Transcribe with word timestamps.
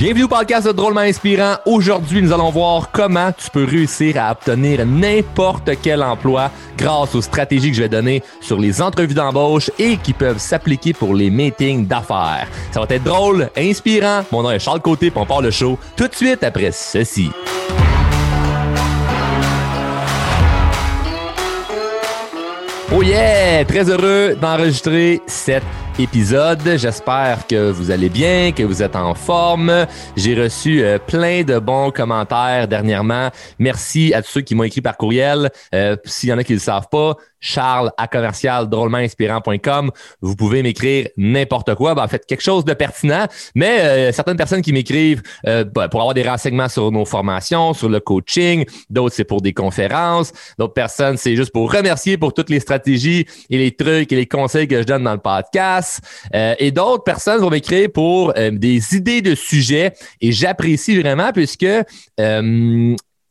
Bienvenue 0.00 0.24
au 0.24 0.28
podcast 0.28 0.66
de 0.66 0.72
Drôlement 0.72 1.00
Inspirant. 1.00 1.56
Aujourd'hui, 1.66 2.22
nous 2.22 2.32
allons 2.32 2.48
voir 2.48 2.90
comment 2.90 3.32
tu 3.32 3.50
peux 3.50 3.64
réussir 3.64 4.16
à 4.16 4.32
obtenir 4.32 4.86
n'importe 4.86 5.72
quel 5.82 6.02
emploi 6.02 6.50
grâce 6.78 7.14
aux 7.14 7.20
stratégies 7.20 7.68
que 7.68 7.76
je 7.76 7.82
vais 7.82 7.90
donner 7.90 8.22
sur 8.40 8.58
les 8.58 8.80
entrevues 8.80 9.12
d'embauche 9.12 9.70
et 9.78 9.98
qui 9.98 10.14
peuvent 10.14 10.38
s'appliquer 10.38 10.94
pour 10.94 11.14
les 11.14 11.28
meetings 11.28 11.86
d'affaires. 11.86 12.48
Ça 12.72 12.80
va 12.80 12.86
être 12.88 13.04
drôle, 13.04 13.50
inspirant. 13.54 14.22
Mon 14.32 14.42
nom 14.42 14.50
est 14.52 14.58
Charles 14.58 14.80
Côté, 14.80 15.10
puis 15.10 15.20
on 15.20 15.26
part 15.26 15.42
le 15.42 15.50
show 15.50 15.78
tout 15.98 16.08
de 16.08 16.14
suite 16.14 16.42
après 16.44 16.72
ceci. 16.72 17.30
Oh 22.90 23.02
yeah! 23.02 23.66
Très 23.66 23.90
heureux 23.90 24.34
d'enregistrer 24.40 25.20
cette 25.26 25.62
épisode. 26.02 26.76
J'espère 26.76 27.46
que 27.46 27.70
vous 27.70 27.90
allez 27.90 28.08
bien, 28.08 28.52
que 28.52 28.62
vous 28.62 28.82
êtes 28.82 28.96
en 28.96 29.14
forme. 29.14 29.86
J'ai 30.16 30.40
reçu 30.40 30.82
euh, 30.82 30.98
plein 30.98 31.42
de 31.42 31.58
bons 31.58 31.90
commentaires 31.90 32.66
dernièrement. 32.68 33.30
Merci 33.58 34.14
à 34.14 34.22
tous 34.22 34.30
ceux 34.30 34.40
qui 34.40 34.54
m'ont 34.54 34.64
écrit 34.64 34.80
par 34.80 34.96
courriel. 34.96 35.50
Euh, 35.74 35.96
S'il 36.04 36.30
y 36.30 36.32
en 36.32 36.38
a 36.38 36.44
qui 36.44 36.52
ne 36.52 36.56
le 36.56 36.62
savent 36.62 36.88
pas, 36.90 37.16
charles 37.40 37.90
à 37.96 38.06
commercial 38.06 38.68
drôlementinspirant.com. 38.68 39.90
Vous 40.20 40.36
pouvez 40.36 40.62
m'écrire 40.62 41.08
n'importe 41.16 41.74
quoi. 41.74 41.94
Ben, 41.94 42.04
en 42.04 42.08
fait, 42.08 42.24
quelque 42.26 42.42
chose 42.42 42.64
de 42.64 42.74
pertinent. 42.74 43.26
Mais 43.54 43.80
euh, 43.80 44.12
certaines 44.12 44.36
personnes 44.36 44.62
qui 44.62 44.72
m'écrivent 44.72 45.22
euh, 45.46 45.64
ben, 45.64 45.88
pour 45.88 46.00
avoir 46.00 46.14
des 46.14 46.22
renseignements 46.22 46.68
sur 46.68 46.90
nos 46.92 47.04
formations, 47.04 47.72
sur 47.72 47.88
le 47.88 48.00
coaching. 48.00 48.64
D'autres, 48.90 49.14
c'est 49.14 49.24
pour 49.24 49.40
des 49.40 49.52
conférences. 49.52 50.32
D'autres 50.58 50.74
personnes, 50.74 51.16
c'est 51.16 51.36
juste 51.36 51.52
pour 51.52 51.72
remercier 51.72 52.16
pour 52.16 52.34
toutes 52.34 52.50
les 52.50 52.60
stratégies 52.60 53.26
et 53.48 53.58
les 53.58 53.74
trucs 53.74 54.12
et 54.12 54.16
les 54.16 54.26
conseils 54.26 54.68
que 54.68 54.80
je 54.80 54.86
donne 54.86 55.04
dans 55.04 55.14
le 55.14 55.18
podcast. 55.18 56.00
Euh, 56.34 56.54
et 56.58 56.70
d'autres 56.70 57.04
personnes 57.04 57.40
vont 57.40 57.50
m'écrire 57.50 57.88
pour 57.92 58.34
des 58.34 58.94
idées 58.94 59.22
de 59.22 59.34
sujets. 59.34 59.92
Et 60.20 60.32
j'apprécie 60.32 61.00
vraiment 61.00 61.32
puisque 61.32 61.66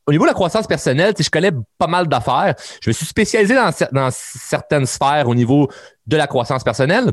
au 0.10 0.12
niveau 0.12 0.24
de 0.26 0.30
la 0.30 0.34
croissance 0.34 0.66
personnelle, 0.66 1.14
je 1.18 1.30
connais 1.30 1.52
pas 1.78 1.86
mal 1.86 2.08
d'affaires. 2.08 2.56
Je 2.82 2.90
me 2.90 2.94
suis 2.94 3.06
spécialisé 3.06 3.54
dans, 3.54 4.10
certaines 4.12 4.88
sphères 4.88 5.28
au 5.28 5.36
niveau 5.36 5.70
de 6.08 6.18
la 6.18 6.26
croissance 6.26 6.64
personnelle. 6.64 7.12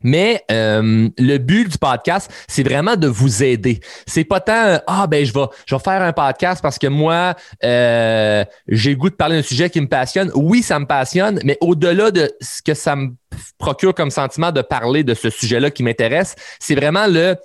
Mais 0.00 0.44
euh, 0.52 1.08
le 1.18 1.38
but 1.38 1.68
du 1.68 1.76
podcast, 1.76 2.30
c'est 2.46 2.62
vraiment 2.62 2.94
de 2.94 3.08
vous 3.08 3.42
aider. 3.42 3.80
C'est 4.06 4.22
pas 4.22 4.38
tant 4.38 4.78
ah 4.86 5.06
ben 5.08 5.24
je 5.24 5.32
vais 5.32 5.78
faire 5.82 6.02
un 6.02 6.12
podcast 6.12 6.62
parce 6.62 6.78
que 6.78 6.86
moi 6.86 7.34
euh, 7.64 8.44
j'ai 8.68 8.90
le 8.90 8.96
goût 8.96 9.08
de 9.08 9.14
parler 9.14 9.36
d'un 9.36 9.42
sujet 9.42 9.70
qui 9.70 9.80
me 9.80 9.88
passionne. 9.88 10.30
Oui, 10.34 10.62
ça 10.62 10.78
me 10.78 10.86
passionne, 10.86 11.40
mais 11.42 11.58
au-delà 11.60 12.12
de 12.12 12.30
ce 12.40 12.62
que 12.62 12.74
ça 12.74 12.94
me 12.94 13.14
procure 13.58 13.94
comme 13.94 14.10
sentiment 14.10 14.52
de 14.52 14.62
parler 14.62 15.02
de 15.02 15.14
ce 15.14 15.30
sujet-là 15.30 15.70
qui 15.70 15.82
m'intéresse, 15.82 16.36
c'est 16.60 16.74
vraiment 16.76 17.06
le 17.08 17.36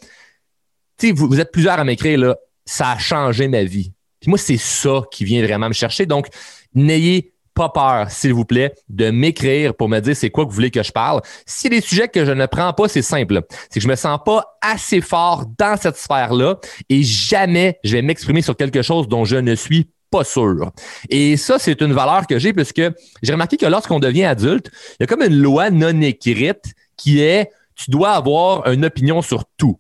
tu 1.00 1.14
vous, 1.14 1.28
vous 1.28 1.40
êtes 1.40 1.52
plusieurs 1.52 1.80
à 1.80 1.84
m'écrire 1.86 2.20
là, 2.20 2.36
ça 2.66 2.92
a 2.92 2.98
changé 3.00 3.48
ma 3.48 3.64
vie. 3.64 3.94
Puis 4.20 4.30
moi, 4.30 4.38
c'est 4.38 4.58
ça 4.58 5.04
qui 5.12 5.24
vient 5.24 5.44
vraiment 5.44 5.68
me 5.70 5.74
chercher. 5.74 6.06
Donc, 6.06 6.28
n'ayez 6.74 7.34
pas 7.54 7.70
peur, 7.70 8.10
s'il 8.10 8.34
vous 8.34 8.46
plaît, 8.46 8.74
de 8.88 9.12
m'écrire 9.12 9.76
pour 9.76 9.90
me 9.90 10.00
dire 10.00 10.16
c'est 10.16 10.30
quoi 10.30 10.46
que 10.46 10.50
vous 10.50 10.56
voulez 10.56 10.72
que 10.72 10.82
je 10.82 10.92
parle. 10.92 11.20
A 11.22 11.70
des 11.70 11.82
sujets 11.82 12.08
que 12.08 12.24
je 12.24 12.32
ne 12.32 12.46
prends 12.46 12.72
pas, 12.72 12.88
c'est 12.88 13.02
simple. 13.02 13.42
C'est 13.70 13.80
que 13.80 13.84
je 13.84 13.88
me 13.88 13.96
sens 13.96 14.18
pas 14.26 14.46
assez 14.62 15.02
fort 15.02 15.46
dans 15.58 15.76
cette 15.76 15.98
sphère-là 15.98 16.58
et 16.88 17.04
jamais 17.04 17.78
je 17.84 17.98
vais 17.98 18.02
m'exprimer 18.02 18.42
sur 18.42 18.56
quelque 18.56 18.82
chose 18.82 19.10
dont 19.10 19.26
je 19.26 19.36
ne 19.36 19.56
suis 19.56 19.90
pas 20.10 20.24
sûr. 20.24 20.72
Et 21.10 21.36
ça, 21.36 21.60
c'est 21.60 21.82
une 21.82 21.92
valeur 21.92 22.28
que 22.28 22.40
j'ai 22.40 22.54
puisque 22.54 22.82
j'ai 23.22 23.34
remarqué 23.34 23.58
que 23.58 23.66
lorsqu'on 23.66 24.00
devient 24.00 24.24
adulte, 24.26 24.72
il 24.94 24.98
y 25.02 25.04
a 25.04 25.08
comme 25.08 25.22
une 25.22 25.42
loi 25.42 25.70
non 25.70 26.00
écrite 26.02 26.64
qui 26.96 27.20
est 27.20 27.52
tu 27.76 27.92
dois 27.92 28.12
avoir 28.12 28.70
une 28.72 28.86
opinion 28.86 29.22
sur 29.22 29.44
tout. 29.58 29.80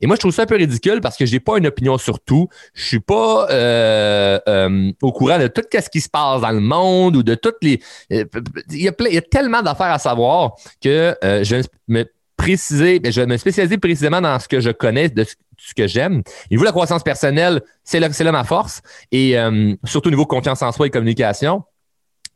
Et 0.00 0.06
moi, 0.06 0.16
je 0.16 0.20
trouve 0.20 0.32
ça 0.32 0.42
un 0.42 0.46
peu 0.46 0.56
ridicule 0.56 1.00
parce 1.00 1.16
que 1.16 1.26
j'ai 1.26 1.40
pas 1.40 1.58
une 1.58 1.66
opinion 1.66 1.98
sur 1.98 2.20
tout. 2.20 2.48
Je 2.74 2.84
suis 2.84 3.00
pas 3.00 3.48
euh, 3.50 4.38
euh, 4.48 4.92
au 5.02 5.12
courant 5.12 5.38
de 5.38 5.48
tout 5.48 5.62
ce 5.72 5.88
qui 5.90 6.00
se 6.00 6.08
passe 6.08 6.40
dans 6.40 6.50
le 6.50 6.60
monde 6.60 7.16
ou 7.16 7.22
de 7.22 7.34
toutes 7.34 7.56
les. 7.62 7.80
Euh, 8.12 8.24
il 8.70 8.82
y 8.82 8.88
a, 8.88 9.22
tellement 9.22 9.62
d'affaires 9.62 9.92
à 9.92 9.98
savoir 9.98 10.54
que 10.82 11.16
je 11.22 11.56
vais 11.56 11.62
me 11.88 12.04
préciser, 12.36 13.00
je 13.04 13.20
vais 13.20 13.26
me 13.26 13.36
spécialiser 13.36 13.78
précisément 13.78 14.20
dans 14.20 14.38
ce 14.38 14.46
que 14.46 14.60
je 14.60 14.70
connais, 14.70 15.08
de 15.08 15.24
ce 15.24 15.74
que 15.74 15.88
j'aime. 15.88 16.22
Et 16.50 16.56
vous, 16.56 16.64
la 16.64 16.70
croissance 16.70 17.02
personnelle, 17.02 17.60
c'est 17.82 17.98
là, 17.98 18.08
là 18.08 18.32
ma 18.32 18.44
force. 18.44 18.80
Et 19.10 19.36
surtout 19.84 20.08
au 20.08 20.12
niveau 20.12 20.26
confiance 20.26 20.62
en 20.62 20.70
soi 20.70 20.86
et 20.86 20.90
communication. 20.90 21.64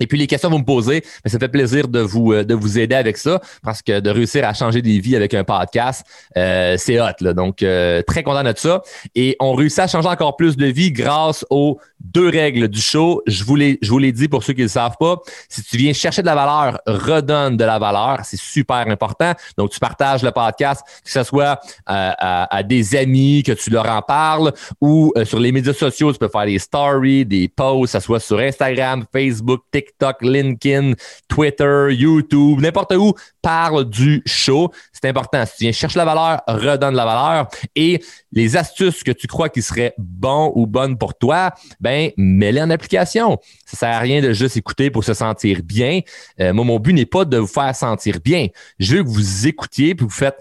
Et 0.03 0.07
puis 0.09 0.19
les 0.19 0.27
questions 0.27 0.49
que 0.49 0.55
vous 0.55 0.61
me 0.61 0.65
posez, 0.65 1.05
mais 1.25 1.31
ça 1.31 1.39
fait 1.39 1.49
plaisir 1.49 1.87
de 1.87 2.01
vous 2.01 2.33
euh, 2.33 2.43
de 2.43 2.55
vous 2.55 2.77
aider 2.77 2.97
avec 2.97 3.17
ça 3.17 3.41
parce 3.63 3.83
que 3.83 4.01
de 4.01 4.11
réussir 4.11 4.45
à 4.45 4.53
changer 4.53 4.83
des 4.83 4.99
vies 4.99 5.15
avec 5.15 5.33
un 5.33 5.45
podcast, 5.45 6.05
euh, 6.37 6.75
c'est 6.77 7.01
hot. 7.01 7.13
Là. 7.21 7.33
Donc 7.33 7.63
euh, 7.63 8.03
très 8.03 8.25
content 8.25 8.43
de 8.43 8.53
ça. 8.57 8.83
Et 9.15 9.37
on 9.39 9.55
réussit 9.55 9.79
à 9.79 9.87
changer 9.87 10.09
encore 10.09 10.37
plus 10.37 10.57
de 10.57 10.67
vies 10.67 10.91
grâce 10.91 11.47
aux 11.51 11.79
deux 12.01 12.29
règles 12.29 12.67
du 12.67 12.81
show. 12.81 13.23
Je 13.29 13.45
vous 13.45 13.57
je 13.57 13.89
vous 13.89 13.99
l'ai 13.99 14.11
dit 14.11 14.27
pour 14.27 14.43
ceux 14.43 14.55
qui 14.55 14.63
ne 14.63 14.65
le 14.65 14.71
savent 14.71 14.97
pas. 14.99 15.19
Si 15.49 15.63
tu 15.63 15.77
viens 15.77 15.93
chercher 15.93 16.23
de 16.23 16.27
la 16.27 16.35
valeur, 16.35 16.81
redonne 16.85 17.57
de 17.57 17.65
la 17.65 17.79
valeur. 17.79 18.19
C'est 18.25 18.41
super 18.41 18.89
important. 18.89 19.35
Donc 19.57 19.71
tu 19.71 19.79
partages 19.79 20.25
le 20.25 20.33
podcast, 20.33 20.83
que 21.05 21.11
ce 21.13 21.23
soit 21.23 21.61
à, 21.87 22.57
à, 22.57 22.63
des 22.65 22.97
amis, 22.97 23.45
que 23.45 23.53
tu 23.53 23.71
leur 23.71 23.89
en 23.89 24.03
parles 24.03 24.53
ou 24.81 25.13
sur 25.25 25.39
les 25.39 25.53
médias 25.53 25.75
sociaux, 25.75 26.13
tu 26.13 26.19
peux 26.19 26.29
faire 26.29 26.47
des 26.47 26.59
stories, 26.59 27.25
des 27.25 27.47
posts, 27.47 27.93
que 27.93 28.01
ce 28.01 28.05
soit 28.05 28.19
sur 28.19 28.41
Instagram, 28.41 29.05
Facebook, 29.13 29.63
TikTok 29.71 29.92
TikTok, 29.93 30.23
LinkedIn, 30.23 30.93
Twitter, 31.29 31.89
YouTube, 31.91 32.61
n'importe 32.61 32.95
où, 32.95 33.13
parle 33.41 33.89
du 33.89 34.23
show. 34.27 34.71
C'est 34.93 35.09
important. 35.09 35.45
Si 35.47 35.57
tu 35.57 35.65
viens 35.65 35.73
chercher 35.73 35.99
la 35.99 36.05
valeur, 36.05 36.43
redonne 36.47 36.95
la 36.95 37.05
valeur. 37.05 37.49
Et 37.75 38.03
les 38.33 38.57
astuces 38.57 39.03
que 39.03 39.13
tu 39.13 39.27
crois 39.27 39.49
qui 39.49 39.63
seraient 39.63 39.95
bons 39.99 40.53
ou 40.55 40.67
bonnes 40.67 40.97
pour 40.97 41.15
toi, 41.15 41.53
ben, 41.81 42.11
mets-les 42.17 42.63
en 42.63 42.71
application. 42.71 43.39
Ça 43.67 43.77
sert 43.77 43.97
à 43.97 43.99
rien 43.99 44.21
de 44.21 44.33
juste 44.33 44.57
écouter 44.57 44.91
pour 44.91 45.05
se 45.05 45.15
sentir 45.15 45.63
bien. 45.63 46.01
Euh, 46.41 46.53
moi, 46.53 46.65
mon 46.65 46.79
but 46.79 46.93
n'est 46.93 47.07
pas 47.07 47.25
de 47.25 47.39
vous 47.39 47.47
faire 47.47 47.75
sentir 47.75 48.19
bien. 48.25 48.49
Je 48.79 48.97
veux 48.97 49.05
que 49.05 49.09
vous 49.09 49.47
écoutiez 49.47 49.95
puis 49.95 50.05
vous 50.05 50.11
faites 50.11 50.39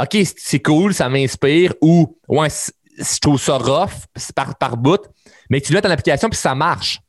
OK, 0.00 0.16
c'est 0.36 0.60
cool, 0.60 0.94
ça 0.94 1.08
m'inspire 1.08 1.74
ou 1.80 2.16
ouais, 2.28 2.48
je 2.98 3.18
trouve 3.18 3.40
ça 3.40 3.58
rough 3.58 4.06
par, 4.34 4.56
par 4.56 4.76
bout, 4.76 5.00
mais 5.50 5.60
tu 5.60 5.72
le 5.72 5.80
mets 5.80 5.86
en 5.86 5.90
application 5.90 6.28
puis 6.28 6.38
ça 6.38 6.54
marche. 6.54 7.00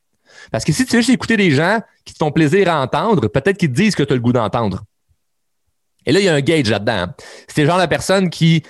Parce 0.52 0.64
que 0.64 0.72
si 0.72 0.86
tu 0.86 0.96
veux 0.96 1.02
juste 1.02 1.12
écouter 1.12 1.38
des 1.38 1.52
gens 1.52 1.80
qui 2.06 2.14
te 2.14 2.18
font 2.18 2.32
plaisir 2.32 2.70
à 2.70 2.82
entendre, 2.82 3.28
peut-être 3.28 3.58
qu'ils 3.58 3.70
te 3.70 3.76
disent 3.76 3.96
que 3.96 4.04
tu 4.04 4.14
as 4.14 4.16
le 4.16 4.22
goût 4.22 4.34
d'entendre. 4.34 4.84
Et 6.06 6.12
là, 6.12 6.20
il 6.20 6.26
y 6.26 6.30
a 6.30 6.34
un 6.34 6.42
gauge 6.42 6.70
là-dedans. 6.70 7.08
C'est 7.48 7.62
le 7.62 7.68
genre 7.68 7.80
de 7.80 7.86
personne 7.86 8.30
qui 8.30 8.64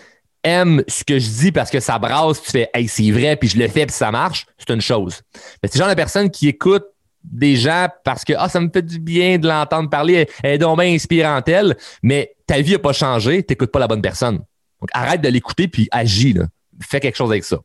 aime 0.44 0.84
ce 0.88 1.04
que 1.04 1.20
je 1.20 1.28
dis 1.28 1.52
parce 1.52 1.70
que 1.70 1.80
ça 1.80 2.00
brasse, 2.00 2.42
tu 2.42 2.52
fais 2.52 2.70
Hey, 2.74 2.88
c'est 2.88 3.12
vrai, 3.12 3.36
puis 3.36 3.50
je 3.50 3.58
le 3.58 3.68
fais, 3.68 3.86
puis 3.86 3.96
ça 3.96 4.12
marche, 4.12 4.46
c'est 4.58 4.74
une 4.74 4.82
chose. 4.82 5.22
Mais 5.62 5.70
c'est 5.70 5.78
le 5.78 5.84
genre 5.84 5.90
de 5.90 5.96
personne 5.96 6.30
qui 6.30 6.48
écoute 6.48 6.86
des 7.24 7.56
gens 7.56 7.88
parce 8.04 8.24
que 8.24 8.34
ah, 8.38 8.48
ça 8.48 8.60
me 8.60 8.70
fait 8.70 8.82
du 8.82 9.00
bien 9.00 9.38
de 9.38 9.48
l'entendre 9.48 9.90
parler, 9.90 10.28
elle 10.42 10.54
est 10.54 10.58
donc 10.58 10.80
bien 10.80 10.94
inspirante, 10.94 11.48
elle, 11.50 11.78
mais 12.02 12.36
ta 12.48 12.62
vie 12.62 12.74
n'a 12.74 12.80
pas 12.80 12.94
changé, 12.94 13.44
tu 13.44 13.52
n'écoutes 13.52 13.72
pas 13.72 13.80
la 13.80 13.88
bonne 13.88 14.02
personne. 14.02 14.38
Donc 14.38 14.90
arrête 14.94 15.22
de 15.22 15.30
l'écouter 15.30 15.68
puis 15.68 15.88
agis. 15.92 16.36
Fais 16.88 17.00
quelque 17.00 17.16
chose 17.16 17.32
avec 17.32 17.44
ça. 17.44 17.60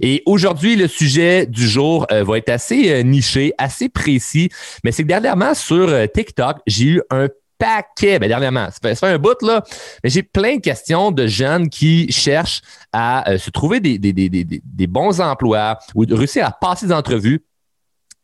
Et 0.00 0.22
aujourd'hui, 0.26 0.76
le 0.76 0.88
sujet 0.88 1.46
du 1.46 1.68
jour 1.68 2.06
euh, 2.10 2.24
va 2.24 2.38
être 2.38 2.48
assez 2.48 2.90
euh, 2.92 3.02
niché, 3.02 3.52
assez 3.58 3.88
précis, 3.88 4.50
mais 4.84 4.92
c'est 4.92 5.02
que 5.02 5.08
dernièrement 5.08 5.54
sur 5.54 5.88
euh, 5.88 6.06
TikTok, 6.06 6.58
j'ai 6.66 6.84
eu 6.84 7.02
un 7.10 7.28
paquet, 7.58 8.20
ben 8.20 8.28
dernièrement, 8.28 8.68
ça 8.70 8.94
fait, 8.94 9.04
un 9.04 9.18
bout 9.18 9.42
là, 9.42 9.64
mais 10.04 10.10
j'ai 10.10 10.22
plein 10.22 10.56
de 10.56 10.60
questions 10.60 11.10
de 11.10 11.26
jeunes 11.26 11.68
qui 11.68 12.10
cherchent 12.12 12.60
à 12.92 13.36
se 13.36 13.50
trouver 13.50 13.80
des, 13.80 13.98
des, 13.98 14.12
des, 14.12 14.28
des, 14.28 14.86
bons 14.86 15.20
emplois 15.20 15.76
ou 15.96 16.06
de 16.06 16.14
réussir 16.14 16.46
à 16.46 16.52
passer 16.52 16.86
des 16.86 16.92
entrevues 16.92 17.42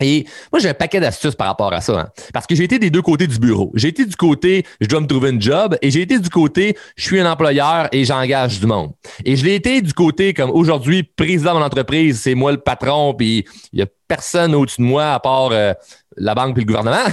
et 0.04 0.26
moi, 0.52 0.60
j'ai 0.60 0.68
un 0.68 0.74
paquet 0.74 1.00
d'astuces 1.00 1.34
par 1.34 1.46
rapport 1.46 1.72
à 1.72 1.80
ça. 1.80 1.98
Hein. 1.98 2.08
Parce 2.34 2.46
que 2.46 2.54
j'ai 2.54 2.64
été 2.64 2.78
des 2.78 2.90
deux 2.90 3.00
côtés 3.00 3.26
du 3.26 3.38
bureau. 3.38 3.72
J'ai 3.74 3.88
été 3.88 4.04
du 4.04 4.16
côté, 4.16 4.66
je 4.80 4.86
dois 4.86 5.00
me 5.00 5.06
trouver 5.06 5.30
un 5.30 5.40
job, 5.40 5.78
et 5.80 5.90
j'ai 5.90 6.02
été 6.02 6.18
du 6.18 6.28
côté, 6.28 6.76
je 6.96 7.04
suis 7.04 7.18
un 7.18 7.30
employeur 7.30 7.88
et 7.90 8.04
j'engage 8.04 8.60
du 8.60 8.66
monde. 8.66 8.92
Et 9.24 9.34
je 9.34 9.44
l'ai 9.46 9.54
été 9.54 9.80
du 9.80 9.94
côté, 9.94 10.34
comme 10.34 10.50
aujourd'hui, 10.50 11.04
président 11.04 11.54
de 11.54 11.60
mon 11.60 11.64
entreprise, 11.64 12.20
c'est 12.20 12.34
moi 12.34 12.52
le 12.52 12.58
patron, 12.58 13.14
puis 13.14 13.46
il 13.72 13.78
y 13.78 13.82
a 13.82 13.86
personne 14.06 14.54
au-dessus 14.54 14.82
de 14.82 14.86
moi 14.86 15.12
à 15.12 15.20
part 15.20 15.48
euh, 15.52 15.72
la 16.16 16.34
banque 16.34 16.56
et 16.58 16.60
le 16.60 16.66
gouvernement. 16.66 16.98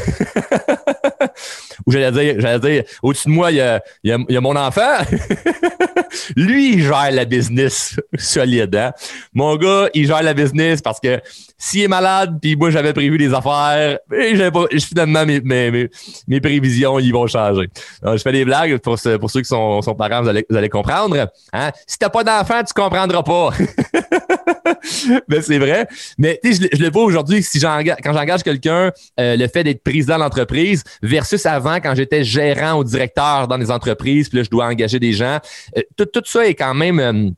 Ou 1.85 1.91
j'allais 1.91 2.11
dire, 2.11 2.35
j'allais 2.39 2.59
dire, 2.59 2.83
au-dessus 3.01 3.27
de 3.27 3.33
moi, 3.33 3.51
il 3.51 3.57
y 3.57 3.61
a, 3.61 3.81
il 4.03 4.25
y 4.29 4.37
a, 4.37 4.41
mon 4.41 4.55
enfant. 4.55 4.97
Lui, 6.35 6.73
il 6.73 6.83
gère 6.83 7.11
la 7.11 7.25
business 7.25 7.95
solide. 8.17 8.75
Hein? 8.75 8.91
Mon 9.33 9.55
gars, 9.55 9.89
il 9.93 10.05
gère 10.05 10.21
la 10.21 10.33
business 10.33 10.81
parce 10.81 10.99
que 10.99 11.21
s'il 11.61 11.83
est 11.83 11.87
malade, 11.87 12.39
puis 12.41 12.55
moi, 12.55 12.71
j'avais 12.71 12.91
prévu 12.91 13.19
des 13.19 13.35
affaires, 13.35 13.99
et 14.11 14.51
pas, 14.51 14.65
finalement, 14.79 15.27
mes, 15.27 15.41
mes, 15.41 15.89
mes, 16.27 16.41
prévisions, 16.41 16.97
ils 16.97 17.13
vont 17.13 17.27
changer. 17.27 17.69
je 18.03 18.17
fais 18.17 18.31
des 18.31 18.45
blagues 18.45 18.79
pour, 18.79 18.97
pour 19.19 19.29
ceux 19.29 19.41
qui 19.41 19.47
sont, 19.47 19.79
sont 19.83 19.93
parents, 19.93 20.23
vous 20.23 20.29
allez, 20.29 20.43
vous 20.49 20.57
allez 20.57 20.69
comprendre. 20.69 21.27
Hein? 21.53 21.71
Si 21.85 21.99
t'as 21.99 22.09
pas 22.09 22.23
d'enfant, 22.23 22.63
tu 22.63 22.73
comprendras 22.73 23.21
pas. 23.21 23.51
Mais 25.27 25.41
c'est 25.41 25.59
vrai. 25.59 25.87
Mais 26.17 26.39
je, 26.43 26.67
je 26.73 26.81
le 26.81 26.89
vois 26.89 27.03
aujourd'hui, 27.03 27.43
si 27.43 27.59
quand 27.59 28.13
j'engage 28.13 28.41
quelqu'un, 28.41 28.91
euh, 29.19 29.35
le 29.35 29.47
fait 29.47 29.63
d'être 29.63 29.83
président 29.83 30.15
de 30.15 30.21
l'entreprise 30.21 30.83
versus 31.03 31.45
avant 31.45 31.75
quand 31.75 31.93
j'étais 31.93 32.23
gérant 32.23 32.79
ou 32.79 32.83
directeur 32.83 33.47
dans 33.47 33.59
des 33.59 33.69
entreprises, 33.69 34.29
puis 34.29 34.39
là, 34.39 34.43
je 34.43 34.49
dois 34.49 34.65
engager 34.65 34.99
des 34.99 35.13
gens. 35.13 35.37
Euh, 35.77 35.81
tout, 35.95 36.05
tout 36.05 36.23
ça 36.25 36.47
est 36.47 36.55
quand 36.55 36.73
même 36.73 36.99
euh, 36.99 37.29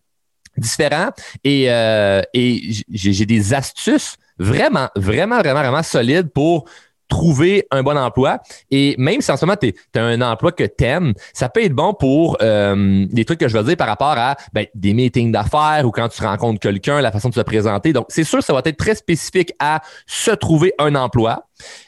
différents 0.57 1.09
et, 1.43 1.69
euh, 1.69 2.21
j'ai 2.33 3.25
des 3.25 3.53
astuces 3.53 4.17
vraiment, 4.37 4.89
vraiment, 4.95 5.39
vraiment, 5.39 5.61
vraiment 5.61 5.83
solides 5.83 6.29
pour 6.29 6.65
trouver 7.13 7.67
un 7.69 7.83
bon 7.83 7.97
emploi. 7.97 8.39
Et 8.71 8.95
même 8.97 9.21
si 9.21 9.31
en 9.31 9.37
ce 9.37 9.45
moment, 9.45 9.57
tu 9.61 9.73
as 9.95 10.03
un 10.03 10.21
emploi 10.21 10.51
que 10.51 10.63
tu 10.63 10.83
aimes, 10.83 11.13
ça 11.33 11.47
peut 11.49 11.63
être 11.63 11.73
bon 11.73 11.93
pour 11.93 12.37
euh, 12.41 13.05
des 13.11 13.25
trucs 13.25 13.39
que 13.39 13.47
je 13.47 13.57
veux 13.57 13.63
dire 13.63 13.77
par 13.77 13.87
rapport 13.87 14.17
à 14.17 14.35
ben, 14.53 14.65
des 14.73 14.93
meetings 14.93 15.31
d'affaires 15.31 15.83
ou 15.85 15.91
quand 15.91 16.09
tu 16.09 16.23
rencontres 16.23 16.59
quelqu'un, 16.59 17.01
la 17.01 17.11
façon 17.11 17.29
de 17.29 17.35
se 17.35 17.41
présenter. 17.41 17.93
Donc, 17.93 18.05
c'est 18.09 18.23
sûr, 18.23 18.41
ça 18.41 18.53
va 18.53 18.61
être 18.65 18.77
très 18.77 18.95
spécifique 18.95 19.53
à 19.59 19.81
se 20.07 20.31
trouver 20.31 20.73
un 20.79 20.95
emploi. 20.95 21.47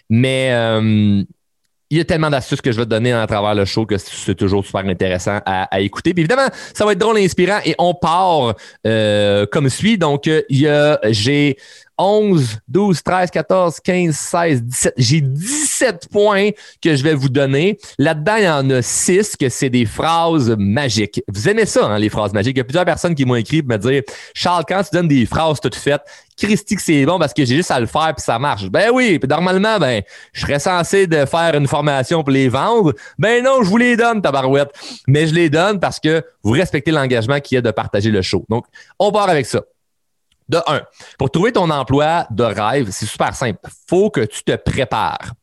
Mais 0.09 0.49
euh, 0.51 1.23
il 1.95 1.99
y 1.99 2.01
a 2.01 2.05
tellement 2.05 2.29
d'astuces 2.29 2.59
que 2.59 2.73
je 2.73 2.77
vais 2.77 2.83
te 2.83 2.89
donner 2.89 3.13
à 3.13 3.25
travers 3.25 3.55
le 3.55 3.63
show 3.63 3.85
que 3.85 3.97
c'est 3.97 4.35
toujours 4.35 4.65
super 4.65 4.85
intéressant 4.85 5.39
à, 5.45 5.79
écouter. 5.79 6.13
Puis 6.13 6.23
évidemment, 6.23 6.47
ça 6.73 6.85
va 6.85 6.91
être 6.91 6.97
drôle 6.99 7.17
et 7.17 7.23
inspirant 7.23 7.59
et 7.63 7.73
on 7.77 7.93
part 7.93 8.55
euh, 8.85 9.45
comme 9.45 9.69
suit. 9.69 9.97
Donc, 9.97 10.25
il 10.25 10.59
y 10.59 10.67
a, 10.67 10.99
j'ai 11.05 11.57
11, 11.97 12.59
12, 12.67 13.03
13, 13.03 13.31
14, 13.31 13.79
15, 13.79 14.15
16, 14.15 14.63
17. 14.63 14.93
J'ai 14.97 15.21
17 15.21 16.09
points 16.11 16.49
que 16.81 16.95
je 16.95 17.03
vais 17.03 17.13
vous 17.13 17.29
donner. 17.29 17.77
Là-dedans, 17.97 18.35
il 18.37 18.43
y 18.43 18.49
en 18.49 18.69
a 18.69 18.81
6 18.81 19.35
que 19.37 19.49
c'est 19.49 19.69
des 19.69 19.85
phrases 19.85 20.55
magiques. 20.57 21.21
Vous 21.27 21.47
aimez 21.49 21.65
ça, 21.65 21.85
hein, 21.85 21.97
les 21.97 22.09
phrases 22.09 22.33
magiques? 22.33 22.55
Il 22.55 22.59
y 22.59 22.61
a 22.61 22.65
plusieurs 22.65 22.85
personnes 22.85 23.15
qui 23.15 23.25
m'ont 23.25 23.35
écrit 23.35 23.61
pour 23.61 23.71
me 23.71 23.77
dire 23.77 24.01
Charles, 24.33 24.63
quand 24.67 24.83
tu 24.83 24.89
donnes 24.93 25.07
des 25.07 25.25
phrases 25.25 25.59
toutes 25.59 25.75
faites, 25.75 26.01
Christy, 26.37 26.75
c'est 26.77 27.05
bon 27.05 27.17
parce 27.17 27.33
que 27.33 27.45
j'ai 27.45 27.55
juste 27.55 27.71
à 27.71 27.79
le 27.79 27.85
faire 27.85 28.13
puis 28.15 28.23
ça 28.23 28.37
marche. 28.37 28.69
Ben 28.69 28.91
oui, 28.93 29.19
puis 29.19 29.27
normalement, 29.29 29.79
ben, 29.79 30.01
je 30.33 30.41
serais 30.41 30.59
censé 30.59 31.07
de 31.07 31.25
faire 31.25 31.55
une 31.55 31.67
formation 31.67 32.23
pour 32.23 32.31
les 32.31 32.49
vendre. 32.49 32.93
Ben 33.17 33.43
non, 33.43 33.63
je 33.63 33.69
vous 33.69 33.77
les 33.77 33.95
donne, 33.95 34.21
tabarouette. 34.21 34.71
Mais 35.07 35.27
je 35.27 35.33
les 35.33 35.49
donne 35.49 35.79
parce 35.79 35.99
que 35.99 36.23
vous 36.43 36.51
respectez 36.51 36.91
l'engagement 36.91 37.39
qui 37.39 37.55
est 37.55 37.61
de 37.61 37.71
partager 37.71 38.11
le 38.11 38.21
show. 38.21 38.45
Donc, 38.49 38.65
on 38.99 39.11
part 39.11 39.29
avec 39.29 39.45
ça. 39.45 39.61
De 40.47 40.59
un, 40.67 40.81
pour 41.17 41.31
trouver 41.31 41.51
ton 41.51 41.69
emploi 41.71 42.27
de 42.29 42.43
rêve, 42.43 42.89
c'est 42.91 43.07
super 43.07 43.33
simple. 43.33 43.59
Faut 43.89 44.11
que 44.11 44.21
tu 44.21 44.43
te 44.43 44.55
prépares. 44.55 45.33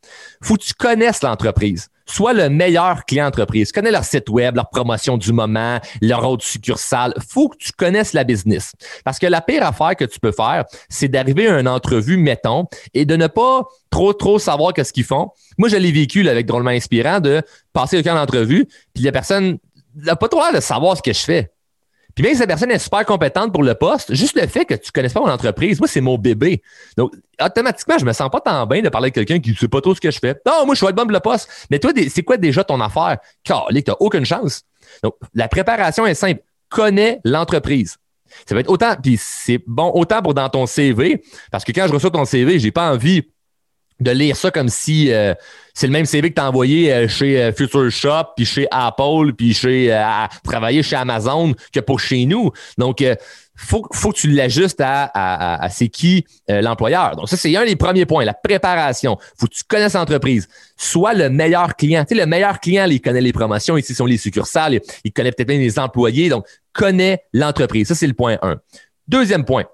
Faut 0.43 0.54
que 0.54 0.62
tu 0.62 0.75
connaisses 0.75 1.22
l'entreprise. 1.22 1.88
Sois 2.06 2.32
le 2.32 2.49
meilleur 2.49 3.04
client 3.04 3.25
d'entreprise. 3.25 3.72
Connais 3.72 3.90
leur 3.90 4.04
site 4.04 4.28
web, 4.28 4.54
leur 4.54 4.69
promotion 4.69 5.16
du 5.16 5.32
moment, 5.32 5.81
leur 6.00 6.28
autre 6.28 6.44
succursale. 6.44 7.14
Faut 7.28 7.49
que 7.49 7.56
tu 7.56 7.72
connaisses 7.72 8.12
la 8.12 8.22
business. 8.22 8.72
Parce 9.04 9.19
que 9.19 9.26
la 9.26 9.40
pire 9.40 9.64
affaire 9.64 9.96
que 9.96 10.04
tu 10.04 10.20
peux 10.20 10.32
faire, 10.32 10.64
c'est 10.88 11.08
d'arriver 11.08 11.49
à 11.49 11.58
une 11.58 11.69
entrevue, 11.69 12.16
mettons, 12.16 12.66
et 12.94 13.04
de 13.04 13.16
ne 13.16 13.26
pas 13.26 13.62
trop, 13.90 14.12
trop 14.12 14.38
savoir 14.38 14.72
qu'est-ce 14.72 14.93
qu'ils 14.93 15.04
font. 15.04 15.31
Moi, 15.58 15.69
je 15.69 15.76
l'ai 15.76 15.93
vécu 15.93 16.28
avec 16.28 16.46
Drôlement 16.46 16.70
Inspirant 16.70 17.20
de 17.20 17.43
passer 17.72 17.96
le 17.96 18.02
camp 18.02 18.14
d'entrevue, 18.14 18.66
puis 18.94 19.02
la 19.02 19.12
personne 19.12 19.58
n'a 19.96 20.16
pas 20.16 20.28
trop 20.28 20.40
l'air 20.40 20.52
de 20.52 20.60
savoir 20.60 20.96
ce 20.96 21.02
que 21.02 21.12
je 21.12 21.20
fais. 21.20 21.52
Puis 22.14 22.25
même 22.25 22.35
si 22.35 22.41
la 22.41 22.47
personne 22.47 22.70
est 22.70 22.79
super 22.79 23.05
compétente 23.05 23.53
pour 23.53 23.62
le 23.62 23.75
poste, 23.75 24.14
juste 24.14 24.38
le 24.41 24.47
fait 24.47 24.64
que 24.64 24.75
tu 24.75 24.88
ne 24.88 24.93
connaisses 24.93 25.12
pas 25.12 25.20
mon 25.20 25.31
entreprise, 25.31 25.79
moi, 25.79 25.88
c'est 25.88 26.00
mon 26.00 26.19
bébé. 26.19 26.62
Donc, 26.97 27.12
automatiquement, 27.41 27.99
je 27.99 28.05
me 28.05 28.12
sens 28.12 28.31
pas 28.31 28.41
tant 28.41 28.67
bien 28.67 28.82
de 28.82 28.88
parler 28.88 29.06
avec 29.06 29.14
quelqu'un 29.14 29.38
qui 29.38 29.50
ne 29.50 29.56
sait 29.56 29.69
pas 29.69 29.81
trop 29.81 29.94
ce 29.94 30.00
que 30.00 30.11
je 30.11 30.19
fais. 30.19 30.35
Non, 30.47 30.67
moi, 30.67 30.75
je 30.75 30.79
suis 30.79 30.87
être 30.87 30.94
bon 30.94 31.03
pour 31.03 31.12
le 31.12 31.20
poste. 31.20 31.49
Mais 31.70 31.79
toi, 31.79 31.93
c'est 32.09 32.23
quoi 32.23 32.37
déjà 32.37 32.64
ton 32.64 32.81
affaire? 32.81 33.19
Car 33.44 33.67
tu 33.69 33.82
n'as 33.87 33.97
aucune 34.00 34.25
chance. 34.25 34.62
Donc, 35.03 35.14
la 35.35 35.49
préparation 35.49 36.06
est 36.06 36.14
simple. 36.14 36.43
Connais 36.69 37.20
l'entreprise. 37.25 37.97
Ça 38.47 38.55
va 38.55 38.61
être 38.61 38.70
autant, 38.70 38.94
puis 39.00 39.19
c'est 39.20 39.61
bon 39.67 39.91
autant 39.94 40.23
pour 40.23 40.35
dans 40.35 40.49
ton 40.49 40.67
CV, 40.67 41.23
parce 41.50 41.64
que 41.64 41.73
quand 41.73 41.87
je 41.87 41.93
reçois 41.93 42.11
ton 42.11 42.25
CV, 42.25 42.59
j'ai 42.59 42.70
pas 42.70 42.91
envie 42.91 43.23
de 44.00 44.11
lire 44.11 44.37
ça 44.37 44.50
comme 44.50 44.69
si 44.69 45.12
euh, 45.12 45.35
c'est 45.75 45.87
le 45.87 45.93
même 45.93 46.07
CV 46.07 46.31
que 46.31 46.35
tu 46.35 46.41
as 46.41 46.49
envoyé 46.49 46.93
euh, 46.93 47.09
chez 47.09 47.43
euh, 47.43 47.53
Future 47.53 47.91
Shop, 47.91 48.33
puis 48.37 48.45
chez 48.45 48.67
Apple, 48.71 49.33
puis 49.37 49.55
chez 49.55 49.89
travailler 50.45 50.83
chez 50.83 50.97
Amazon 50.97 51.55
que 51.73 51.81
pour 51.81 52.01
chez 52.01 52.27
nous. 52.27 52.51
Donc, 52.79 53.05
faut, 53.55 53.87
faut 53.93 54.13
que 54.13 54.17
tu 54.17 54.31
l'ajustes 54.31 54.81
à, 54.81 55.11
à, 55.63 55.69
c'est 55.69 55.89
qui 55.89 56.25
l'employeur. 56.49 57.17
Donc, 57.17 57.29
ça, 57.29 57.37
c'est 57.37 57.55
un 57.57 57.65
des 57.65 57.77
premiers 57.77 58.07
points, 58.07 58.25
la 58.25 58.35
préparation. 58.35 59.19
faut 59.39 59.47
que 59.47 59.55
tu 59.55 59.63
connaisses 59.65 59.93
l'entreprise. 59.95 60.49
Sois 60.77 61.15
le 61.15 61.31
meilleur 61.31 61.77
client. 61.77 62.05
Tu 62.05 62.15
sais, 62.15 62.21
le 62.21 62.27
meilleur 62.27 62.61
client, 62.61 62.87
il 62.87 63.01
connaît 63.01 63.21
les 63.21 63.33
promotions, 63.33 63.77
ici 63.77 63.95
sont 63.95 64.07
les 64.07 64.19
succursales, 64.19 64.81
il 65.05 65.13
connaît 65.13 65.33
peut-être 65.33 65.49
bien 65.49 65.59
les 65.59 65.79
employés. 65.79 66.29
Donc, 66.29 66.47
connais 66.73 67.23
l'entreprise. 67.33 67.89
Ça, 67.89 67.95
c'est 67.95 68.07
le 68.07 68.15
point 68.15 68.39
1. 68.43 68.57
Deuxième 69.07 69.45
point. 69.45 69.65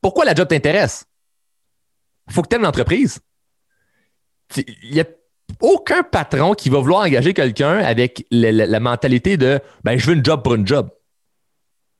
Pourquoi 0.00 0.24
la 0.24 0.34
job 0.34 0.48
t'intéresse? 0.48 1.04
faut 2.30 2.42
que 2.42 2.48
tu 2.48 2.56
aimes 2.56 2.62
l'entreprise. 2.62 3.20
Il 4.56 4.92
n'y 4.92 5.00
a 5.00 5.04
aucun 5.60 6.02
patron 6.02 6.54
qui 6.54 6.70
va 6.70 6.78
vouloir 6.78 7.04
engager 7.04 7.34
quelqu'un 7.34 7.78
avec 7.78 8.26
la, 8.30 8.80
mentalité 8.80 9.36
de 9.36 9.60
ben, 9.84 9.98
je 9.98 10.06
veux 10.06 10.14
une 10.14 10.24
job 10.24 10.42
pour 10.42 10.54
une 10.54 10.66
job. 10.66 10.90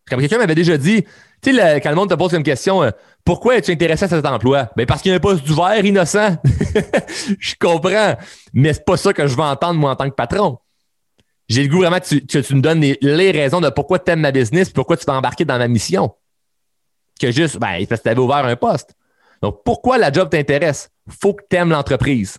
Comme 0.09 0.21
quelqu'un 0.21 0.39
m'avait 0.39 0.55
déjà 0.55 0.79
dit, 0.79 1.05
tu 1.43 1.55
sais, 1.55 1.81
quand 1.81 1.91
le 1.91 1.97
monde 1.97 2.09
te 2.09 2.15
pose 2.15 2.33
une 2.33 2.43
question, 2.43 2.83
euh, 2.83 2.91
pourquoi 3.25 3.57
es-tu 3.57 3.71
intéressé 3.71 4.05
à 4.05 4.09
cet 4.09 4.25
emploi? 4.25 4.71
Ben, 4.77 4.87
parce 4.87 5.03
qu'il 5.03 5.11
y 5.11 5.13
a 5.13 5.17
un 5.17 5.21
poste 5.21 5.47
d'ouvert 5.47 5.85
innocent. 5.85 6.39
je 7.39 7.55
comprends, 7.61 8.17
mais 8.55 8.73
c'est 8.73 8.85
pas 8.85 8.97
ça 8.97 9.13
que 9.13 9.27
je 9.27 9.37
veux 9.37 9.43
entendre, 9.43 9.79
moi, 9.79 9.91
en 9.91 9.97
tant 9.97 10.09
que 10.09 10.15
patron. 10.15 10.59
J'ai 11.49 11.63
le 11.63 11.69
goût 11.69 11.79
vraiment 11.79 12.01
que 12.01 12.15
tu, 12.15 12.55
me 12.55 12.61
donnes 12.61 12.81
les, 12.81 13.31
raisons 13.31 13.61
de 13.61 13.71
pourquoi 13.71 13.99
tu 13.99 14.11
aimes 14.11 14.21
ma 14.21 14.33
business, 14.33 14.71
pourquoi 14.71 14.97
tu 14.97 15.05
vas 15.07 15.15
embarquer 15.15 15.45
dans 15.45 15.59
ma 15.59 15.69
mission. 15.69 16.15
Que 17.21 17.31
juste, 17.31 17.59
ben, 17.59 17.85
parce 17.87 18.01
que 18.01 18.05
tu 18.05 18.11
avais 18.11 18.21
ouvert 18.21 18.45
un 18.45 18.57
poste. 18.57 18.95
Donc, 19.43 19.63
pourquoi 19.65 19.99
la 19.99 20.13
job 20.13 20.29
t'intéresse? 20.31 20.91
Faut 21.21 21.35
que 21.35 21.43
tu 21.49 21.57
aimes 21.57 21.71
l'entreprise. 21.71 22.39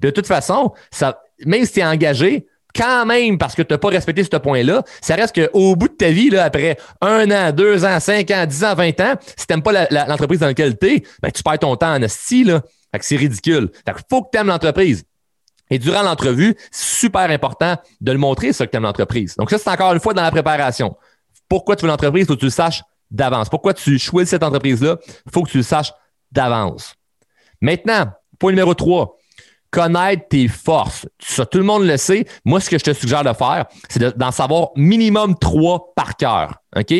De 0.00 0.10
toute 0.10 0.26
façon, 0.26 0.72
ça, 0.90 1.20
même 1.44 1.64
si 1.64 1.72
tu 1.72 1.80
es 1.80 1.84
engagé, 1.84 2.46
quand 2.74 3.06
même, 3.06 3.38
parce 3.38 3.54
que 3.54 3.62
tu 3.62 3.72
n'as 3.72 3.78
pas 3.78 3.88
respecté 3.88 4.24
ce 4.24 4.36
point-là, 4.36 4.82
ça 5.00 5.14
reste 5.14 5.34
qu'au 5.34 5.76
bout 5.76 5.88
de 5.88 5.94
ta 5.94 6.10
vie, 6.10 6.30
là, 6.30 6.44
après 6.44 6.76
un 7.00 7.30
an, 7.30 7.52
deux 7.52 7.84
ans, 7.84 8.00
cinq 8.00 8.30
ans, 8.32 8.46
dix 8.46 8.64
ans, 8.64 8.74
vingt 8.74 8.98
ans, 9.00 9.14
si 9.36 9.46
tu 9.46 9.52
n'aimes 9.52 9.62
pas 9.62 9.86
l'entreprise 9.90 10.40
dans 10.40 10.46
laquelle 10.46 10.76
tu 10.76 10.88
es, 10.88 11.02
ben, 11.22 11.30
tu 11.30 11.42
perds 11.42 11.60
ton 11.60 11.76
temps 11.76 11.94
en 11.94 12.08
c'est 12.08 13.16
ridicule. 13.16 13.70
Fait 13.86 13.94
faut 14.08 14.22
que 14.22 14.28
tu 14.32 14.38
aimes 14.38 14.48
l'entreprise. 14.48 15.04
Et 15.70 15.78
durant 15.78 16.02
l'entrevue, 16.02 16.54
c'est 16.70 17.00
super 17.00 17.30
important 17.30 17.76
de 18.00 18.12
le 18.12 18.18
montrer, 18.18 18.52
ça, 18.52 18.66
que 18.66 18.70
tu 18.70 18.76
aimes 18.76 18.84
l'entreprise. 18.84 19.34
Donc, 19.36 19.50
ça, 19.50 19.58
c'est 19.58 19.70
encore 19.70 19.92
une 19.92 20.00
fois 20.00 20.14
dans 20.14 20.22
la 20.22 20.30
préparation. 20.30 20.96
Pourquoi 21.48 21.76
tu 21.76 21.82
veux 21.82 21.90
l'entreprise? 21.90 22.26
Faut 22.26 22.34
que 22.34 22.40
tu 22.40 22.46
le 22.46 22.50
saches 22.50 22.82
d'avance. 23.10 23.48
Pourquoi 23.48 23.74
tu 23.74 23.98
choisis 23.98 24.30
cette 24.30 24.42
entreprise-là? 24.42 24.98
Faut 25.32 25.42
que 25.42 25.50
tu 25.50 25.58
le 25.58 25.62
saches 25.62 25.92
d'avance. 26.30 26.94
Maintenant, 27.64 28.12
point 28.38 28.52
numéro 28.52 28.74
3, 28.74 29.16
connaître 29.70 30.28
tes 30.28 30.48
forces. 30.48 31.06
Ça, 31.18 31.46
tout 31.46 31.56
le 31.56 31.64
monde 31.64 31.86
le 31.86 31.96
sait. 31.96 32.26
Moi, 32.44 32.60
ce 32.60 32.68
que 32.68 32.76
je 32.76 32.84
te 32.84 32.92
suggère 32.92 33.24
de 33.24 33.32
faire, 33.32 33.64
c'est 33.88 34.18
d'en 34.18 34.30
savoir 34.32 34.68
minimum 34.76 35.34
trois 35.38 35.94
par 35.96 36.14
cœur. 36.16 36.56
OK? 36.76 36.94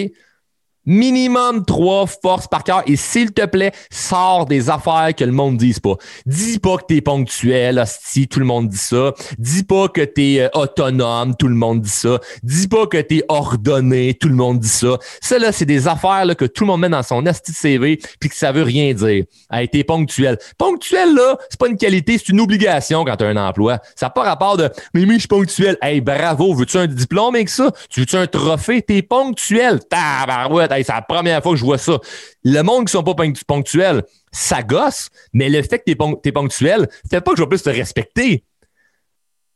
Minimum 0.87 1.65
trois 1.65 2.07
forces 2.07 2.47
par 2.47 2.65
cœur. 2.65 2.83
Et 2.87 2.97
s'il 2.97 3.33
te 3.33 3.47
plaît, 3.47 3.73
sors 3.91 4.47
des 4.47 4.69
affaires 4.71 5.15
que 5.17 5.25
le 5.25 5.33
monde 5.33 5.57
dise 5.57 5.81
pas. 5.81 5.97
Dis 6.27 6.59
pas 6.59 6.77
que 6.77 6.85
tu 6.89 6.97
es 6.97 7.01
ponctuel, 7.01 7.79
hostie, 7.79 8.29
tout 8.29 8.39
le 8.39 8.45
monde 8.45 8.69
dit 8.69 8.77
ça. 8.77 9.13
Dis 9.39 9.65
pas 9.65 9.89
que 9.89 10.03
tu 10.03 10.35
es 10.35 10.41
euh, 10.43 10.49
autonome, 10.55 11.35
tout 11.37 11.49
le 11.49 11.55
monde 11.55 11.81
dit 11.81 11.91
ça. 11.91 12.19
Dis 12.43 12.69
pas 12.69 12.87
que 12.87 13.01
tu 13.01 13.19
es 13.19 13.25
ordonné, 13.29 14.15
tout 14.15 14.29
le 14.29 14.35
monde 14.35 14.59
dit 14.59 14.69
ça. 14.69 14.99
Ça, 15.21 15.39
là, 15.39 15.53
c'est 15.53 15.65
des 15.65 15.89
affaires 15.89 16.25
là, 16.27 16.35
que 16.35 16.45
tout 16.45 16.65
le 16.65 16.69
monde 16.69 16.81
met 16.81 16.89
dans 16.89 17.03
son 17.03 17.25
asti 17.27 17.53
CV 17.53 17.99
puis 18.21 18.29
que 18.29 18.37
ça 18.37 18.53
veut 18.53 18.63
rien 18.63 18.93
dire. 18.93 19.25
Hey, 19.51 19.69
t'es 19.69 19.85
ponctuel. 19.85 20.39
Ponctuel, 20.59 21.15
là, 21.15 21.39
c'est 21.49 21.59
pas 21.59 21.69
une 21.69 21.79
qualité, 21.79 22.19
c'est 22.19 22.29
une 22.29 22.41
obligation 22.41 23.05
quand 23.05 23.17
tu 23.17 23.25
as 23.25 23.29
un 23.29 23.37
emploi. 23.37 23.79
Ça 23.97 24.07
n'a 24.07 24.11
pas 24.11 24.23
rapport 24.23 24.57
de 24.57 24.69
Mais 24.93 25.07
mais 25.07 25.15
je 25.15 25.21
suis 25.21 25.29
ponctuel. 25.29 25.79
Hey, 25.81 26.01
bravo, 26.01 26.55
veux-tu 26.55 26.77
un 26.77 26.87
diplôme 26.87 27.35
avec 27.35 27.49
ça? 27.49 27.71
Tu 27.89 28.01
veux-tu 28.01 28.17
un 28.17 28.27
trophée? 28.27 28.83
T'es 28.83 29.03
ponctuel. 29.03 29.81
Tabarouette 29.89 30.74
c'est 30.83 30.93
la 30.93 31.03
première 31.03 31.43
fois 31.43 31.53
que 31.53 31.59
je 31.59 31.65
vois 31.65 31.79
ça. 31.79 31.99
Le 32.43 32.63
monde 32.63 32.87
qui 32.87 32.93
sont 32.93 33.03
pas 33.03 33.15
ponctuels, 33.47 34.03
ça 34.33 34.63
gosse, 34.63 35.11
mais 35.33 35.49
le 35.49 35.63
fait 35.63 35.79
que 35.79 35.85
tu 35.87 36.29
es, 36.29 36.33
ponctuel, 36.33 36.89
fait 37.11 37.21
pas 37.21 37.33
que 37.33 37.37
je 37.37 37.43
vais 37.43 37.49
plus 37.49 37.63
te 37.63 37.71
respecter. 37.71 38.45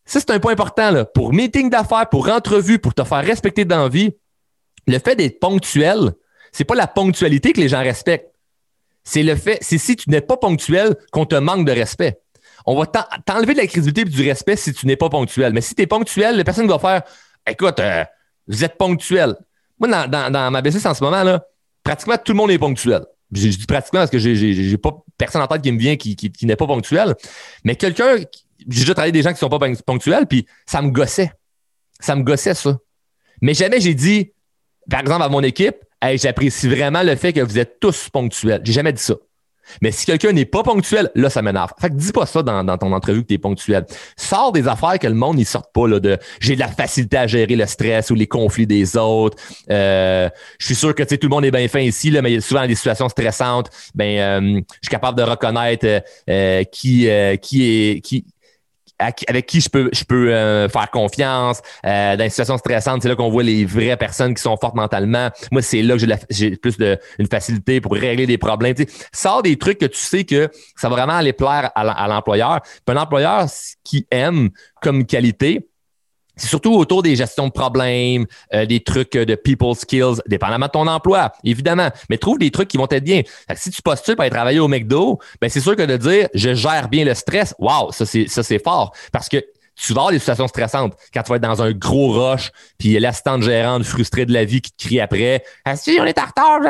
Ça, 0.04 0.20
c'est 0.20 0.30
un 0.30 0.38
point 0.38 0.52
important. 0.52 0.90
Là. 0.90 1.04
Pour 1.04 1.32
meeting 1.32 1.70
d'affaires, 1.70 2.08
pour 2.08 2.28
entrevue, 2.28 2.78
pour 2.78 2.94
te 2.94 3.04
faire 3.04 3.24
respecter 3.24 3.64
dans 3.64 3.82
la 3.82 3.88
vie, 3.88 4.10
le 4.86 4.98
fait 4.98 5.16
d'être 5.16 5.38
ponctuel, 5.40 6.12
c'est 6.52 6.64
pas 6.64 6.74
la 6.74 6.86
ponctualité 6.86 7.52
que 7.52 7.60
les 7.60 7.68
gens 7.68 7.82
respectent. 7.82 8.32
C'est 9.04 9.22
le 9.22 9.36
fait, 9.36 9.58
c'est 9.60 9.78
si 9.78 9.96
tu 9.96 10.10
n'es 10.10 10.20
pas 10.20 10.36
ponctuel 10.36 10.96
qu'on 11.12 11.26
te 11.26 11.34
manque 11.34 11.66
de 11.66 11.72
respect. 11.72 12.20
On 12.66 12.78
va 12.78 12.86
t'enlever 12.86 13.54
de 13.54 13.58
la 13.58 13.66
crédibilité 13.66 14.02
et 14.02 14.04
du 14.04 14.28
respect 14.28 14.56
si 14.56 14.72
tu 14.72 14.86
n'es 14.86 14.96
pas 14.96 15.08
ponctuel. 15.08 15.52
Mais 15.52 15.60
si 15.60 15.74
tu 15.74 15.82
es 15.82 15.86
ponctuel, 15.86 16.36
la 16.36 16.44
personne 16.44 16.68
va 16.68 16.78
faire 16.78 17.02
Écoute, 17.46 17.80
euh, 17.80 18.04
vous 18.46 18.64
êtes 18.64 18.76
ponctuel. 18.76 19.36
Moi, 19.78 20.06
dans, 20.08 20.50
ma 20.50 20.62
business 20.62 20.86
en 20.86 20.94
ce 20.94 21.02
moment, 21.02 21.22
là, 21.22 21.44
pratiquement 21.82 22.16
tout 22.16 22.32
le 22.32 22.36
monde 22.36 22.50
est 22.50 22.58
ponctuel. 22.58 23.04
Je, 23.32 23.48
dis 23.48 23.66
pratiquement 23.66 24.00
parce 24.00 24.10
que 24.10 24.18
j'ai 24.18 24.78
pas 24.78 24.96
personne 25.16 25.42
en 25.42 25.46
tête 25.46 25.62
qui 25.62 25.72
me 25.72 25.78
vient 25.78 25.96
qui, 25.96 26.30
n'est 26.42 26.56
pas 26.56 26.66
ponctuel. 26.66 27.14
Mais 27.64 27.76
quelqu'un, 27.76 28.16
j'ai 28.16 28.80
déjà 28.80 28.94
travaillé 28.94 29.12
des 29.12 29.22
gens 29.22 29.32
qui 29.32 29.38
sont 29.38 29.48
pas 29.48 29.58
ponctuels, 29.86 30.26
puis 30.26 30.46
ça 30.66 30.82
me 30.82 30.90
gossait. 30.90 31.32
Ça 32.00 32.16
me 32.16 32.22
gossait, 32.22 32.54
ça. 32.54 32.78
Mais 33.42 33.54
jamais 33.54 33.80
j'ai 33.80 33.94
dit, 33.94 34.32
par 34.90 35.00
exemple, 35.00 35.22
à 35.22 35.28
mon 35.28 35.42
équipe, 35.42 35.76
hey, 36.00 36.18
j'apprécie 36.18 36.68
vraiment 36.68 37.02
le 37.02 37.14
fait 37.16 37.32
que 37.32 37.40
vous 37.40 37.58
êtes 37.58 37.78
tous 37.80 38.08
ponctuels. 38.08 38.62
J'ai 38.64 38.72
jamais 38.72 38.92
dit 38.92 39.02
ça. 39.02 39.14
Mais 39.82 39.90
si 39.90 40.06
quelqu'un 40.06 40.32
n'est 40.32 40.44
pas 40.44 40.62
ponctuel, 40.62 41.10
là, 41.14 41.30
ça 41.30 41.42
m'énerve. 41.42 41.72
Fait 41.80 41.90
que 41.90 41.94
dis 41.94 42.12
pas 42.12 42.26
ça 42.26 42.42
dans, 42.42 42.78
ton 42.78 42.92
entrevue 42.92 43.22
que 43.22 43.28
tu 43.28 43.34
es 43.34 43.38
ponctuel. 43.38 43.86
Sors 44.16 44.52
des 44.52 44.68
affaires 44.68 44.98
que 44.98 45.06
le 45.06 45.14
monde, 45.14 45.38
ne 45.38 45.44
sortent 45.44 45.72
pas, 45.72 45.86
là, 45.86 46.00
de 46.00 46.18
j'ai 46.40 46.54
de 46.54 46.60
la 46.60 46.68
facilité 46.68 47.16
à 47.16 47.26
gérer 47.26 47.56
le 47.56 47.66
stress 47.66 48.10
ou 48.10 48.14
les 48.14 48.26
conflits 48.26 48.66
des 48.66 48.96
autres. 48.96 49.36
Euh, 49.70 50.28
je 50.58 50.66
suis 50.66 50.74
sûr 50.74 50.94
que, 50.94 51.02
tu 51.02 51.10
sais, 51.10 51.18
tout 51.18 51.28
le 51.28 51.34
monde 51.34 51.44
est 51.44 51.50
bien 51.50 51.68
fin 51.68 51.80
ici, 51.80 52.10
là, 52.10 52.22
mais 52.22 52.32
il 52.32 52.34
y 52.34 52.38
a 52.38 52.40
souvent 52.40 52.66
des 52.66 52.74
situations 52.74 53.08
stressantes. 53.08 53.70
Ben, 53.94 54.18
euh, 54.18 54.60
je 54.82 54.88
suis 54.88 54.90
capable 54.90 55.18
de 55.18 55.22
reconnaître 55.22 55.86
euh, 56.28 56.64
qui, 56.64 57.08
qui 57.42 57.62
est, 57.64 58.00
qui, 58.00 58.24
avec 58.98 59.46
qui 59.46 59.60
je 59.60 59.68
peux, 59.68 59.88
je 59.92 60.04
peux 60.04 60.32
euh, 60.32 60.68
faire 60.68 60.90
confiance. 60.90 61.60
Euh, 61.86 62.16
dans 62.16 62.24
une 62.24 62.30
situation 62.30 62.58
stressante, 62.58 63.02
c'est 63.02 63.08
là 63.08 63.16
qu'on 63.16 63.30
voit 63.30 63.42
les 63.42 63.64
vraies 63.64 63.96
personnes 63.96 64.34
qui 64.34 64.42
sont 64.42 64.56
fortes 64.56 64.74
mentalement. 64.74 65.30
Moi, 65.52 65.62
c'est 65.62 65.82
là 65.82 65.96
que 65.96 66.04
j'ai 66.30 66.56
plus 66.56 66.76
de 66.78 66.98
une 67.18 67.26
facilité 67.26 67.80
pour 67.80 67.92
régler 67.92 68.26
des 68.26 68.38
problèmes. 68.38 68.74
Tu 68.74 68.84
sais, 68.84 68.88
sors 69.12 69.42
des 69.42 69.56
trucs 69.56 69.78
que 69.78 69.86
tu 69.86 69.98
sais 69.98 70.24
que 70.24 70.48
ça 70.76 70.88
va 70.88 70.96
vraiment 70.96 71.14
aller 71.14 71.32
plaire 71.32 71.70
à 71.74 72.08
l'employeur. 72.08 72.60
un 72.88 72.96
employeur 72.96 73.46
qui 73.84 74.06
aime 74.10 74.50
comme 74.82 75.04
qualité, 75.06 75.68
c'est 76.38 76.48
surtout 76.48 76.74
autour 76.74 77.02
des 77.02 77.16
gestions 77.16 77.46
de 77.46 77.52
problèmes, 77.52 78.26
euh, 78.54 78.66
des 78.66 78.80
trucs 78.80 79.12
de 79.12 79.34
people 79.34 79.74
skills, 79.74 80.22
dépendamment 80.26 80.66
de 80.66 80.70
ton 80.70 80.86
emploi, 80.86 81.32
évidemment. 81.44 81.90
Mais 82.10 82.18
trouve 82.18 82.38
des 82.38 82.50
trucs 82.50 82.68
qui 82.68 82.76
vont 82.76 82.88
être 82.90 83.04
bien. 83.04 83.22
si 83.54 83.70
tu 83.70 83.82
postules 83.82 84.14
pour 84.14 84.22
aller 84.22 84.30
travailler 84.30 84.60
au 84.60 84.68
McDo, 84.68 85.18
ben 85.40 85.50
c'est 85.50 85.60
sûr 85.60 85.76
que 85.76 85.82
de 85.82 85.96
dire 85.96 86.28
je 86.34 86.54
gère 86.54 86.88
bien 86.88 87.04
le 87.04 87.14
stress, 87.14 87.54
wow, 87.58 87.92
ça 87.92 88.06
c'est 88.06 88.28
ça 88.28 88.42
c'est 88.42 88.62
fort 88.62 88.92
parce 89.12 89.28
que 89.28 89.44
tu 89.78 89.92
vas 89.92 90.00
avoir 90.00 90.12
des 90.12 90.18
situations 90.18 90.48
stressantes 90.48 90.96
quand 91.14 91.22
tu 91.22 91.30
vas 91.30 91.36
être 91.36 91.42
dans 91.42 91.62
un 91.62 91.72
gros 91.72 92.12
rush, 92.12 92.50
puis 92.78 92.98
l'assistante 92.98 93.42
gérante 93.42 93.84
frustrée 93.84 94.26
de 94.26 94.32
la 94.32 94.44
vie 94.44 94.60
qui 94.60 94.72
te 94.72 94.84
crie 94.84 95.00
après 95.00 95.44
ah, 95.64 95.76
si 95.76 95.98
on 96.00 96.04
est 96.04 96.18
en 96.18 96.26
retard, 96.26 96.60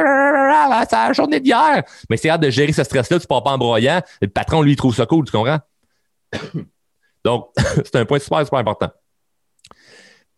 c'est 0.89 0.97
la 0.97 1.13
journée 1.13 1.41
d'hier. 1.41 1.83
Mais 2.11 2.17
c'est 2.17 2.29
hâte 2.29 2.43
de 2.43 2.51
gérer 2.51 2.73
ce 2.73 2.85
stress-là, 2.85 3.19
tu 3.19 3.27
pars 3.27 3.43
pas 3.43 3.53
en 3.53 3.59
broyant. 3.59 4.03
Le 4.21 4.29
patron, 4.29 4.63
lui, 4.63 4.73
il 4.73 4.77
trouve 4.77 4.95
ça 4.95 5.07
cool, 5.07 5.25
tu 5.25 5.33
comprends? 5.33 5.59
Donc, 7.25 7.49
c'est 7.57 7.97
un 7.97 8.05
point 8.05 8.19
super, 8.19 8.45
super 8.45 8.59
important. 8.59 8.91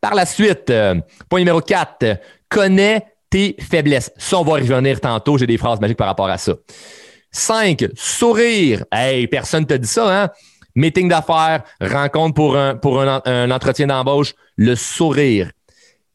Par 0.00 0.14
la 0.14 0.24
suite, 0.24 0.70
euh, 0.70 0.94
point 1.28 1.40
numéro 1.40 1.60
4, 1.60 2.18
connais 2.48 3.04
tes 3.28 3.56
faiblesses. 3.60 4.12
Ça, 4.16 4.38
on 4.38 4.44
va 4.44 4.54
revenir 4.54 5.00
tantôt. 5.00 5.38
J'ai 5.38 5.46
des 5.46 5.58
phrases 5.58 5.80
magiques 5.80 5.98
par 5.98 6.08
rapport 6.08 6.28
à 6.28 6.38
ça. 6.38 6.54
5. 7.30 7.86
Sourire. 7.94 8.84
Hey, 8.90 9.26
personne 9.26 9.66
te 9.66 9.74
dit 9.74 9.88
ça, 9.88 10.22
hein? 10.22 10.30
Meeting 10.74 11.08
d'affaires, 11.08 11.64
rencontre 11.80 12.34
pour 12.34 12.56
un, 12.56 12.76
pour 12.76 13.02
un, 13.02 13.50
entretien 13.50 13.88
d'embauche, 13.88 14.34
le 14.56 14.74
sourire. 14.74 15.50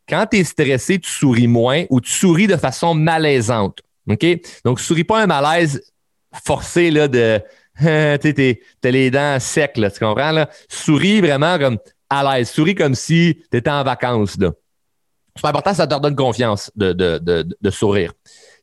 Quand 0.08 0.26
tu 0.32 0.38
es 0.38 0.44
stressé, 0.44 1.00
tu 1.00 1.10
souris 1.10 1.48
moins 1.48 1.84
ou 1.90 2.00
tu 2.00 2.12
souris 2.12 2.48
de 2.48 2.56
façon 2.56 2.94
malaisante. 2.94 3.82
OK? 4.08 4.26
Donc, 4.64 4.80
souris 4.80 5.04
pas 5.04 5.22
un 5.22 5.28
malaise 5.28 5.82
forcé 6.46 6.90
là, 6.90 7.08
de 7.08 7.42
tu 7.80 8.60
as 8.84 8.92
les 8.92 9.12
dents 9.12 9.40
secs, 9.40 9.78
là, 9.78 9.92
tu 9.92 10.00
comprends? 10.00 10.32
Là? 10.32 10.50
Souris 10.70 11.22
vraiment 11.22 11.60
comme 11.60 11.78
à 12.20 12.38
l'aise. 12.38 12.50
Souris 12.50 12.76
comme 12.76 12.96
si 12.96 13.38
tu 13.52 13.58
étais 13.58 13.70
en 13.70 13.84
vacances. 13.84 14.38
C'est 15.38 15.48
important, 15.48 15.74
ça 15.74 15.86
te 15.86 16.00
donne 16.00 16.16
confiance 16.16 16.72
de, 16.76 17.70
sourire. 17.70 18.14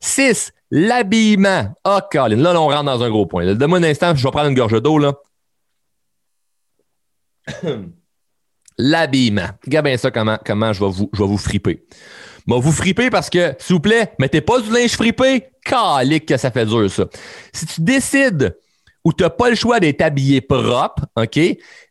6. 0.01 0.53
L'habillement. 0.71 1.75
Ah, 1.85 2.01
oh, 2.01 2.09
Colin, 2.11 2.37
là, 2.37 2.59
on 2.59 2.69
rentre 2.69 2.85
dans 2.85 3.03
un 3.03 3.11
gros 3.11 3.27
point. 3.27 3.55
Donne-moi 3.55 3.79
un 3.79 3.85
instant, 3.85 4.15
je 4.15 4.25
vais 4.25 4.31
prendre 4.31 4.49
une 4.49 4.55
gorge 4.55 4.81
d'eau. 4.81 4.99
là. 4.99 5.13
L'habillement. 8.79 9.49
Regarde 9.65 9.85
bien 9.85 9.97
ça, 9.99 10.11
comment, 10.11 10.39
je, 10.73 10.81
vais 10.81 10.91
vous, 10.91 11.11
je 11.13 11.23
vais 11.23 11.29
vous 11.29 11.39
friper. 11.39 11.85
Vous 12.47 12.73
friper 12.73 13.11
parce 13.11 13.31
que, 13.31 13.55
s'il 13.59 13.75
vous 13.75 13.81
plaît, 13.81 14.13
mettez 14.19 14.41
pas 14.41 14.61
du 14.61 14.73
linge 14.73 14.93
fripé. 14.93 15.47
Calique 15.65 16.27
que 16.27 16.37
ça 16.37 16.51
fait 16.51 16.67
dur, 16.67 16.91
ça. 16.91 17.05
Si 17.53 17.67
tu 17.67 17.81
décides 17.83 18.57
où 19.05 19.13
tu 19.13 19.23
n'as 19.23 19.31
pas 19.31 19.51
le 19.51 19.57
choix 19.57 19.81
d'être 19.81 20.01
habillé 20.03 20.41
propre, 20.41 21.07
OK, 21.17 21.39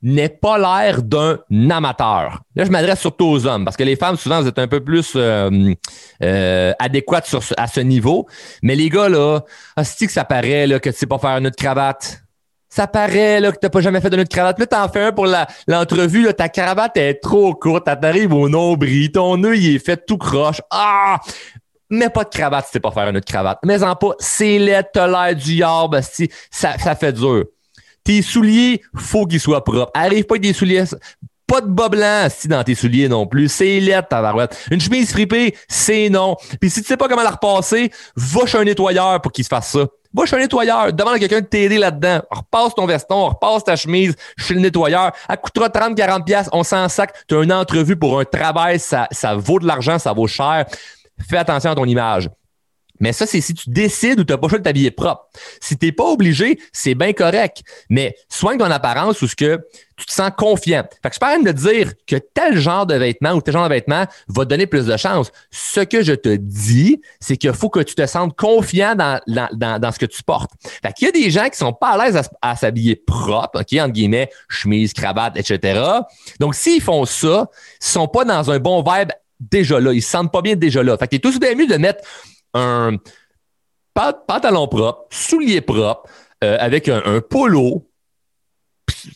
n'est 0.01 0.29
pas 0.29 0.57
l'air 0.57 1.03
d'un 1.03 1.39
amateur. 1.69 2.41
Là, 2.55 2.65
je 2.65 2.69
m'adresse 2.69 2.99
surtout 2.99 3.25
aux 3.25 3.45
hommes, 3.45 3.65
parce 3.65 3.77
que 3.77 3.83
les 3.83 3.95
femmes, 3.95 4.17
souvent, 4.17 4.41
vous 4.41 4.47
êtes 4.47 4.59
un 4.59 4.67
peu 4.67 4.79
plus 4.79 5.13
euh, 5.15 5.73
euh, 6.23 6.73
adéquates 6.79 7.35
à 7.57 7.67
ce 7.67 7.79
niveau. 7.81 8.27
Mais 8.63 8.75
les 8.75 8.89
gars, 8.89 9.09
là, 9.09 9.41
c'est 9.83 10.07
que 10.07 10.13
ça 10.13 10.23
paraît 10.23 10.67
là, 10.67 10.79
que 10.79 10.89
tu 10.89 10.97
sais 10.97 11.07
pas 11.07 11.17
faire 11.17 11.37
une 11.37 11.47
autre 11.47 11.57
cravate. 11.57 12.21
Ça 12.73 12.87
paraît 12.87 13.41
là, 13.41 13.51
que 13.51 13.57
tu 13.59 13.65
n'as 13.65 13.69
pas 13.69 13.81
jamais 13.81 13.99
fait 13.99 14.09
de 14.09 14.15
de 14.15 14.23
cravate. 14.23 14.57
Là, 14.57 14.65
t'en 14.65 14.87
fais 14.87 15.03
un 15.03 15.11
pour 15.11 15.27
l'entrevue. 15.67 16.33
ta 16.33 16.47
cravate 16.47 16.95
est 16.95 17.15
trop 17.15 17.53
courte. 17.53 17.83
T'arrives 17.83 18.33
au 18.33 18.47
nombril. 18.47 19.11
Ton 19.11 19.35
nœud, 19.35 19.57
il 19.57 19.75
est 19.75 19.85
fait 19.85 20.05
tout 20.05 20.17
croche. 20.17 20.61
Ah! 20.69 21.19
Mets 21.91 22.09
pas 22.09 22.23
de 22.23 22.29
cravate 22.29 22.65
si 22.67 22.71
t'es 22.71 22.79
pas 22.79 22.91
faire 22.91 23.09
une 23.09 23.17
autre 23.17 23.25
cravate. 23.25 23.59
Mets 23.65 23.83
en 23.83 23.95
pas, 23.97 24.13
c'est 24.17 24.57
laid, 24.57 24.83
t'as 24.93 25.07
l'air 25.07 25.35
du 25.35 25.55
yarb, 25.55 25.99
ça, 26.49 26.77
ça 26.77 26.95
fait 26.95 27.11
dur. 27.11 27.43
Tes 28.05 28.21
souliers, 28.21 28.81
faut 28.95 29.25
qu'ils 29.25 29.41
soient 29.41 29.63
propres. 29.63 29.91
Arrive 29.93 30.23
pas 30.23 30.35
avec 30.35 30.43
des 30.43 30.53
souliers, 30.53 30.85
pas 31.45 31.59
de 31.59 31.67
bas 31.67 31.89
blanc 31.89 32.27
si 32.29 32.47
dans 32.47 32.63
tes 32.63 32.75
souliers 32.75 33.09
non 33.09 33.27
plus. 33.27 33.49
C'est 33.49 33.81
laid, 33.81 34.03
ta 34.09 34.21
varouette. 34.21 34.57
Une 34.71 34.79
chemise 34.79 35.11
fripée, 35.11 35.53
c'est 35.67 36.07
non. 36.07 36.37
Puis 36.61 36.69
si 36.69 36.81
tu 36.81 36.87
sais 36.87 36.95
pas 36.95 37.09
comment 37.09 37.23
la 37.23 37.31
repasser, 37.31 37.91
va 38.15 38.45
chez 38.45 38.57
un 38.57 38.63
nettoyeur 38.63 39.21
pour 39.21 39.33
qu'il 39.33 39.43
se 39.43 39.49
fasse 39.49 39.71
ça. 39.71 39.85
Va 40.13 40.25
chez 40.25 40.37
un 40.37 40.39
nettoyeur, 40.39 40.93
demande 40.93 41.15
à 41.15 41.19
quelqu'un 41.19 41.41
de 41.41 41.45
t'aider 41.45 41.77
là-dedans. 41.77 42.21
Repasse 42.31 42.73
ton 42.73 42.85
veston, 42.85 43.27
repasse 43.27 43.65
ta 43.65 43.75
chemise 43.75 44.15
chez 44.37 44.53
le 44.53 44.61
nettoyeur. 44.61 45.11
Elle 45.27 45.37
coûtera 45.37 45.69
30, 45.69 45.93
40 45.93 46.25
pièces, 46.25 46.49
on 46.53 46.63
s'en 46.63 46.87
sac. 46.87 47.13
Tu 47.27 47.35
as 47.35 47.43
une 47.43 47.51
entrevue 47.51 47.97
pour 47.97 48.17
un 48.17 48.23
travail, 48.23 48.79
ça, 48.79 49.09
ça 49.11 49.35
vaut 49.35 49.59
de 49.59 49.67
l'argent, 49.67 49.99
ça 49.99 50.13
vaut 50.13 50.27
cher 50.27 50.65
fais 51.27 51.37
attention 51.37 51.71
à 51.71 51.75
ton 51.75 51.85
image. 51.85 52.29
Mais 53.01 53.13
ça, 53.13 53.25
c'est 53.25 53.41
si 53.41 53.53
tu 53.53 53.69
décides 53.69 54.19
ou 54.19 54.23
tu 54.23 54.31
n'as 54.31 54.37
pas 54.37 54.47
le 54.49 54.59
de 54.59 54.63
t'habiller 54.63 54.91
propre. 54.91 55.27
Si 55.59 55.75
tu 55.75 55.87
n'es 55.87 55.91
pas 55.91 56.05
obligé, 56.05 56.59
c'est 56.71 56.93
bien 56.93 57.11
correct. 57.13 57.63
Mais 57.89 58.15
soigne 58.29 58.59
ton 58.59 58.65
apparence 58.65 59.21
ou 59.23 59.27
ce 59.27 59.35
que 59.35 59.59
tu 59.97 60.05
te 60.05 60.11
sens 60.11 60.31
confiant. 60.37 60.83
Fait 61.01 61.09
que 61.09 61.15
je 61.15 61.19
parle 61.19 61.43
de 61.43 61.51
dire 61.51 61.93
que 62.07 62.15
tel 62.15 62.57
genre 62.59 62.85
de 62.85 62.95
vêtement 62.95 63.31
ou 63.31 63.41
tel 63.41 63.53
genre 63.53 63.67
de 63.67 63.73
vêtement 63.73 64.05
va 64.27 64.45
donner 64.45 64.67
plus 64.67 64.85
de 64.85 64.97
chance. 64.97 65.31
Ce 65.49 65.79
que 65.79 66.03
je 66.03 66.13
te 66.13 66.35
dis, 66.35 67.01
c'est 67.19 67.37
qu'il 67.37 67.53
faut 67.53 67.69
que 67.69 67.79
tu 67.79 67.95
te 67.95 68.05
sentes 68.05 68.35
confiant 68.35 68.95
dans, 68.95 69.19
dans, 69.27 69.91
ce 69.91 69.97
que 69.97 70.05
tu 70.05 70.21
portes. 70.21 70.51
Fait 70.83 70.93
qu'il 70.93 71.07
y 71.07 71.09
a 71.09 71.11
des 71.11 71.31
gens 71.31 71.49
qui 71.49 71.57
sont 71.57 71.73
pas 71.73 71.89
à 71.89 72.05
l'aise 72.05 72.29
à, 72.41 72.55
s'habiller 72.55 72.95
propre, 72.95 73.61
OK, 73.61 73.79
entre 73.79 73.93
guillemets, 73.93 74.29
chemise, 74.47 74.93
cravate, 74.93 75.37
etc. 75.37 75.81
Donc, 76.39 76.53
s'ils 76.53 76.81
font 76.81 77.05
ça, 77.05 77.49
ils 77.81 77.85
sont 77.85 78.07
pas 78.07 78.25
dans 78.25 78.51
un 78.51 78.59
bon 78.59 78.83
vibe 78.83 79.09
déjà 79.41 79.79
là. 79.79 79.93
Ils 79.93 80.01
se 80.01 80.09
sentent 80.09 80.31
pas 80.31 80.41
bien 80.41 80.55
déjà 80.55 80.83
là. 80.83 80.97
Fait 80.97 81.07
que 81.07 81.15
t'es 81.15 81.19
tout 81.19 81.37
bien 81.39 81.55
mieux 81.55 81.67
de 81.67 81.77
mettre 81.77 82.03
un 82.53 82.97
pantalon 83.93 84.67
propre, 84.67 85.07
souliers 85.09 85.61
propres, 85.61 86.09
euh, 86.43 86.57
avec 86.59 86.87
un, 86.87 87.21
polo. 87.21 87.87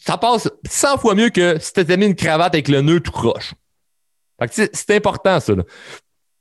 Ça 0.01 0.17
passe 0.17 0.50
100 0.67 0.98
fois 0.98 1.15
mieux 1.15 1.29
que 1.29 1.58
si 1.60 1.74
t'étais 1.74 1.98
mis 1.98 2.08
une 2.08 2.15
cravate 2.15 2.53
avec 2.53 2.67
le 2.67 2.82
nœud 2.82 3.00
tout 3.00 3.12
croche. 3.12 3.53
Fait 4.39 4.48
que 4.48 4.70
c'est 4.74 4.96
important, 4.96 5.39
ça. 5.39 5.53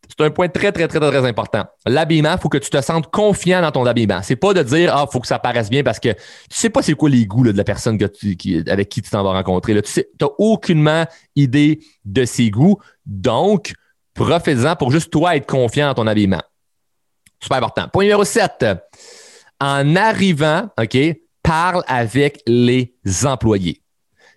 C'est 0.08 0.25
un 0.25 0.30
point 0.30 0.49
très, 0.49 0.73
très, 0.73 0.87
très, 0.87 1.00
très 1.00 1.26
important. 1.26 1.64
L'habillement, 1.87 2.32
il 2.32 2.38
faut 2.38 2.49
que 2.49 2.58
tu 2.58 2.70
te 2.70 2.80
sentes 2.80 3.11
confiant 3.11 3.62
dans 3.62 3.70
ton 3.70 3.87
habillement. 3.87 4.20
C'est 4.23 4.37
pas 4.37 4.54
de 4.54 4.62
dire, 4.62 4.94
ah, 4.94 5.06
faut 5.11 5.20
que 5.20 5.26
ça 5.26 5.38
paraisse 5.38 5.70
bien 5.70 5.82
parce 5.82 5.99
que 5.99 6.11
tu 6.11 6.18
sais 6.50 6.70
pas 6.70 6.82
c'est 6.82 6.94
quoi 6.94 7.08
les 7.08 7.26
goûts 7.26 7.44
de 7.44 7.56
la 7.56 7.64
personne 7.64 7.99
avec 8.00 8.88
qui 8.88 9.02
tu 9.02 9.11
t'en 9.11 9.23
vas 9.23 9.32
rencontrer. 9.32 9.80
Tu 9.82 9.90
sais, 9.90 10.08
n'as 10.20 10.28
aucunement 10.38 11.06
idée 11.37 11.80
de 12.04 12.25
ses 12.25 12.50
goûts. 12.50 12.78
Donc, 13.06 13.73
profite-en 14.14 14.76
pour 14.76 14.90
juste 14.90 15.11
toi 15.11 15.37
être 15.37 15.46
confiant 15.46 15.88
dans 15.88 15.94
ton 15.94 16.06
habillement. 16.06 16.42
Super 17.40 17.58
important. 17.58 17.88
Point 17.92 18.04
numéro 18.04 18.25
7. 18.25 18.66
En 19.61 19.96
arrivant, 19.96 20.68
OK, 20.78 20.96
parle 21.42 21.82
avec 21.87 22.40
les 22.46 22.94
employés. 23.25 23.80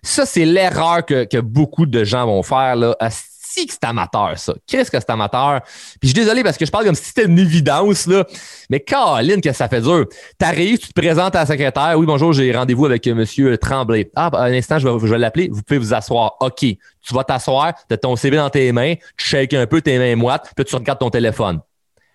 Ça, 0.02 0.26
c'est 0.26 0.44
l'erreur 0.44 1.04
que, 1.04 1.24
que, 1.24 1.38
beaucoup 1.38 1.86
de 1.86 2.04
gens 2.04 2.26
vont 2.26 2.42
faire. 2.42 2.76
Là 2.76 2.96
que 3.66 3.72
c'est 3.72 3.84
amateur, 3.84 4.38
ça. 4.38 4.54
Qu'est-ce 4.66 4.90
que 4.90 4.98
c'est 4.98 5.10
amateur? 5.10 5.60
Puis 5.62 5.98
je 6.02 6.06
suis 6.08 6.14
désolé 6.14 6.42
parce 6.42 6.56
que 6.56 6.66
je 6.66 6.70
parle 6.70 6.84
comme 6.84 6.94
si 6.94 7.04
c'était 7.04 7.24
une 7.24 7.38
évidence, 7.38 8.06
là. 8.06 8.24
Mais 8.70 8.80
Caroline, 8.80 9.40
que 9.40 9.52
ça 9.52 9.68
fait 9.68 9.80
dur? 9.80 10.06
T'arrives, 10.38 10.78
tu 10.78 10.88
te 10.88 11.00
présentes 11.00 11.34
à 11.36 11.40
la 11.40 11.46
secrétaire. 11.46 11.94
Oui, 11.96 12.06
bonjour, 12.06 12.32
j'ai 12.32 12.52
rendez-vous 12.52 12.86
avec 12.86 13.06
euh, 13.06 13.24
M. 13.50 13.56
Tremblay. 13.58 14.10
Ah, 14.14 14.30
un 14.34 14.52
instant, 14.52 14.78
je 14.78 14.88
vais, 14.88 15.18
l'appeler. 15.18 15.48
Vous 15.50 15.62
pouvez 15.62 15.78
vous 15.78 15.94
asseoir. 15.94 16.36
OK. 16.40 16.60
Tu 16.60 17.14
vas 17.14 17.24
t'asseoir, 17.24 17.74
tu 17.88 17.94
as 17.94 17.96
ton 17.96 18.16
CV 18.16 18.36
dans 18.36 18.50
tes 18.50 18.70
mains, 18.72 18.94
tu 19.16 19.26
shakes 19.26 19.54
un 19.54 19.66
peu 19.66 19.80
tes 19.80 19.98
mains 19.98 20.16
moites, 20.16 20.52
puis 20.54 20.64
tu 20.64 20.74
regardes 20.74 20.98
ton 20.98 21.10
téléphone. 21.10 21.60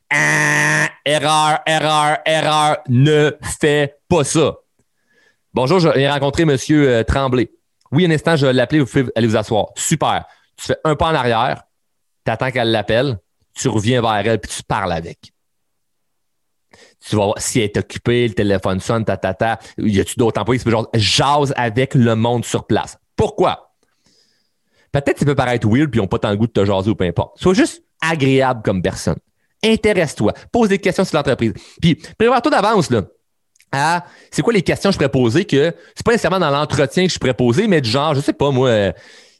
Ah, 0.09 0.88
erreur, 1.05 1.59
erreur, 1.65 2.17
erreur. 2.25 2.77
Ne 2.89 3.31
fais 3.59 3.95
pas 4.07 4.23
ça. 4.23 4.55
Bonjour, 5.53 5.79
j'ai 5.79 6.09
rencontré 6.09 6.43
M. 6.43 6.57
Euh, 6.71 7.03
Tremblay. 7.03 7.50
Oui, 7.91 8.05
un 8.05 8.12
instant, 8.12 8.35
je 8.35 8.45
vais 8.45 8.53
l'appeler, 8.53 8.79
vous 8.81 8.85
pouvez 8.88 9.05
aller 9.15 9.27
vous 9.27 9.38
asseoir. 9.38 9.67
Super 9.75 10.25
tu 10.57 10.67
fais 10.67 10.77
un 10.83 10.95
pas 10.95 11.07
en 11.07 11.15
arrière, 11.15 11.63
tu 12.25 12.31
attends 12.31 12.51
qu'elle 12.51 12.72
l'appelle, 12.72 13.19
tu 13.55 13.67
reviens 13.67 14.01
vers 14.01 14.27
elle, 14.27 14.39
puis 14.39 14.51
tu 14.51 14.63
parles 14.63 14.91
avec. 14.91 15.31
Tu 17.05 17.15
vas 17.15 17.25
voir 17.25 17.39
si 17.39 17.60
elle 17.60 17.65
est 17.65 17.77
occupée, 17.77 18.27
le 18.27 18.33
téléphone 18.33 18.79
sonne, 18.79 19.03
ta, 19.03 19.17
ta, 19.17 19.33
ta. 19.33 19.60
Y 19.77 20.00
a-tu 20.00 20.15
d'autres 20.17 20.39
employés? 20.39 20.60
C'est 20.63 20.72
genre, 20.72 20.89
jase 20.93 21.53
avec 21.57 21.95
le 21.95 22.15
monde 22.15 22.45
sur 22.45 22.65
place? 22.65 22.98
Pourquoi? 23.15 23.74
Peut-être 24.91 25.13
que 25.13 25.19
ça 25.19 25.25
peut 25.25 25.36
paraître 25.36 25.67
weird, 25.67 25.89
puis 25.89 26.00
ils 26.00 26.01
n'ont 26.01 26.07
pas 26.07 26.19
tant 26.19 26.29
le 26.29 26.38
goût 26.38 26.48
de 26.48 26.51
te 26.51 26.63
jaser 26.63 26.91
ou 26.91 26.95
peu 26.95 27.03
importe. 27.03 27.39
Sois 27.39 27.53
juste 27.53 27.83
agréable 28.00 28.62
comme 28.63 28.81
personne. 28.81 29.17
Intéresse-toi. 29.63 30.33
Pose 30.51 30.69
des 30.69 30.77
questions 30.77 31.03
sur 31.03 31.17
l'entreprise. 31.17 31.53
Puis, 31.81 31.95
prévois-toi 32.17 32.51
d'avance, 32.51 32.89
là. 32.89 33.03
à 33.72 34.05
c'est 34.29 34.41
quoi 34.41 34.53
les 34.53 34.62
questions 34.62 34.89
que 34.89 34.93
je 34.93 34.98
pourrais 34.98 35.10
poser 35.10 35.45
que 35.45 35.74
c'est 35.95 36.05
pas 36.05 36.12
nécessairement 36.12 36.39
dans 36.39 36.51
l'entretien 36.51 37.07
que 37.07 37.12
je 37.12 37.17
pourrais 37.17 37.33
poser, 37.33 37.67
mais 37.67 37.81
du 37.81 37.89
genre, 37.89 38.13
je 38.13 38.22
sais 38.22 38.33
pas, 38.33 38.51
moi, 38.51 38.69
euh, 38.69 38.91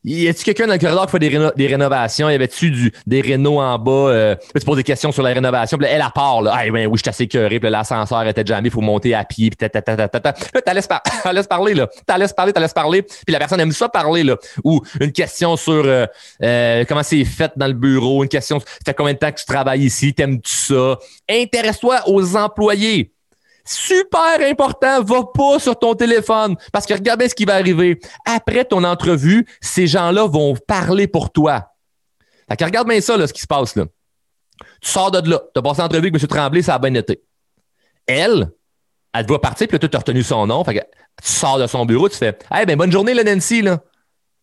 y 0.03 0.27
a-tu 0.27 0.43
quelqu'un 0.43 0.67
dans 0.67 0.74
le 0.74 0.79
corridor 0.79 1.05
qui 1.05 1.12
fait 1.12 1.19
des, 1.19 1.50
des 1.55 1.67
rénovations? 1.67 2.29
Y 2.29 2.36
avait-tu 2.36 2.91
des 3.05 3.22
rénaux 3.22 3.60
en 3.60 3.79
bas? 3.79 3.91
Euh, 3.91 4.36
tu 4.55 4.65
poses 4.65 4.77
des 4.77 4.83
questions 4.83 5.12
sur 5.12 5.24
la 5.24 5.31
rénovation. 5.31 5.77
Puis 5.77 5.88
elle, 5.89 6.03
part, 6.13 6.41
là. 6.41 6.55
Ah, 6.55 6.69
ben, 6.69 6.88
oui, 6.88 6.98
je 6.98 7.03
suis 7.03 7.10
assez 7.10 7.27
curé. 7.27 7.60
Puis 7.60 7.69
l'ascenseur 7.69 8.27
était 8.27 8.45
jamais, 8.45 8.67
il 8.67 8.72
faut 8.72 8.81
monter 8.81 9.13
à 9.13 9.24
pied. 9.24 9.50
Puis 9.50 9.57
ta, 9.57 9.69
ta, 9.69 9.81
ta, 9.81 10.07
ta, 10.07 10.19
ta. 10.19 10.33
Là, 10.53 10.62
t'as 10.62 10.74
laisse, 10.74 10.88
par 10.88 11.01
parler, 11.50 11.74
là. 11.74 11.88
T'as 12.05 12.17
laisse 12.17 12.33
parler, 12.33 12.51
t'as 12.53 12.67
parler. 12.69 13.03
Puis 13.03 13.31
la 13.31 13.39
personne 13.39 13.60
aime 13.60 13.72
ça 13.72 13.88
parler, 13.88 14.24
là. 14.24 14.38
Ou 14.63 14.81
une 15.00 15.12
question 15.12 15.55
sur 15.55 15.83
euh, 15.86 16.05
euh, 16.41 16.83
comment 16.88 17.03
c'est 17.03 17.24
fait 17.25 17.51
dans 17.55 17.67
le 17.67 17.74
bureau. 17.74 18.24
Une 18.24 18.29
question, 18.29 18.60
ça 18.60 18.65
fait 18.86 18.93
combien 18.93 19.13
de 19.13 19.19
temps 19.19 19.31
que 19.31 19.39
tu 19.39 19.45
travailles 19.45 19.83
ici? 19.83 20.13
T'aimes-tu 20.13 20.53
ça? 20.53 20.98
Intéresse-toi 21.29 22.01
aux 22.07 22.36
employés. 22.36 23.12
Super 23.65 24.41
important, 24.41 25.01
va 25.03 25.24
pas 25.34 25.58
sur 25.58 25.77
ton 25.77 25.96
téléphone 25.96 26.55
parce 26.74 26.86
que 26.86 26.93
regarde 26.93 27.25
ce 27.27 27.34
qui 27.34 27.46
va 27.46 27.55
arriver. 27.55 28.00
Après 28.25 28.65
ton 28.65 28.84
entrevue, 28.84 29.48
ces 29.62 29.88
gens-là 29.88 30.27
vont 30.27 30.55
parler 30.67 31.08
pour 31.08 31.32
toi. 31.32 31.70
Fait 32.50 32.58
que 32.58 32.65
regarde 32.65 32.89
bien 32.89 33.00
ça, 33.00 33.25
ce 33.25 33.32
qui 33.32 33.41
se 33.41 33.48
passe 33.48 33.75
là. 33.75 33.86
Tu 34.82 34.89
sors 34.89 35.12
de 35.12 35.29
là, 35.29 35.41
tu 35.53 35.60
as 35.60 35.62
passé 35.62 35.82
l'entrevue 35.82 36.10
avec 36.10 36.22
M. 36.22 36.27
Tremblay, 36.27 36.62
ça 36.62 36.75
a 36.75 36.79
bien 36.79 36.93
été. 36.93 37.24
Elle, 38.05 38.51
elle 39.13 39.25
doit 39.25 39.39
partir, 39.39 39.67
puis 39.67 39.77
là, 39.79 39.88
tu 39.88 39.96
as 39.96 40.00
retenu 40.00 40.24
son 40.24 40.46
nom. 40.46 40.63
Fait 40.63 40.75
que 40.75 40.79
tu 41.24 41.32
sors 41.32 41.58
de 41.58 41.67
son 41.67 41.86
bureau, 41.86 42.10
tu 42.10 42.17
fais 42.17 42.38
Hey, 42.51 42.65
ben 42.65 42.77
bonne 42.77 42.91
journée, 42.91 43.13
là, 43.13 43.24
Nancy, 43.24 43.62
là. 43.62 43.82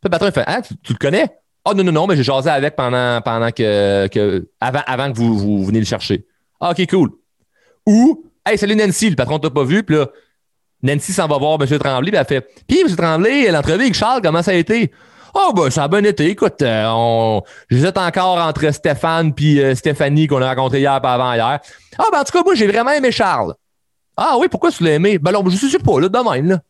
Le 0.02 0.08
patron, 0.08 0.30
fait 0.30 0.44
Ah, 0.46 0.62
tu, 0.62 0.92
le 0.92 0.98
connais? 0.98 1.26
Ah, 1.64 1.70
oh, 1.70 1.74
non, 1.74 1.84
non, 1.84 1.92
non, 1.92 2.06
mais 2.06 2.16
j'ai 2.16 2.22
jasé 2.22 2.48
avec 2.48 2.74
pendant, 2.74 3.20
pendant 3.20 3.50
que, 3.50 4.08
avant, 4.60 5.12
que 5.12 5.16
vous, 5.16 5.36
vous 5.38 5.64
venez 5.66 5.80
le 5.80 5.84
chercher. 5.84 6.26
Ah, 6.58 6.70
OK, 6.70 6.86
cool. 6.88 7.10
Ou 7.86 8.29
Hey, 8.47 8.56
salut 8.56 8.75
Nancy, 8.75 9.11
le 9.11 9.16
patron 9.16 9.38
t'a 9.38 9.50
pas 9.50 9.64
vu, 9.64 9.82
puis 9.82 9.97
là, 9.97 10.06
Nancy 10.82 11.12
s'en 11.12 11.28
va 11.28 11.37
voir 11.37 11.59
M. 11.61 11.78
Tremblay, 11.78 12.11
puis 12.11 12.18
elle 12.18 12.26
fait 12.26 12.40
Puis, 12.66 12.80
M. 12.80 12.97
Tremblay, 12.97 13.50
l'entrevue 13.50 13.82
avec 13.82 13.94
Charles, 13.94 14.23
comment 14.23 14.42
ça 14.42 14.52
a 14.52 14.54
été? 14.54 14.90
Oh, 15.35 15.52
ben, 15.54 15.68
ça 15.68 15.85
a 15.85 15.88
bien 15.88 16.02
été. 16.04 16.30
Écoute, 16.30 16.62
euh, 16.62 16.87
on... 16.88 17.42
j'hésite 17.68 17.99
encore 17.99 18.38
entre 18.38 18.73
Stéphane 18.73 19.35
puis 19.35 19.61
euh, 19.61 19.75
Stéphanie 19.75 20.26
qu'on 20.26 20.40
a 20.40 20.49
rencontré 20.49 20.80
hier 20.80 21.00
pas 21.00 21.14
avant-hier. 21.14 21.61
Ah, 21.99 22.04
ben, 22.11 22.20
en 22.20 22.25
tout 22.25 22.32
cas, 22.32 22.42
moi, 22.42 22.54
j'ai 22.54 22.66
vraiment 22.66 22.90
aimé 22.92 23.12
Charles. 23.12 23.54
Ah 24.16 24.37
oui, 24.38 24.49
pourquoi 24.49 24.73
tu 24.73 24.82
l'as 24.85 24.94
aimé? 24.94 25.18
Ben, 25.18 25.28
alors, 25.28 25.49
je 25.49 25.56
sais 25.56 25.78
pas, 25.78 26.00
là, 26.00 26.09
de 26.09 26.30
même, 26.30 26.49
là. 26.49 26.61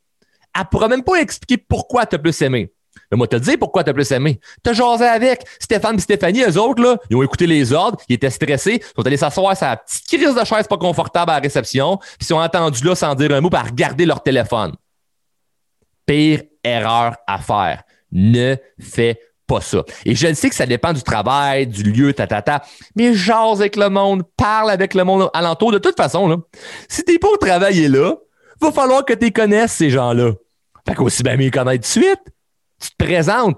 Elle 0.59 0.65
pourra 0.71 0.89
même 0.89 1.05
pas 1.05 1.21
expliquer 1.21 1.57
pourquoi 1.57 2.05
tu 2.05 2.17
as 2.17 2.19
plus 2.19 2.43
aimé. 2.43 2.73
Mais 3.11 3.17
moi, 3.17 3.27
te 3.27 3.37
dire 3.37 3.57
pourquoi 3.59 3.85
t'as 3.85 3.93
plus 3.93 4.11
aimé. 4.13 4.41
T'as 4.63 4.73
jasé 4.73 5.05
avec 5.05 5.45
Stéphane 5.59 5.97
et 5.97 6.01
Stéphanie, 6.01 6.43
eux 6.43 6.59
autres, 6.59 6.83
là, 6.83 6.97
ils 7.11 7.17
ont 7.17 7.23
écouté 7.23 7.47
les 7.47 7.73
ordres, 7.73 7.99
ils 8.09 8.15
étaient 8.15 8.31
stressés, 8.31 8.81
ils 8.81 8.95
sont 8.97 9.07
allés 9.07 9.17
s'asseoir 9.17 9.57
sur 9.57 9.67
la 9.67 9.77
petite 9.77 10.07
crise 10.07 10.35
de 10.35 10.45
chaise 10.45 10.67
pas 10.67 10.79
confortable 10.79 11.31
à 11.31 11.35
la 11.35 11.41
réception, 11.41 11.97
puis 11.97 12.19
ils 12.23 12.27
sont 12.27 12.37
entendus 12.37 12.85
là 12.85 12.95
sans 12.95 13.15
dire 13.15 13.33
un 13.33 13.41
mot, 13.41 13.51
par 13.51 13.67
regarder 13.67 14.07
leur 14.07 14.23
téléphone. 14.23 14.75
Pire 16.07 16.43
erreur 16.65 17.17
à 17.27 17.39
faire. 17.39 17.83
Ne 18.13 18.57
fais 18.79 19.21
pas 19.47 19.61
ça. 19.61 19.85
Et 20.05 20.15
je 20.15 20.33
sais 20.33 20.49
que 20.49 20.55
ça 20.55 20.67
dépend 20.67 20.93
du 20.93 21.03
travail, 21.03 21.67
du 21.67 21.83
lieu, 21.83 22.13
ta, 22.13 22.27
ta, 22.27 22.43
ta, 22.43 22.63
mais 22.95 23.15
jase 23.15 23.61
avec 23.61 23.77
le 23.77 23.89
monde, 23.89 24.23
parle 24.37 24.71
avec 24.71 24.95
le 24.95 25.05
monde 25.05 25.29
alentour. 25.35 25.73
De 25.73 25.79
toute 25.79 25.97
façon, 25.97 26.29
là, 26.29 26.37
si 26.89 27.03
t'es 27.03 27.19
pas 27.19 27.29
au 27.29 27.37
travail 27.37 27.89
là, 27.89 28.15
va 28.61 28.71
falloir 28.71 29.05
que 29.05 29.15
tu 29.15 29.33
connaisses 29.33 29.73
ces 29.73 29.91
gens-là. 29.91 30.33
Fait 30.87 30.95
qu'aussi 30.95 31.23
bien 31.23 31.37
mieux 31.37 31.51
connaître 31.51 31.81
de 31.81 31.87
suite 31.87 32.21
tu 32.81 32.91
te 32.91 32.97
présentes. 33.05 33.57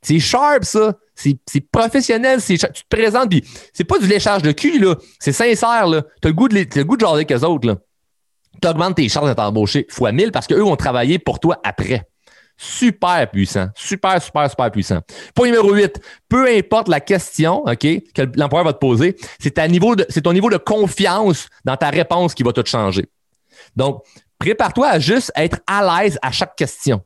C'est 0.00 0.18
sharp, 0.18 0.64
ça. 0.64 0.94
C'est 1.14 1.70
professionnel. 1.70 2.42
Tu 2.42 2.58
te 2.58 2.68
présentes, 2.88 3.30
puis 3.30 3.44
c'est 3.72 3.84
pas 3.84 3.98
du 3.98 4.06
léchage 4.06 4.42
de 4.42 4.50
cul, 4.50 4.80
là. 4.80 4.96
C'est 5.20 5.32
sincère, 5.32 5.86
là. 5.86 6.02
T'as 6.20 6.30
le 6.30 6.34
as 6.34 6.76
le 6.76 6.84
goût 6.84 6.96
de 6.96 7.00
jaser 7.00 7.14
avec 7.14 7.32
eux 7.32 7.44
autres, 7.44 7.68
là. 7.68 7.76
augmentes 8.68 8.96
tes 8.96 9.08
chances 9.08 9.26
d'être 9.26 9.38
embauché 9.38 9.86
fois 9.88 10.10
1000 10.10 10.32
parce 10.32 10.46
qu'eux 10.46 10.62
vont 10.62 10.76
travailler 10.76 11.18
pour 11.18 11.38
toi 11.38 11.60
après. 11.62 12.02
Super 12.56 13.30
puissant. 13.30 13.68
Super, 13.74 14.22
super, 14.22 14.50
super 14.50 14.70
puissant. 14.70 15.00
Point 15.34 15.46
numéro 15.46 15.72
8. 15.72 16.00
Peu 16.28 16.48
importe 16.48 16.88
la 16.88 17.00
question, 17.00 17.64
que 17.64 18.22
l'employeur 18.36 18.64
va 18.64 18.72
te 18.72 18.78
poser, 18.78 19.16
c'est 19.40 19.52
ton 19.52 19.68
niveau 19.68 19.94
de 19.96 20.56
confiance 20.58 21.48
dans 21.64 21.76
ta 21.76 21.90
réponse 21.90 22.34
qui 22.34 22.42
va 22.42 22.52
tout 22.52 22.64
changer. 22.66 23.06
Donc, 23.74 24.02
prépare-toi 24.38 24.86
à 24.86 24.98
juste 24.98 25.32
être 25.34 25.58
à 25.66 26.02
l'aise 26.02 26.18
à 26.22 26.30
chaque 26.30 26.54
question. 26.54 27.02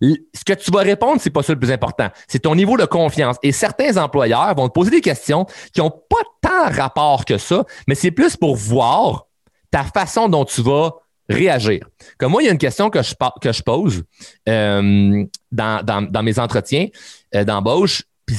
Ce 0.00 0.44
que 0.44 0.52
tu 0.52 0.70
vas 0.70 0.80
répondre, 0.80 1.20
c'est 1.20 1.30
pas 1.30 1.42
ça 1.42 1.52
le 1.52 1.58
plus 1.58 1.72
important. 1.72 2.08
C'est 2.28 2.40
ton 2.40 2.54
niveau 2.54 2.76
de 2.76 2.84
confiance. 2.84 3.36
Et 3.42 3.52
certains 3.52 3.96
employeurs 3.96 4.54
vont 4.54 4.68
te 4.68 4.72
poser 4.72 4.90
des 4.90 5.00
questions 5.00 5.46
qui 5.72 5.80
n'ont 5.80 5.90
pas 5.90 6.16
tant 6.40 6.70
rapport 6.70 7.24
que 7.24 7.38
ça, 7.38 7.64
mais 7.86 7.94
c'est 7.94 8.10
plus 8.10 8.36
pour 8.36 8.56
voir 8.56 9.26
ta 9.70 9.84
façon 9.84 10.28
dont 10.28 10.44
tu 10.44 10.62
vas 10.62 10.92
réagir. 11.28 11.86
Comme 12.18 12.32
moi, 12.32 12.42
il 12.42 12.46
y 12.46 12.48
a 12.48 12.52
une 12.52 12.58
question 12.58 12.90
que 12.90 13.02
je, 13.02 13.14
que 13.40 13.52
je 13.52 13.62
pose 13.62 14.04
euh, 14.48 15.24
dans, 15.50 16.22
mes 16.22 16.38
entretiens 16.38 16.86
euh, 17.34 17.44
d'embauche, 17.44 18.02
puis 18.24 18.36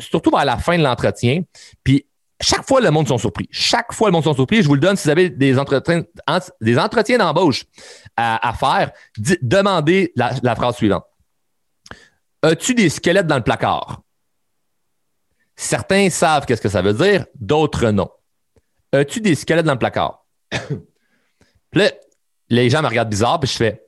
surtout 0.00 0.30
vers 0.30 0.44
la 0.44 0.58
fin 0.58 0.78
de 0.78 0.82
l'entretien. 0.82 1.42
Puis 1.82 2.06
chaque 2.40 2.66
fois, 2.66 2.80
le 2.80 2.90
monde 2.90 3.08
sont 3.08 3.18
surpris. 3.18 3.48
Chaque 3.50 3.92
fois, 3.92 4.08
le 4.08 4.12
monde 4.12 4.24
sont 4.24 4.34
surpris. 4.34 4.62
Je 4.62 4.68
vous 4.68 4.74
le 4.74 4.80
donne 4.80 4.96
si 4.96 5.04
vous 5.04 5.10
avez 5.10 5.30
des 5.30 5.58
entretiens, 5.58 6.04
d'embauche 7.18 7.64
à, 8.16 8.52
faire. 8.58 8.92
demandez 9.40 10.12
la, 10.16 10.54
phrase 10.54 10.76
suivante. 10.76 11.04
As-tu 12.42 12.74
des 12.74 12.88
squelettes 12.88 13.26
dans 13.26 13.36
le 13.36 13.42
placard? 13.42 14.02
Certains 15.56 16.10
savent 16.10 16.44
qu'est-ce 16.46 16.60
que 16.60 16.68
ça 16.68 16.82
veut 16.82 16.92
dire, 16.92 17.26
d'autres 17.36 17.90
non. 17.90 18.10
As-tu 18.92 19.20
des 19.20 19.34
squelettes 19.34 19.66
dans 19.66 19.72
le 19.72 19.78
placard? 19.78 20.24
là, 21.72 21.90
les 22.48 22.68
gens 22.68 22.82
me 22.82 22.88
regardent 22.88 23.10
bizarre, 23.10 23.38
puis 23.40 23.48
je 23.48 23.56
fais 23.56 23.86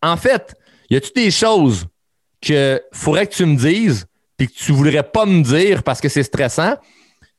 En 0.00 0.16
fait, 0.16 0.54
y 0.88 0.96
a-tu 0.96 1.10
des 1.14 1.30
choses 1.30 1.86
que 2.40 2.80
faudrait 2.92 3.26
que 3.26 3.34
tu 3.34 3.44
me 3.44 3.56
dises, 3.56 4.06
puis 4.36 4.48
que 4.48 4.54
tu 4.54 4.72
voudrais 4.72 5.02
pas 5.02 5.26
me 5.26 5.42
dire 5.42 5.82
parce 5.82 6.00
que 6.00 6.08
c'est 6.08 6.22
stressant? 6.22 6.76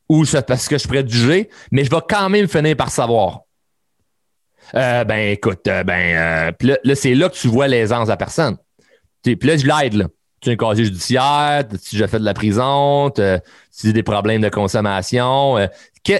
Ou 0.08 0.24
parce 0.46 0.68
que 0.68 0.78
je 0.78 0.86
pourrais 0.86 1.06
juger, 1.06 1.48
mais 1.70 1.84
je 1.84 1.90
vais 1.90 2.02
quand 2.08 2.28
même 2.28 2.48
finir 2.48 2.76
par 2.76 2.90
savoir. 2.90 3.42
Euh, 4.74 5.04
ben 5.04 5.32
écoute, 5.32 5.66
euh, 5.68 5.84
ben 5.84 6.52
euh, 6.62 6.94
c'est 6.94 7.14
là 7.14 7.28
que 7.28 7.34
tu 7.34 7.48
vois 7.48 7.68
l'aisance 7.68 8.06
de 8.06 8.12
la 8.12 8.16
personne. 8.16 8.56
Puis 9.22 9.36
là, 9.42 9.56
je 9.56 9.66
l'aide. 9.66 9.94
Là. 9.94 10.06
Tu 10.40 10.50
es 10.50 10.52
un 10.52 10.56
casier 10.56 10.84
judiciaire, 10.84 11.64
tu 11.88 12.02
as 12.02 12.08
fait 12.08 12.18
de 12.18 12.24
la 12.24 12.34
prison, 12.34 13.10
tu 13.10 13.22
as 13.22 13.40
des 13.84 14.02
problèmes 14.02 14.40
de 14.40 14.48
consommation. 14.48 15.56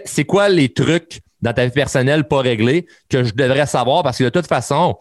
c'est 0.05 0.25
quoi 0.25 0.49
les 0.49 0.73
trucs 0.73 1.21
dans 1.41 1.53
ta 1.53 1.65
vie 1.65 1.73
personnelle 1.73 2.25
pas 2.29 2.41
réglés 2.41 2.87
que 3.09 3.25
je 3.25 3.35
devrais 3.35 3.67
savoir? 3.67 4.03
Parce 4.03 4.19
que 4.19 4.25
de 4.25 4.29
toute 4.29 4.47
façon, 4.47 4.97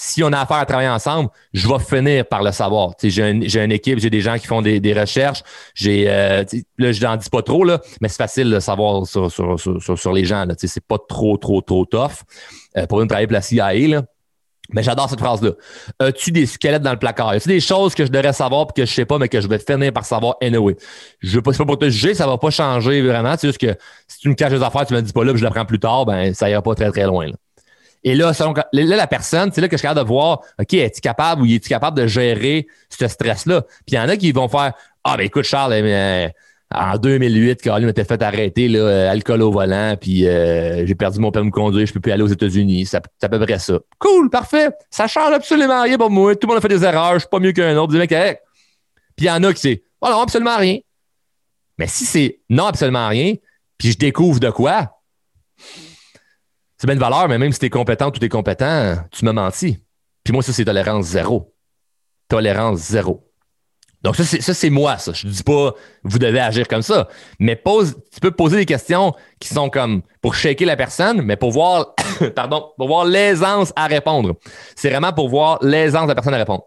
si 0.00 0.22
on 0.24 0.32
a 0.32 0.40
affaire 0.40 0.56
à 0.56 0.64
travailler 0.64 0.88
ensemble, 0.88 1.28
je 1.52 1.68
vais 1.68 1.78
finir 1.78 2.24
par 2.24 2.42
le 2.42 2.52
savoir. 2.52 2.92
J'ai 3.02 3.28
une 3.28 3.72
équipe, 3.72 3.98
j'ai 3.98 4.08
des 4.08 4.22
gens 4.22 4.38
qui 4.38 4.46
font 4.46 4.62
des, 4.62 4.94
recherches. 4.98 5.42
Euh, 5.86 6.42
là, 6.78 6.92
je 6.92 7.04
n'en 7.04 7.16
dis 7.16 7.28
pas 7.28 7.42
trop, 7.42 7.66
mais 7.66 8.08
c'est 8.08 8.16
facile 8.16 8.50
de 8.50 8.60
savoir 8.60 9.06
sur, 9.06 10.12
les 10.14 10.24
gens. 10.24 10.46
C'est 10.56 10.86
pas 10.86 10.96
trop, 11.06 11.36
trop, 11.36 11.60
trop 11.60 11.84
tough. 11.84 12.22
Euh, 12.78 12.86
pour 12.86 13.02
une 13.02 13.08
travailler 13.08 13.26
pour 13.26 13.34
la 13.34 13.42
CIA. 13.42 14.02
Mais 14.72 14.82
j'adore 14.82 15.10
cette 15.10 15.20
phrase-là. 15.20 15.50
As-tu 15.98 16.30
des 16.30 16.46
squelettes 16.46 16.82
dans 16.82 16.92
le 16.92 16.98
placard? 16.98 17.34
Y 17.34 17.36
a-tu 17.36 17.48
des 17.48 17.60
choses 17.60 17.94
que 17.94 18.06
je 18.06 18.10
devrais 18.10 18.32
savoir 18.32 18.68
et 18.70 18.80
que 18.80 18.86
je 18.86 18.94
sais 18.94 19.04
pas, 19.04 19.18
mais 19.18 19.28
que 19.28 19.40
je 19.40 19.48
vais 19.48 19.58
finir 19.58 19.92
par 19.92 20.06
savoir 20.06 20.36
anyway? 20.40 20.76
Je 21.18 21.36
veux 21.36 21.42
pas, 21.42 21.52
pas 21.52 21.64
pour 21.66 21.78
te 21.78 21.90
juger, 21.90 22.14
ça 22.14 22.26
va 22.26 22.38
pas 22.38 22.50
changer 22.50 23.02
vraiment. 23.02 23.34
C'est 23.36 23.48
juste 23.48 23.60
que 23.60 23.76
si 24.08 24.20
tu 24.20 24.28
me 24.30 24.34
caches 24.34 24.52
des 24.52 24.62
affaires, 24.62 24.86
tu 24.86 24.94
me 24.94 25.02
dis 25.02 25.12
pas 25.12 25.24
là, 25.24 25.32
puis 25.32 25.40
je 25.40 25.44
le 25.44 25.50
prends 25.50 25.66
plus 25.66 25.80
tard, 25.80 26.06
ben, 26.06 26.32
ça 26.32 26.48
ira 26.48 26.62
pas 26.62 26.74
très, 26.74 26.90
très 26.90 27.04
loin. 27.04 27.26
Et 28.02 28.14
là, 28.14 28.32
selon, 28.32 28.54
là, 28.54 28.64
la 28.72 29.06
personne, 29.06 29.50
c'est 29.52 29.60
là 29.60 29.68
que 29.68 29.76
je 29.76 29.78
suis 29.78 29.86
capable 29.86 30.00
de 30.00 30.08
voir, 30.08 30.40
OK, 30.58 30.72
es-tu 30.74 31.00
capable 31.00 31.42
ou 31.42 31.46
es-tu 31.46 31.68
capable 31.68 31.98
de 31.98 32.06
gérer 32.06 32.66
ce 32.88 33.06
stress-là? 33.06 33.62
Puis 33.62 33.82
il 33.88 33.94
y 33.96 33.98
en 33.98 34.08
a 34.08 34.16
qui 34.16 34.32
vont 34.32 34.48
faire, 34.48 34.72
ah, 35.04 35.16
ben 35.16 35.24
écoute, 35.24 35.44
Charles, 35.44 35.74
euh, 35.74 36.28
en 36.72 36.96
2008, 36.96 37.60
Caroline 37.60 37.86
m'était 37.86 38.04
fait 38.04 38.22
arrêter, 38.22 38.68
là, 38.68 38.78
euh, 38.78 39.10
alcool 39.10 39.42
au 39.42 39.50
volant, 39.50 39.96
puis 40.00 40.26
euh, 40.26 40.86
j'ai 40.86 40.94
perdu 40.94 41.18
mon 41.18 41.30
permis 41.30 41.50
de 41.50 41.54
conduire, 41.54 41.86
je 41.86 41.92
peux 41.92 42.00
plus 42.00 42.12
aller 42.12 42.22
aux 42.22 42.28
États-Unis. 42.28 42.86
C'est 42.86 42.96
à 42.96 43.28
peu 43.28 43.38
près 43.40 43.58
ça. 43.58 43.78
Cool, 43.98 44.30
parfait. 44.30 44.70
Ça 44.88 45.06
change 45.06 45.32
absolument 45.32 45.82
rien 45.82 45.98
pour 45.98 46.10
moi. 46.10 46.34
Tout 46.36 46.46
le 46.46 46.54
monde 46.54 46.58
a 46.58 46.60
fait 46.60 46.68
des 46.68 46.84
erreurs, 46.84 47.14
je 47.14 47.20
suis 47.20 47.28
pas 47.28 47.40
mieux 47.40 47.52
qu'un 47.52 47.76
autre. 47.76 47.92
Puis 47.92 48.06
il 49.18 49.24
y 49.26 49.30
en 49.30 49.42
a 49.42 49.52
qui 49.52 49.60
c'est, 49.60 49.82
oh 50.00 50.08
non, 50.08 50.20
absolument 50.20 50.56
rien. 50.56 50.78
Mais 51.76 51.86
si 51.86 52.04
c'est 52.04 52.40
non, 52.48 52.66
absolument 52.66 53.08
rien, 53.08 53.34
puis 53.76 53.92
je 53.92 53.98
découvre 53.98 54.38
de 54.38 54.50
quoi, 54.50 55.00
c'est 56.80 56.86
bien 56.86 56.94
une 56.94 57.00
valeur, 57.00 57.28
mais 57.28 57.36
même 57.36 57.52
si 57.52 57.58
tu 57.58 57.66
es 57.66 57.70
compétent 57.70 58.08
ou 58.08 58.12
tu 58.12 58.24
es 58.24 58.30
compétent, 58.30 58.96
tu 59.10 59.26
m'as 59.26 59.34
menti. 59.34 59.76
Puis 60.24 60.32
moi, 60.32 60.42
ça, 60.42 60.54
c'est 60.54 60.64
tolérance 60.64 61.04
zéro. 61.04 61.54
Tolérance 62.26 62.78
zéro. 62.78 63.30
Donc, 64.00 64.16
ça, 64.16 64.54
c'est 64.54 64.70
moi, 64.70 64.96
ça. 64.96 65.12
Je 65.12 65.26
ne 65.26 65.32
dis 65.32 65.42
pas, 65.42 65.74
vous 66.04 66.18
devez 66.18 66.40
agir 66.40 66.66
comme 66.68 66.80
ça. 66.80 67.08
Mais 67.38 67.54
tu 67.54 68.20
peux 68.22 68.30
poser 68.30 68.56
des 68.56 68.64
questions 68.64 69.12
qui 69.38 69.52
sont 69.52 69.68
comme 69.68 70.00
pour 70.22 70.34
shaker 70.34 70.66
la 70.66 70.76
personne, 70.76 71.20
mais 71.20 71.36
pour 71.36 71.50
voir, 71.50 71.94
pardon, 72.34 72.72
pour 72.78 72.88
voir 72.88 73.04
l'aisance 73.04 73.74
à 73.76 73.86
répondre. 73.86 74.36
C'est 74.74 74.88
vraiment 74.88 75.12
pour 75.12 75.28
voir 75.28 75.58
l'aisance 75.60 76.04
de 76.04 76.08
la 76.08 76.14
personne 76.14 76.32
à 76.32 76.38
répondre. 76.38 76.64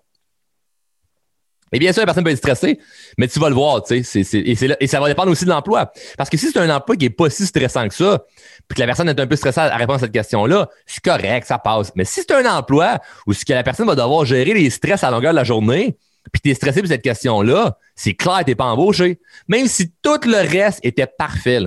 Et 1.73 1.79
bien 1.79 1.91
sûr, 1.91 2.01
la 2.01 2.05
personne 2.05 2.23
peut 2.23 2.29
être 2.29 2.37
stressée, 2.37 2.79
mais 3.17 3.27
tu 3.27 3.39
vas 3.39 3.49
le 3.49 3.55
voir, 3.55 3.83
tu 3.83 4.03
sais. 4.03 4.21
Et, 4.37 4.55
et, 4.79 4.87
ça 4.87 4.99
va 4.99 5.07
dépendre 5.07 5.31
aussi 5.31 5.43
de 5.43 5.49
l'emploi. 5.49 5.91
Parce 6.17 6.29
que 6.29 6.37
si 6.37 6.51
c'est 6.51 6.59
un 6.59 6.69
emploi 6.69 6.95
qui 6.95 7.05
n'est 7.05 7.09
pas 7.09 7.31
si 7.31 7.47
stressant 7.47 7.87
que 7.87 7.95
ça, 7.95 8.23
puis 8.67 8.75
que 8.75 8.81
la 8.81 8.87
personne 8.87 9.09
est 9.09 9.19
un 9.19 9.27
peu 9.27 9.35
stressée 9.35 9.59
à 9.59 9.75
répondre 9.75 9.97
à 9.97 9.99
cette 9.99 10.11
question-là, 10.11 10.69
c'est 10.85 11.03
correct, 11.03 11.45
ça 11.45 11.57
passe. 11.57 11.91
Mais 11.95 12.05
si 12.05 12.21
c'est 12.21 12.31
un 12.31 12.45
emploi 12.57 12.99
où 13.27 13.33
que 13.33 13.53
la 13.53 13.63
personne 13.63 13.87
va 13.87 13.95
devoir 13.95 14.25
gérer 14.25 14.53
les 14.53 14.69
stress 14.69 15.03
à 15.03 15.11
longueur 15.11 15.31
de 15.31 15.37
la 15.37 15.43
journée, 15.43 15.97
puis 16.31 16.41
tu 16.41 16.49
es 16.49 16.53
stressé 16.53 16.81
pour 16.81 16.89
cette 16.89 17.01
question-là, 17.01 17.77
c'est 17.95 18.13
clair, 18.13 18.39
tu 18.39 18.51
n'es 18.51 18.55
pas 18.55 18.65
embauché. 18.65 19.19
Même 19.47 19.67
si 19.67 19.91
tout 20.01 20.19
le 20.25 20.49
reste 20.49 20.79
était 20.83 21.07
parfait, 21.07 21.59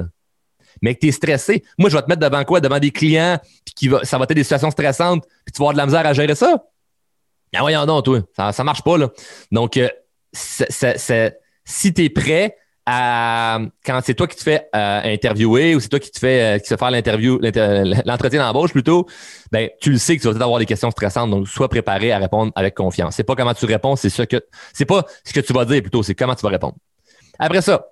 mais 0.83 0.95
que 0.95 1.01
tu 1.01 1.09
es 1.09 1.13
stressé. 1.13 1.63
Moi, 1.79 1.91
je 1.91 1.97
vais 1.97 2.03
te 2.03 2.09
mettre 2.09 2.21
devant 2.21 2.45
quoi? 2.45 2.61
Devant 2.61 2.79
des 2.79 2.91
clients, 2.91 3.39
puis 3.65 3.75
qui 3.75 3.89
va, 3.89 4.05
ça 4.05 4.19
va 4.19 4.25
être 4.25 4.35
des 4.35 4.43
situations 4.43 4.71
stressantes, 4.71 5.25
puis 5.45 5.53
tu 5.53 5.59
vas 5.59 5.65
avoir 5.65 5.73
de 5.75 5.79
la 5.79 5.87
misère 5.87 6.07
à 6.07 6.13
gérer 6.13 6.35
ça? 6.35 6.65
Ah 7.55 7.61
voyons 7.61 7.87
donc, 7.87 8.05
toi, 8.05 8.21
ça, 8.37 8.53
ça 8.53 8.65
marche 8.65 8.83
pas, 8.83 8.99
là. 8.99 9.11
Donc, 9.51 9.77
euh, 9.77 9.89
si 10.33 11.95
tu 11.95 12.05
es 12.05 12.11
prêt 12.11 12.57
quand 12.87 14.01
c'est 14.05 14.14
toi 14.14 14.27
qui 14.29 14.37
te 14.37 14.42
fais 14.42 14.68
euh, 14.75 15.01
interviewer 15.05 15.75
ou 15.75 15.81
c'est 15.81 15.88
toi 15.88 15.99
qui 15.99 16.11
te 16.11 16.18
fais, 16.18 16.42
euh, 16.42 16.59
qui 16.59 16.68
se 16.68 16.77
faire 16.77 16.90
l'interview, 16.90 17.38
l'entretien 18.05 18.40
d'embauche 18.40 18.72
plutôt, 18.72 19.07
ben, 19.51 19.68
tu 19.81 19.90
le 19.90 19.99
sais 19.99 20.16
que 20.16 20.22
tu 20.22 20.29
vas 20.29 20.33
peut-être 20.33 20.44
avoir 20.44 20.61
des 20.61 20.66
questions 20.66 20.90
stressantes, 20.90 21.31
donc 21.31 21.49
sois 21.49 21.68
préparé 21.68 22.12
à 22.12 22.18
répondre 22.18 22.53
avec 22.55 22.75
confiance. 22.75 23.16
C'est 23.16 23.25
pas 23.25 23.35
comment 23.35 23.55
tu 23.55 23.66
réponds, 23.66 23.96
c'est 23.96 24.11
ce 24.11 24.22
que, 24.22 24.40
c'est 24.72 24.85
pas 24.85 25.05
ce 25.25 25.33
que 25.33 25.40
tu 25.40 25.53
vas 25.53 25.64
dire 25.64 25.83
plutôt, 25.83 26.03
c'est 26.03 26.14
comment 26.14 26.35
tu 26.35 26.42
vas 26.42 26.51
répondre. 26.51 26.75
Après 27.38 27.61
ça, 27.61 27.87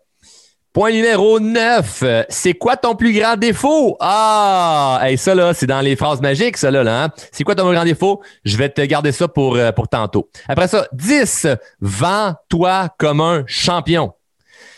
Point 0.75 0.91
numéro 0.91 1.39
9. 1.39 2.03
C'est 2.29 2.55
quoi 2.55 2.77
ton 2.77 2.97
plus 2.97 3.13
grand 3.13 3.37
défaut? 3.37 3.97
Ah! 4.01 4.99
Hey, 5.03 5.17
ça, 5.17 5.33
là, 5.33 5.55
c'est 5.55 5.69
dans 5.69 5.81
les 5.81 5.95
phrases 5.95 6.21
magiques, 6.21 6.57
ça, 6.57 6.73
là. 6.73 6.83
là 6.83 7.05
hein? 7.05 7.11
C'est 7.31 7.45
quoi 7.45 7.55
ton 7.55 7.65
plus 7.65 7.77
grand 7.77 7.85
défaut? 7.85 8.21
Je 8.45 8.57
vais 8.57 8.69
te 8.69 8.83
garder 8.83 9.13
ça 9.13 9.29
pour, 9.29 9.55
euh, 9.55 9.71
pour 9.71 9.87
tantôt. 9.87 10.29
Après 10.49 10.67
ça, 10.67 10.89
10. 10.93 11.47
Vends-toi 11.81 12.89
comme 12.99 13.21
un 13.21 13.45
champion. 13.47 14.15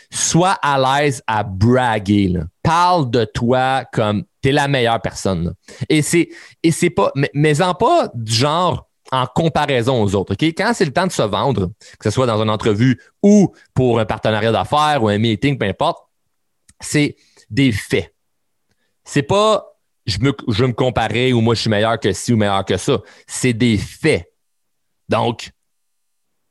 Sois 0.09 0.57
à 0.61 1.01
l'aise 1.01 1.21
à 1.27 1.43
braguer. 1.43 2.33
Parle 2.63 3.09
de 3.11 3.25
toi 3.25 3.83
comme 3.91 4.23
t'es 4.41 4.51
la 4.51 4.67
meilleure 4.67 5.01
personne. 5.01 5.53
Et 5.89 6.01
c'est, 6.01 6.29
et 6.63 6.71
c'est 6.71 6.89
pas, 6.89 7.11
mais, 7.15 7.29
mais 7.33 7.61
en 7.61 7.73
pas 7.73 8.09
du 8.13 8.33
genre, 8.33 8.87
en 9.11 9.25
comparaison 9.25 10.01
aux 10.01 10.15
autres. 10.15 10.35
Quand 10.35 10.71
c'est 10.73 10.85
le 10.85 10.93
temps 10.93 11.07
de 11.07 11.11
se 11.11 11.21
vendre, 11.21 11.71
que 11.99 12.09
ce 12.09 12.11
soit 12.11 12.25
dans 12.25 12.41
une 12.41 12.49
entrevue 12.49 12.99
ou 13.23 13.53
pour 13.73 13.99
un 13.99 14.05
partenariat 14.05 14.51
d'affaires 14.51 15.03
ou 15.03 15.09
un 15.09 15.17
meeting, 15.17 15.57
peu 15.57 15.65
importe, 15.65 16.07
c'est 16.79 17.15
des 17.49 17.71
faits. 17.71 18.13
C'est 19.03 19.23
pas 19.23 19.77
je, 20.05 20.19
me, 20.19 20.33
je 20.47 20.61
veux 20.61 20.67
me 20.67 20.73
comparer 20.73 21.33
ou 21.33 21.41
moi 21.41 21.53
je 21.53 21.61
suis 21.61 21.69
meilleur 21.69 21.99
que 21.99 22.13
ci 22.13 22.33
ou 22.33 22.37
meilleur 22.37 22.65
que 22.65 22.77
ça. 22.77 22.99
C'est 23.27 23.53
des 23.53 23.77
faits. 23.77 24.31
Donc, 25.09 25.51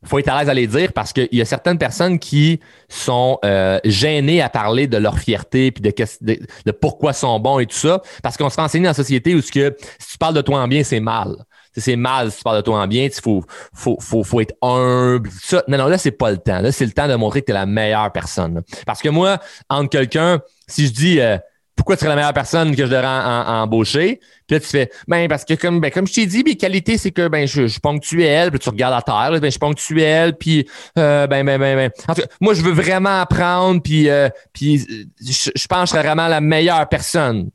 faut 0.06 0.18
être 0.18 0.28
à 0.28 0.38
l'aise 0.38 0.48
à 0.48 0.54
les 0.54 0.66
dire 0.66 0.92
parce 0.92 1.12
qu'il 1.12 1.28
y 1.32 1.40
a 1.40 1.44
certaines 1.44 1.78
personnes 1.78 2.18
qui 2.18 2.60
sont 2.88 3.38
euh, 3.44 3.78
gênées 3.84 4.42
à 4.42 4.48
parler 4.48 4.86
de 4.86 4.96
leur 4.96 5.18
fierté 5.18 5.70
puis 5.72 5.82
de, 5.82 5.92
de, 6.20 6.38
de, 6.64 6.72
pourquoi 6.72 7.12
sont 7.12 7.38
bons 7.40 7.58
et 7.58 7.66
tout 7.66 7.76
ça 7.76 8.00
parce 8.22 8.36
qu'on 8.36 8.48
se 8.48 8.54
fait 8.54 8.62
enseigner 8.62 8.84
dans 8.84 8.90
la 8.90 8.94
société 8.94 9.34
où 9.34 9.42
ce 9.42 9.52
que, 9.52 9.76
si 9.98 10.12
tu 10.12 10.18
parles 10.18 10.34
de 10.34 10.42
toi 10.42 10.60
en 10.60 10.68
bien, 10.68 10.82
c'est 10.82 11.00
mal 11.00 11.36
c'est 11.80 11.96
mal 11.96 12.30
si 12.30 12.38
tu 12.38 12.42
parles 12.42 12.58
de 12.58 12.62
toi 12.62 12.80
en 12.80 12.86
bien, 12.86 13.04
il 13.04 13.12
faut, 13.12 13.44
faut, 13.74 13.98
faut, 14.00 14.24
faut, 14.24 14.40
être 14.40 14.54
humble. 14.62 15.28
Ça. 15.42 15.62
Non, 15.68 15.78
non, 15.78 15.86
là, 15.86 15.98
c'est 15.98 16.10
pas 16.10 16.30
le 16.30 16.38
temps. 16.38 16.60
Là, 16.60 16.72
c'est 16.72 16.86
le 16.86 16.92
temps 16.92 17.08
de 17.08 17.14
montrer 17.14 17.40
que 17.40 17.46
tu 17.46 17.52
es 17.52 17.54
la 17.54 17.66
meilleure 17.66 18.10
personne. 18.12 18.62
Parce 18.86 19.02
que 19.02 19.08
moi, 19.08 19.38
entre 19.68 19.90
quelqu'un, 19.90 20.40
si 20.66 20.86
je 20.86 20.92
dis 20.92 21.20
euh, 21.20 21.38
pourquoi 21.76 21.96
tu 21.96 22.00
serais 22.00 22.08
la 22.08 22.16
meilleure 22.16 22.32
personne 22.32 22.74
que 22.74 22.84
je 22.84 22.90
devrais 22.90 23.06
embaucher, 23.06 24.18
puis 24.46 24.56
là, 24.56 24.60
tu 24.60 24.66
fais 24.66 24.90
ben 25.06 25.28
parce 25.28 25.44
que 25.44 25.54
comme 25.54 25.78
ben, 25.78 25.90
comme 25.90 26.06
je 26.06 26.14
t'ai 26.14 26.26
dit, 26.26 26.42
mes 26.42 26.56
qualités, 26.56 26.96
c'est 26.96 27.10
que 27.10 27.28
ben 27.28 27.46
je, 27.46 27.66
suis 27.66 27.80
ponctuel, 27.80 28.50
puis 28.50 28.58
tu 28.58 28.70
regardes 28.70 28.94
à 28.94 29.02
terre, 29.02 29.30
ben 29.40 29.44
je 29.44 29.50
suis 29.50 29.58
ponctuel, 29.58 30.36
puis 30.36 30.66
euh, 30.98 31.26
ben, 31.26 31.44
ben, 31.44 31.58
ben, 31.60 31.76
ben. 31.76 31.90
En 32.08 32.14
tout 32.14 32.22
cas, 32.22 32.28
moi, 32.40 32.54
je 32.54 32.62
veux 32.62 32.72
vraiment 32.72 33.20
apprendre, 33.20 33.82
puis, 33.82 34.08
euh, 34.08 34.28
puis 34.52 34.86
je, 35.20 35.50
je 35.54 35.66
pense 35.66 35.80
que 35.82 35.86
je 35.86 35.90
serais 35.90 36.02
vraiment 36.02 36.28
la 36.28 36.40
meilleure 36.40 36.88
personne. 36.88 37.50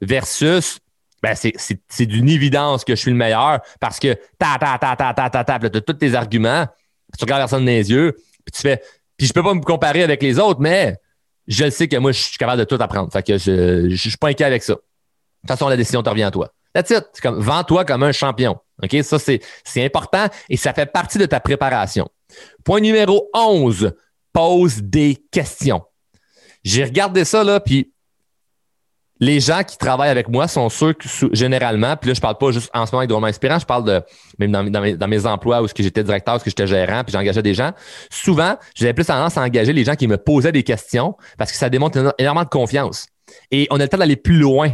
Versus 0.00 0.78
ben 1.22 1.34
c'est 1.34 2.06
d'une 2.06 2.28
évidence 2.28 2.84
que 2.84 2.94
je 2.94 3.00
suis 3.00 3.10
le 3.10 3.16
meilleur 3.16 3.60
parce 3.80 3.98
que 3.98 4.14
ta 4.38 4.58
ta 4.60 4.76
ta 4.78 4.94
ta 4.94 5.14
ta 5.14 5.30
ta 5.30 5.44
ta, 5.44 5.58
tu 5.58 5.76
as 5.78 5.80
tous 5.80 5.94
tes 5.94 6.14
arguments, 6.14 6.66
tu 7.18 7.24
regardes 7.24 7.40
personne 7.40 7.64
dans 7.64 7.70
les 7.70 7.90
yeux, 7.90 8.12
puis 8.44 8.52
tu 8.52 8.60
fais 8.60 8.82
puis 9.16 9.26
je 9.26 9.32
peux 9.32 9.42
pas 9.42 9.54
me 9.54 9.62
comparer 9.62 10.02
avec 10.02 10.22
les 10.22 10.38
autres, 10.38 10.60
mais 10.60 10.96
je 11.46 11.64
le 11.64 11.70
sais 11.70 11.88
que 11.88 11.96
moi 11.96 12.12
je 12.12 12.20
suis 12.20 12.38
capable 12.38 12.58
de 12.58 12.64
tout 12.64 12.78
apprendre. 12.80 13.12
Fait 13.12 13.22
que 13.22 13.38
je, 13.38 13.88
je, 13.90 14.08
suis 14.08 14.16
pas 14.16 14.28
inquiet 14.28 14.44
avec 14.44 14.62
ça. 14.62 14.74
De 14.74 14.78
toute 14.78 15.48
façon, 15.48 15.68
la 15.68 15.76
décision 15.76 16.02
te 16.02 16.08
revient 16.08 16.22
à 16.22 16.30
toi. 16.30 16.52
That's 16.72 16.90
it. 16.90 17.04
C'est 17.12 17.22
comme 17.22 17.40
vends-toi 17.40 17.84
comme 17.84 18.02
un 18.02 18.12
champion. 18.12 18.58
OK? 18.82 18.96
Ça, 19.02 19.18
c'est 19.18 19.84
important 19.84 20.26
et 20.48 20.56
ça 20.56 20.72
fait 20.72 20.86
partie 20.86 21.18
de 21.18 21.26
ta 21.26 21.40
préparation. 21.40 22.08
Point 22.64 22.80
numéro 22.80 23.30
11, 23.34 23.92
pose 24.32 24.82
des 24.82 25.22
questions. 25.30 25.82
J'ai 26.64 26.84
regardé 26.84 27.24
ça, 27.24 27.44
là, 27.44 27.60
puis 27.60 27.92
les 29.20 29.40
gens 29.40 29.62
qui 29.62 29.78
travaillent 29.78 30.10
avec 30.10 30.28
moi 30.28 30.48
sont 30.48 30.68
ceux 30.68 30.92
que, 30.92 31.06
généralement, 31.32 31.96
puis 31.96 32.08
là, 32.08 32.14
je 32.14 32.20
parle 32.20 32.36
pas 32.36 32.50
juste 32.50 32.70
en 32.74 32.84
ce 32.84 32.92
moment 32.92 33.00
avec 33.00 33.10
Drôlement 33.10 33.28
Inspirant, 33.28 33.58
je 33.58 33.66
parle 33.66 33.84
de 33.84 34.02
même 34.38 34.50
dans, 34.50 35.08
mes, 35.08 35.26
emplois 35.26 35.62
où 35.62 35.68
j'étais 35.68 36.02
directeur, 36.02 36.36
où 36.36 36.40
j'étais 36.44 36.66
gérant, 36.66 37.04
puis 37.04 37.12
j'engageais 37.12 37.42
des 37.42 37.54
gens. 37.54 37.72
Souvent, 38.10 38.56
j'avais 38.74 38.92
plus 38.92 39.04
tendance 39.04 39.38
à 39.38 39.42
engager 39.42 39.72
les 39.72 39.84
gens 39.84 39.94
qui 39.94 40.08
me 40.08 40.16
posaient 40.16 40.52
des 40.52 40.64
questions 40.64 41.16
parce 41.38 41.52
que 41.52 41.56
ça 41.56 41.70
démontre 41.70 42.14
énormément 42.18 42.44
de 42.44 42.48
confiance. 42.48 43.06
Et 43.50 43.68
on 43.70 43.76
a 43.76 43.84
le 43.84 43.88
temps 43.88 43.98
d'aller 43.98 44.16
plus 44.16 44.38
loin. 44.38 44.70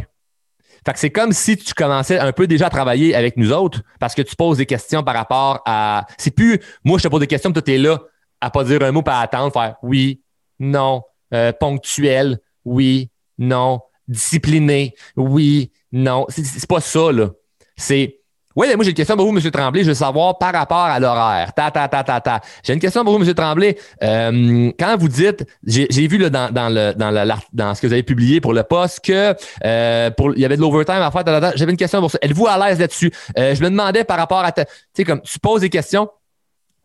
Fait 0.83 0.93
que 0.93 0.99
c'est 0.99 1.11
comme 1.11 1.31
si 1.31 1.57
tu 1.57 1.75
commençais 1.75 2.17
un 2.17 2.31
peu 2.31 2.47
déjà 2.47 2.65
à 2.65 2.69
travailler 2.71 3.13
avec 3.13 3.37
nous 3.37 3.51
autres 3.51 3.81
parce 3.99 4.15
que 4.15 4.23
tu 4.23 4.35
poses 4.35 4.57
des 4.57 4.65
questions 4.65 5.03
par 5.03 5.13
rapport 5.13 5.61
à. 5.67 6.07
C'est 6.17 6.31
plus 6.31 6.59
moi, 6.83 6.97
je 6.97 7.03
te 7.03 7.07
pose 7.07 7.19
des 7.19 7.27
questions, 7.27 7.51
toi, 7.51 7.61
tu 7.61 7.73
es 7.73 7.77
là 7.77 7.99
à 8.41 8.49
pas 8.49 8.63
dire 8.63 8.81
un 8.81 8.91
mot, 8.91 9.03
pas 9.03 9.19
attendre, 9.19 9.53
faire 9.53 9.75
oui, 9.83 10.23
non, 10.59 11.03
euh, 11.31 11.51
ponctuel, 11.53 12.39
oui, 12.65 13.11
non 13.37 13.81
discipliné, 14.11 14.93
oui, 15.15 15.71
non. 15.91 16.25
C'est 16.29 16.67
pas 16.67 16.81
ça, 16.81 17.11
là. 17.11 17.29
C'est 17.75 18.17
oui, 18.55 18.67
moi 18.75 18.83
j'ai 18.83 18.89
une 18.89 18.95
question 18.95 19.15
pour 19.15 19.31
vous, 19.31 19.37
M. 19.37 19.51
Tremblay. 19.51 19.83
Je 19.83 19.89
veux 19.89 19.93
savoir 19.93 20.37
par 20.37 20.51
rapport 20.53 20.77
à 20.77 20.99
l'horaire. 20.99 21.53
Ta, 21.53 21.71
ta, 21.71 21.87
ta, 21.87 22.03
ta, 22.03 22.19
ta. 22.19 22.41
J'ai 22.63 22.73
une 22.73 22.79
question 22.79 23.03
pour 23.05 23.17
vous, 23.17 23.25
M. 23.25 23.33
Tremblay. 23.33 23.77
Euh, 24.03 24.71
quand 24.77 24.97
vous 24.97 25.07
dites, 25.07 25.45
j'ai 25.65 26.07
vu 26.07 26.17
là, 26.17 26.29
dans, 26.29 26.51
dans, 26.53 26.67
le, 26.67 26.93
dans, 26.93 27.11
la, 27.11 27.37
dans 27.53 27.73
ce 27.73 27.81
que 27.81 27.87
vous 27.87 27.93
avez 27.93 28.03
publié 28.03 28.41
pour 28.41 28.53
le 28.53 28.63
poste 28.63 29.05
que 29.05 29.33
euh, 29.63 30.11
pour, 30.11 30.33
il 30.33 30.41
y 30.41 30.45
avait 30.45 30.57
de 30.57 30.61
l'overtime 30.61 30.95
à 30.95 31.11
faire. 31.11 31.53
J'avais 31.55 31.71
une 31.71 31.77
question 31.77 32.01
pour 32.01 32.11
ça. 32.11 32.17
Êtes-vous 32.21 32.47
à 32.47 32.57
l'aise 32.57 32.79
là-dessus? 32.79 33.11
Euh, 33.37 33.55
je 33.55 33.63
me 33.63 33.69
demandais 33.69 34.03
par 34.03 34.17
rapport 34.17 34.43
à... 34.43 34.51
Tu 34.51 34.63
sais, 34.93 35.03
comme 35.05 35.21
tu 35.21 35.39
poses 35.39 35.61
des 35.61 35.69
questions, 35.69 36.09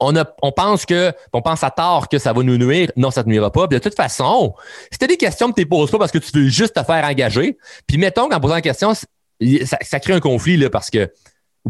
on, 0.00 0.16
a, 0.16 0.24
on 0.42 0.52
pense 0.52 0.84
que, 0.84 1.12
on 1.32 1.42
pense 1.42 1.64
à 1.64 1.70
tort 1.70 2.08
que 2.08 2.18
ça 2.18 2.32
va 2.32 2.42
nous 2.42 2.58
nuire. 2.58 2.90
Non, 2.96 3.10
ça 3.10 3.22
ne 3.22 3.28
nuira 3.28 3.50
pas. 3.50 3.66
Puis 3.68 3.78
de 3.78 3.82
toute 3.82 3.94
façon, 3.94 4.54
si 4.90 4.98
tu 4.98 5.06
des 5.06 5.16
questions 5.16 5.50
que 5.50 5.54
tu 5.54 5.62
ne 5.62 5.68
poses 5.68 5.90
pas 5.90 5.98
parce 5.98 6.12
que 6.12 6.18
tu 6.18 6.30
veux 6.32 6.48
juste 6.48 6.74
te 6.74 6.82
faire 6.82 7.04
engager, 7.04 7.56
puis 7.86 7.98
mettons 7.98 8.28
qu'en 8.28 8.40
posant 8.40 8.56
une 8.56 8.62
question, 8.62 8.92
ça, 8.94 10.00
crée 10.00 10.12
un 10.12 10.20
conflit, 10.20 10.56
là, 10.56 10.70
parce 10.70 10.90
que, 10.90 11.10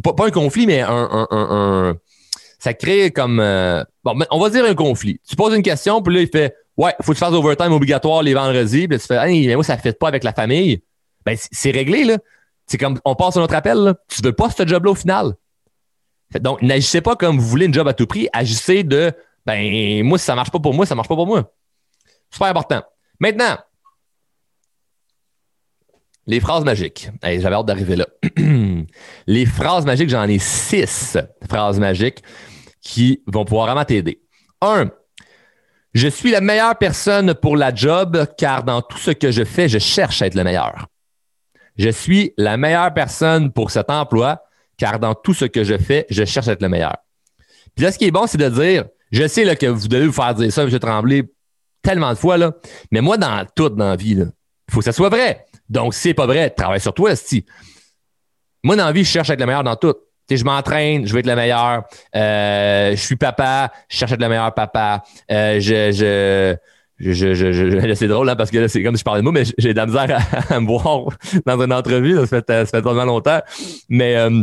pas, 0.03 0.27
un 0.27 0.31
conflit, 0.31 0.67
mais 0.67 0.83
un, 0.87 1.97
ça 2.59 2.75
crée 2.75 3.11
comme, 3.11 3.41
euh, 3.41 3.85
bon, 4.03 4.19
on 4.31 4.41
va 4.41 4.51
dire 4.51 4.65
un 4.65 4.75
conflit. 4.75 5.21
Tu 5.29 5.37
poses 5.37 5.55
une 5.55 5.63
question, 5.63 6.03
puis 6.03 6.15
là, 6.15 6.21
il 6.23 6.29
fait, 6.29 6.55
ouais, 6.77 6.95
faut 7.03 7.13
que 7.13 7.19
tu 7.19 7.25
fasses 7.25 7.33
overtime 7.33 7.73
obligatoire 7.73 8.23
les 8.23 8.35
vendredis, 8.35 8.89
puis 8.89 8.99
tu 8.99 9.07
fais, 9.07 9.17
hey, 9.17 9.47
mais 9.47 9.55
moi, 9.55 9.65
ça 9.65 9.77
ne 9.77 9.81
fait 9.81 9.99
pas 9.99 10.09
avec 10.09 10.25
la 10.25 10.33
famille. 10.33 10.83
Ben, 11.25 11.37
c'est 11.39 11.71
réglé, 11.71 12.05
là. 12.05 12.19
C'est 12.67 12.79
comme, 12.79 12.99
on 13.05 13.15
passe 13.15 13.37
à 13.37 13.41
notre 13.41 13.55
appel, 13.55 13.79
là. 13.79 13.95
Tu 14.09 14.23
veux 14.23 14.33
pas 14.33 14.51
ce 14.51 14.67
job-là 14.67 14.93
au 14.93 14.97
final. 14.97 15.35
Donc, 16.41 16.61
n'agissez 16.63 17.01
pas 17.01 17.17
comme 17.17 17.39
vous 17.39 17.47
voulez 17.47 17.67
une 17.67 17.75
job 17.75 17.87
à 17.89 17.95
tout 17.95 18.07
prix. 18.07 18.29
Agissez 18.33 18.83
de, 18.83 19.13
ben, 19.45 20.03
moi, 20.05 20.19
si 20.19 20.25
ça 20.25 20.35
marche 20.35 20.51
pas 20.51 20.59
pour 20.59 20.75
moi, 20.75 20.87
ça 20.87 20.95
marche 20.95 21.09
pas 21.09 21.15
pour 21.15 21.27
moi. 21.27 21.53
Super 22.31 22.49
important. 22.49 22.83
Maintenant, 23.21 23.57
les 26.27 26.41
phrases 26.41 26.65
magiques. 26.65 27.09
J'avais 27.23 27.55
hâte 27.55 27.67
d'arriver 27.67 27.97
là. 27.97 28.07
les 29.27 29.47
phrases 29.47 29.87
magiques, 29.87 30.11
j'en 30.11 30.25
ai 30.25 30.39
six 30.39 31.17
phrases 31.49 31.79
magiques 31.79 32.23
qui 32.81 33.23
vont 33.27 33.45
pouvoir 33.45 33.67
vraiment 33.67 33.85
t'aider. 33.85 34.21
Un, 34.61 34.91
je 35.95 36.09
suis 36.09 36.31
la 36.31 36.41
meilleure 36.41 36.77
personne 36.77 37.35
pour 37.35 37.57
la 37.57 37.75
job 37.75 38.27
car 38.37 38.65
dans 38.65 38.83
tout 38.83 38.99
ce 38.99 39.13
que 39.13 39.31
je 39.31 39.45
fais, 39.45 39.69
je 39.69 39.79
cherche 39.79 40.21
à 40.21 40.27
être 40.27 40.35
le 40.35 40.45
meilleur. 40.45 40.89
Je 41.79 41.91
suis 41.91 42.33
la 42.37 42.57
meilleure 42.57 42.93
personne 42.93 43.53
pour 43.53 43.71
cet 43.71 43.91
emploi 43.91 44.46
car 44.77 44.99
dans 44.99 45.15
tout 45.15 45.35
ce 45.35 45.45
que 45.45 45.65
je 45.65 45.79
fais, 45.79 46.07
je 46.11 46.25
cherche 46.25 46.49
à 46.49 46.53
être 46.53 46.63
le 46.63 46.69
meilleur. 46.69 46.97
Puis 47.75 47.85
là, 47.85 47.93
ce 47.93 47.99
qui 47.99 48.07
est 48.07 48.11
bon, 48.11 48.27
c'est 48.27 48.39
de 48.39 48.49
dire, 48.49 48.85
je 49.13 49.27
sais 49.27 49.45
là, 49.45 49.57
que 49.57 49.67
vous 49.67 49.89
devez 49.89 50.07
vous 50.07 50.13
faire 50.13 50.35
dire 50.35 50.53
ça, 50.53 50.63
M. 50.63 50.79
Tremblay, 50.79 51.25
tellement 51.83 52.11
de 52.11 52.19
fois, 52.19 52.37
là, 52.37 52.53
mais 52.91 53.01
moi, 53.01 53.17
dans 53.17 53.47
tout 53.55 53.69
dans 53.69 53.91
la 53.91 53.97
vie, 53.97 54.13
il 54.13 54.33
faut 54.71 54.81
que 54.81 54.85
ça 54.85 54.93
soit 54.93 55.09
vrai. 55.09 55.45
Donc, 55.69 55.95
si 55.95 56.01
c'est 56.01 56.15
pas 56.15 56.27
vrai, 56.27 56.51
travaille 56.51 56.81
sur 56.81 56.95
toi, 56.95 57.15
si. 57.17 57.45
Moi, 58.63 58.77
dans 58.77 58.87
la 58.87 58.93
vie, 58.93 59.05
je 59.05 59.11
cherche 59.11 59.31
à 59.31 59.35
être 59.35 59.41
le 59.41 59.47
meilleur 59.47 59.65
dans 59.65 59.77
tout. 59.77 59.95
je 60.31 60.45
m'entraîne, 60.45 61.07
je 61.07 61.13
veux 61.13 61.21
être 61.21 61.27
le 61.27 61.37
meilleur. 61.37 61.85
Euh, 62.15 62.91
je 62.91 63.01
suis 63.01 63.17
papa, 63.17 63.73
je 63.89 63.97
cherche 63.97 64.13
à 64.13 64.15
être 64.15 64.21
le 64.23 64.29
meilleur 64.29 64.53
papa. 64.55 65.03
Euh, 65.31 65.61
je, 65.61 65.93
je, 65.93 66.57
je, 66.99 67.35
je, 67.35 67.55
je, 67.55 67.95
c'est 67.95 68.09
drôle 68.09 68.29
hein, 68.29 68.37
parce 68.37 68.51
que 68.51 68.67
c'est 68.69 68.83
comme 68.83 68.97
si 68.97 69.01
je 69.01 69.05
parlais 69.05 69.21
de 69.21 69.25
moi, 69.25 69.33
mais 69.33 69.45
j'ai 69.59 69.73
de 69.73 69.77
la 69.77 69.87
misère 69.87 70.19
à, 70.51 70.61
me 70.61 70.67
voir 70.67 71.09
dans 71.45 71.63
une 71.63 71.73
entrevue. 71.73 72.17
Ça 72.17 72.27
fait, 72.27 72.45
ça 72.49 72.67
fait 72.67 72.83
tellement 72.83 73.05
longtemps. 73.05 73.41
Mais 73.89 74.17
euh, 74.17 74.43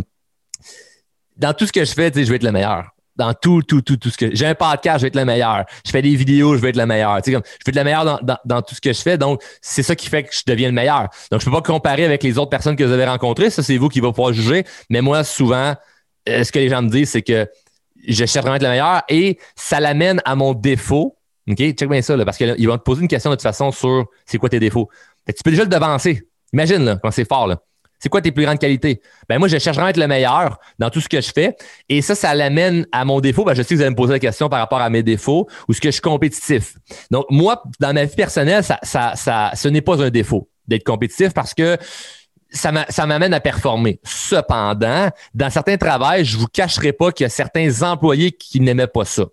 dans 1.37 1.53
tout 1.53 1.65
ce 1.65 1.71
que 1.71 1.85
je 1.85 1.93
fais, 1.93 2.11
je 2.13 2.23
veux 2.23 2.35
être 2.35 2.43
le 2.43 2.51
meilleur. 2.51 2.89
dans 3.15 3.33
tout, 3.33 3.61
tout, 3.61 3.81
tout, 3.81 3.97
tout 3.97 4.09
ce 4.09 4.17
que. 4.17 4.33
J'ai 4.35 4.45
un 4.45 4.55
podcast, 4.55 4.99
je 4.99 5.03
vais 5.03 5.07
être 5.09 5.15
le 5.15 5.25
meilleur. 5.25 5.65
Je 5.85 5.91
fais 5.91 6.01
des 6.01 6.15
vidéos, 6.15 6.55
je 6.55 6.61
vais 6.61 6.69
être 6.69 6.77
le 6.77 6.85
meilleur. 6.85 7.21
Comme, 7.21 7.25
je 7.25 7.31
vais 7.31 7.69
être 7.69 7.75
le 7.75 7.83
meilleur 7.83 8.05
dans, 8.05 8.37
dans, 8.43 8.61
tout 8.61 8.75
ce 8.75 8.81
que 8.81 8.91
je 8.91 9.01
fais. 9.01 9.17
Donc, 9.17 9.41
c'est 9.61 9.83
ça 9.83 9.95
qui 9.95 10.09
fait 10.09 10.23
que 10.23 10.33
je 10.33 10.41
deviens 10.47 10.67
le 10.67 10.73
meilleur. 10.73 11.09
Donc, 11.31 11.41
je 11.41 11.45
peux 11.45 11.51
pas 11.51 11.61
comparer 11.61 12.05
avec 12.05 12.23
les 12.23 12.37
autres 12.37 12.49
personnes 12.49 12.75
que 12.75 12.83
vous 12.83 12.91
avez 12.91 13.05
rencontrées. 13.05 13.49
Ça, 13.49 13.61
c'est 13.61 13.77
vous 13.77 13.89
qui 13.89 13.99
va 13.99 14.09
pouvoir 14.09 14.33
juger. 14.33 14.65
Mais 14.89 15.01
moi, 15.01 15.23
souvent, 15.23 15.75
euh, 16.29 16.43
ce 16.43 16.51
que 16.51 16.59
les 16.59 16.69
gens 16.69 16.81
me 16.81 16.89
disent, 16.89 17.11
c'est 17.11 17.21
que 17.21 17.47
je 18.07 18.25
cherche 18.25 18.43
vraiment 18.43 18.55
être 18.55 18.63
le 18.63 18.69
meilleur 18.69 19.03
et 19.09 19.37
ça 19.55 19.79
l'amène 19.79 20.21
à 20.25 20.35
mon 20.35 20.53
défaut. 20.53 21.17
OK? 21.49 21.57
Check 21.57 21.89
bien 21.89 22.01
ça, 22.01 22.15
là, 22.15 22.25
parce 22.25 22.37
qu'ils 22.37 22.67
vont 22.67 22.77
te 22.77 22.83
poser 22.83 23.01
une 23.01 23.07
question 23.07 23.29
de 23.29 23.35
toute 23.35 23.43
façon 23.43 23.71
sur 23.71 24.05
c'est 24.25 24.37
quoi 24.37 24.49
tes 24.49 24.59
défauts. 24.59 24.89
tu 25.27 25.43
peux 25.43 25.51
déjà 25.51 25.63
le 25.63 25.69
devancer. 25.69 26.27
Imagine, 26.53 26.99
quand 27.01 27.11
c'est 27.11 27.27
fort, 27.27 27.47
là. 27.47 27.61
C'est 28.03 28.09
quoi 28.09 28.19
tes 28.19 28.33
plus 28.33 28.43
grandes 28.43 28.59
qualités? 28.59 29.01
Ben 29.29 29.39
moi, 29.39 29.47
je 29.47 29.57
cherche 29.57 29.77
à 29.77 29.89
être 29.89 29.95
le 29.95 30.07
meilleur 30.07 30.59
dans 30.77 30.89
tout 30.89 30.99
ce 30.99 31.07
que 31.07 31.21
je 31.21 31.31
fais. 31.31 31.55
Et 31.87 32.01
ça, 32.01 32.15
ça 32.15 32.35
l'amène 32.35 32.85
à 32.91 33.05
mon 33.05 33.21
défaut. 33.21 33.45
Ben, 33.45 33.53
je 33.53 33.61
sais 33.61 33.69
que 33.69 33.75
vous 33.75 33.81
allez 33.81 33.91
me 33.91 33.95
poser 33.95 34.11
la 34.11 34.19
question 34.19 34.49
par 34.49 34.59
rapport 34.59 34.81
à 34.81 34.89
mes 34.89 35.03
défauts 35.03 35.47
ou 35.69 35.73
ce 35.73 35.79
que 35.79 35.87
je 35.87 35.93
suis 35.93 36.01
compétitif. 36.01 36.75
Donc, 37.09 37.27
moi, 37.29 37.63
dans 37.79 37.93
ma 37.93 38.03
vie 38.03 38.13
personnelle, 38.13 38.61
ça, 38.61 38.77
ça, 38.83 39.15
ça, 39.15 39.51
ce 39.55 39.69
n'est 39.69 39.79
pas 39.79 40.03
un 40.03 40.09
défaut 40.09 40.49
d'être 40.67 40.83
compétitif 40.83 41.33
parce 41.33 41.53
que 41.53 41.77
ça 42.51 43.05
m'amène 43.07 43.33
à 43.33 43.39
performer. 43.39 44.01
Cependant, 44.03 45.09
dans 45.33 45.49
certains 45.49 45.77
travails, 45.77 46.25
je 46.25 46.37
vous 46.37 46.47
cacherai 46.47 46.91
pas 46.91 47.13
qu'il 47.13 47.23
y 47.23 47.27
a 47.27 47.29
certains 47.29 47.83
employés 47.83 48.33
qui 48.33 48.59
n'aimaient 48.59 48.85
pas 48.85 49.05
ça. 49.05 49.27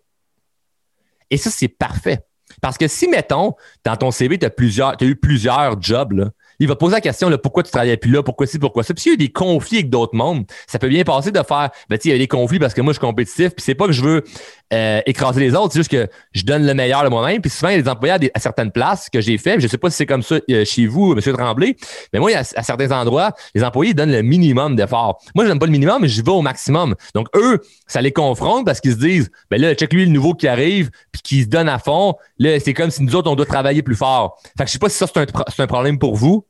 Et 1.29 1.39
ça, 1.39 1.51
c'est 1.51 1.67
parfait. 1.67 2.21
Parce 2.63 2.79
que 2.79 2.87
si, 2.87 3.09
mettons, 3.09 3.55
dans 3.85 3.97
ton 3.97 4.13
CV, 4.13 4.39
tu 4.39 4.47
as, 4.47 4.89
as 4.91 5.05
eu 5.05 5.17
plusieurs 5.17 5.83
jobs, 5.83 6.31
il 6.61 6.69
va 6.69 6.77
poser 6.77 6.93
la 6.93 7.01
question 7.01 7.29
là, 7.29 7.39
pourquoi 7.39 7.63
tu 7.63 7.71
travaillais 7.71 7.97
plus 7.97 8.11
là, 8.11 8.23
pourquoi 8.23 8.47
ci, 8.47 8.59
pourquoi 8.59 8.83
ça? 8.83 8.95
Puis 8.95 9.03
s'il 9.03 9.13
y 9.13 9.15
a 9.15 9.19
des 9.19 9.33
conflits 9.33 9.79
avec 9.79 9.91
d'autres 9.91 10.15
mondes, 10.15 10.45
ça 10.67 10.79
peut 10.79 10.89
bien 10.89 11.03
passer 11.05 11.33
de 11.33 11.43
faire 11.43 11.71
ben, 11.89 11.99
il 12.05 12.11
y 12.11 12.15
a 12.15 12.19
des 12.19 12.29
conflits 12.29 12.59
parce 12.59 12.75
que 12.75 12.83
moi, 12.83 12.93
je 12.93 12.99
suis 12.99 13.07
compétitif, 13.07 13.55
puis 13.55 13.65
c'est 13.65 13.75
pas 13.75 13.87
que 13.87 13.93
je 13.93 14.03
veux 14.03 14.25
euh, 14.73 15.01
écraser 15.07 15.41
les 15.41 15.55
autres, 15.55 15.73
c'est 15.73 15.81
juste 15.81 15.91
que 15.91 16.09
je 16.33 16.45
donne 16.45 16.67
le 16.67 16.75
meilleur 16.75 17.03
de 17.03 17.09
moi-même. 17.09 17.41
Puis 17.41 17.51
souvent, 17.51 17.71
il 17.71 17.77
y 17.77 17.79
a 17.79 17.83
des 17.83 17.89
employés 17.89 18.31
à, 18.35 18.41
certaines 18.41 18.71
places 18.71 19.09
que 19.11 19.21
j'ai 19.21 19.39
fait, 19.39 19.59
je 19.59 19.67
sais 19.67 19.79
pas 19.79 19.91
si 19.91 19.97
c'est 19.97 20.07
comme 20.07 20.23
ça 20.23 20.37
euh, 20.51 20.65
chez 20.67 20.87
vous, 20.87 21.13
M. 21.13 21.21
Tremblay, 21.21 21.77
mais 22.13 22.21
moi, 22.21 22.31
à, 22.37 22.45
certains 22.45 22.93
endroits, 22.93 23.33
les 23.55 23.65
employés 23.65 23.95
donnent 23.95 24.13
le 24.13 24.23
minimum 24.23 24.77
d'efforts. 24.77 25.23
Moi, 25.35 25.45
je 25.45 25.51
n'aime 25.51 25.59
pas 25.59 25.67
le 25.67 25.73
minimum, 25.73 26.03
mais 26.03 26.09
je 26.09 26.23
vais 26.23 26.31
au 26.31 26.43
maximum. 26.43 26.95
Donc, 27.15 27.29
eux, 27.35 27.61
ça 27.87 28.03
les 28.03 28.13
confronte 28.13 28.67
parce 28.67 28.81
qu'ils 28.81 28.93
se 28.93 28.99
disent, 28.99 29.31
ben 29.51 29.61
là, 29.61 29.75
check 29.75 29.93
lui 29.95 30.05
le 30.05 30.13
nouveau 30.13 30.35
qui 30.35 30.47
arrive, 30.47 30.91
puis 31.11 31.23
qui 31.23 31.43
se 31.43 31.49
donne 31.49 31.71
à 31.71 31.79
fond. 31.79 32.15
Là, 32.39 32.61
c'est 32.61 32.75
comme 32.75 32.91
si 32.91 33.03
nous 33.03 33.17
autres, 33.17 33.31
on 33.31 33.35
doit 33.35 33.47
travailler 33.47 33.83
plus 33.83 33.97
fort. 33.97 34.39
Fait 34.59 34.65
que 34.65 34.69
je 34.69 34.73
sais 34.75 34.79
pas 34.79 34.91
si 34.91 34.97
ça, 34.97 35.07
c'est 35.07 35.63
un 35.63 35.67
problème 35.67 35.99
pour 35.99 36.17
vous 36.17 36.45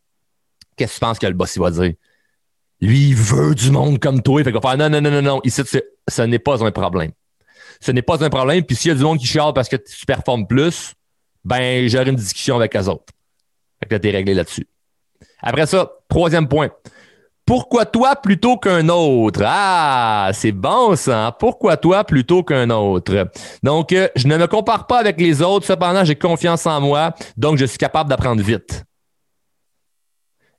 qu'est-ce 0.80 0.94
que 0.94 0.98
tu 0.98 1.00
penses 1.00 1.18
que 1.18 1.26
le 1.26 1.34
boss 1.34 1.54
il 1.56 1.60
va 1.60 1.70
dire? 1.70 1.92
Lui, 2.80 3.10
il 3.10 3.14
veut 3.14 3.54
du 3.54 3.70
monde 3.70 3.98
comme 3.98 4.22
toi. 4.22 4.42
Fait 4.42 4.50
qu'il 4.50 4.60
va 4.60 4.68
faire 4.70 4.78
non, 4.78 4.88
non, 4.88 5.00
non, 5.02 5.10
non, 5.10 5.22
non. 5.22 5.40
Ici, 5.44 5.62
ce 6.08 6.22
n'est 6.22 6.38
pas 6.38 6.64
un 6.64 6.70
problème. 6.70 7.12
Ce 7.80 7.92
n'est 7.92 8.02
pas 8.02 8.24
un 8.24 8.30
problème. 8.30 8.64
Puis 8.64 8.76
s'il 8.76 8.88
y 8.90 8.92
a 8.92 8.94
du 8.96 9.02
monde 9.02 9.18
qui 9.18 9.26
chiale 9.26 9.52
parce 9.54 9.68
que 9.68 9.76
tu 9.76 10.06
performes 10.06 10.46
plus, 10.46 10.94
ben, 11.44 11.86
j'aurai 11.88 12.08
une 12.08 12.16
discussion 12.16 12.56
avec 12.56 12.72
les 12.74 12.88
autres. 12.88 13.12
Fait 13.80 13.88
que 13.88 13.94
là, 13.94 13.98
t'es 14.00 14.10
réglé 14.10 14.32
là-dessus. 14.32 14.66
Après 15.42 15.66
ça, 15.66 15.90
troisième 16.08 16.48
point. 16.48 16.70
Pourquoi 17.44 17.84
toi 17.84 18.16
plutôt 18.16 18.56
qu'un 18.56 18.88
autre? 18.88 19.42
Ah, 19.44 20.30
c'est 20.32 20.52
bon 20.52 20.96
ça. 20.96 21.26
Hein? 21.26 21.32
Pourquoi 21.38 21.76
toi 21.76 22.04
plutôt 22.04 22.42
qu'un 22.42 22.70
autre? 22.70 23.28
Donc, 23.62 23.92
euh, 23.92 24.08
je 24.16 24.26
ne 24.28 24.36
me 24.36 24.46
compare 24.46 24.86
pas 24.86 24.98
avec 24.98 25.20
les 25.20 25.42
autres. 25.42 25.66
Cependant, 25.66 26.04
j'ai 26.04 26.14
confiance 26.14 26.64
en 26.66 26.80
moi. 26.80 27.14
Donc, 27.36 27.58
je 27.58 27.64
suis 27.64 27.78
capable 27.78 28.08
d'apprendre 28.08 28.42
vite. 28.42 28.84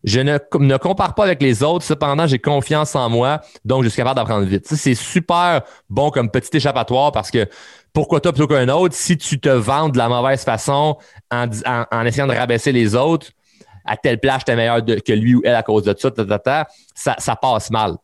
Je 0.04 0.20
ne, 0.20 0.38
ne 0.60 0.78
compare 0.78 1.14
pas 1.14 1.24
avec 1.26 1.42
les 1.42 1.62
autres, 1.62 1.86
cependant, 1.86 2.26
j'ai 2.26 2.40
confiance 2.40 2.96
en 2.96 3.10
moi, 3.10 3.42
donc 3.66 3.84
je 3.84 3.90
suis 3.90 3.98
capable 3.98 4.16
d'apprendre 4.16 4.46
vite. 4.46 4.66
c'est 4.68 4.96
super 4.96 5.62
bon 5.90 6.10
comme 6.10 6.32
petit 6.32 6.58
échappatoire 6.58 7.12
parce 7.12 7.30
que 7.30 7.48
pourquoi 7.94 8.20
toi 8.20 8.32
plutôt 8.32 8.48
qu'un 8.48 8.70
autre, 8.70 8.96
si 8.96 9.18
tu 9.18 9.40
te 9.40 9.50
vends 9.50 9.90
de 9.90 9.98
la 9.98 10.10
mauvaise 10.10 10.44
façon 10.44 10.98
en, 11.30 11.46
en, 11.92 12.06
essayant 12.06 12.28
de 12.28 12.34
rabaisser 12.34 12.72
les 12.72 12.96
autres, 12.96 13.28
à 13.86 13.98
telle 13.98 14.20
place, 14.20 14.46
tu 14.46 14.52
es 14.52 14.56
meilleur 14.56 14.84
que 14.86 15.14
lui 15.14 15.36
ou 15.36 15.42
elle 15.44 15.56
à 15.56 15.64
cause 15.64 15.84
de 15.84 15.96
ça, 15.98 16.10
ça, 16.96 17.16
ça 17.18 17.36
passe 17.36 17.70
mal. 17.72 17.96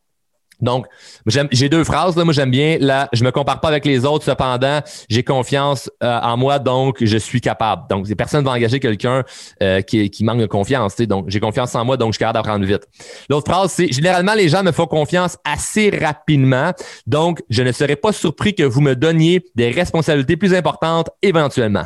Donc, 0.61 0.87
j'ai 1.25 1.69
deux 1.69 1.83
phrases. 1.83 2.15
Là. 2.15 2.23
Moi, 2.23 2.33
j'aime 2.33 2.51
bien 2.51 2.77
là, 2.79 3.09
je 3.13 3.23
me 3.23 3.31
compare 3.31 3.59
pas 3.59 3.67
avec 3.67 3.85
les 3.85 4.05
autres, 4.05 4.25
cependant, 4.25 4.79
j'ai 5.09 5.23
confiance 5.23 5.89
euh, 6.03 6.19
en 6.21 6.37
moi, 6.37 6.59
donc 6.59 6.97
je 7.01 7.17
suis 7.17 7.41
capable. 7.41 7.83
Donc, 7.89 8.07
personne 8.15 8.41
ne 8.41 8.45
va 8.45 8.55
engager 8.55 8.79
quelqu'un 8.79 9.23
euh, 9.61 9.81
qui, 9.81 10.23
manque 10.23 10.39
de 10.39 10.45
confiance. 10.45 10.95
Donc, 10.97 11.25
j'ai 11.29 11.39
confiance 11.39 11.75
en 11.75 11.85
moi, 11.85 11.97
donc 11.97 12.13
je 12.13 12.17
suis 12.17 12.19
capable 12.19 12.45
d'apprendre 12.45 12.65
vite. 12.65 12.87
L'autre 13.29 13.51
phrase, 13.51 13.71
c'est 13.71 13.91
généralement, 13.91 14.33
les 14.33 14.49
gens 14.49 14.63
me 14.63 14.71
font 14.71 14.87
confiance 14.87 15.37
assez 15.43 15.89
rapidement. 15.89 16.71
Donc, 17.05 17.41
je 17.49 17.63
ne 17.63 17.71
serais 17.71 17.95
pas 17.95 18.11
surpris 18.11 18.55
que 18.55 18.63
vous 18.63 18.81
me 18.81 18.95
donniez 18.95 19.43
des 19.55 19.69
responsabilités 19.69 20.37
plus 20.37 20.53
importantes 20.53 21.09
éventuellement. 21.21 21.85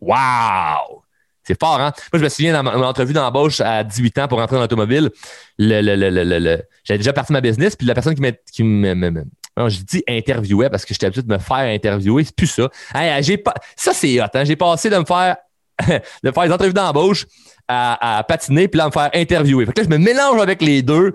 Wow! 0.00 1.02
C'est 1.48 1.58
fort, 1.58 1.80
hein? 1.80 1.92
Moi, 2.12 2.18
je 2.18 2.24
me 2.24 2.28
souviens 2.28 2.52
dans 2.52 2.62
mon 2.62 2.84
entrevue 2.84 3.14
d'embauche 3.14 3.62
à 3.62 3.82
18 3.82 4.18
ans 4.18 4.28
pour 4.28 4.38
rentrer 4.38 4.56
dans 4.56 4.60
l'automobile, 4.60 5.10
le, 5.58 5.80
le, 5.80 6.38
le, 6.38 6.62
j'avais 6.84 6.98
déjà 6.98 7.14
parti 7.14 7.32
ma 7.32 7.40
business, 7.40 7.74
puis 7.74 7.86
la 7.86 7.94
personne 7.94 8.14
qui, 8.14 8.62
me, 8.62 9.24
je 9.56 9.80
dis 9.80 10.04
interviewait 10.06 10.68
parce 10.68 10.84
que 10.84 10.92
j'étais 10.92 11.06
habitué 11.06 11.22
de 11.22 11.32
me 11.32 11.38
faire 11.38 11.56
interviewer, 11.56 12.22
c'est 12.24 12.36
plus 12.36 12.48
ça. 12.48 12.68
pas, 12.92 13.54
ça, 13.76 13.94
c'est 13.94 14.20
hot, 14.20 14.26
hein? 14.34 14.44
J'ai 14.44 14.56
passé 14.56 14.90
de 14.90 14.98
me 14.98 15.06
faire 15.06 15.36
de 16.22 16.30
faire 16.30 16.44
des 16.44 16.52
entrevues 16.52 16.74
d'embauche 16.74 17.24
à, 17.66 18.22
patiner, 18.28 18.68
puis 18.68 18.76
là, 18.76 18.86
me 18.86 18.92
faire 18.92 19.08
interviewer. 19.14 19.64
Fait 19.64 19.72
que 19.72 19.80
là, 19.80 19.86
je 19.90 19.90
me 19.90 19.98
mélange 19.98 20.42
avec 20.42 20.60
les 20.60 20.82
deux 20.82 21.14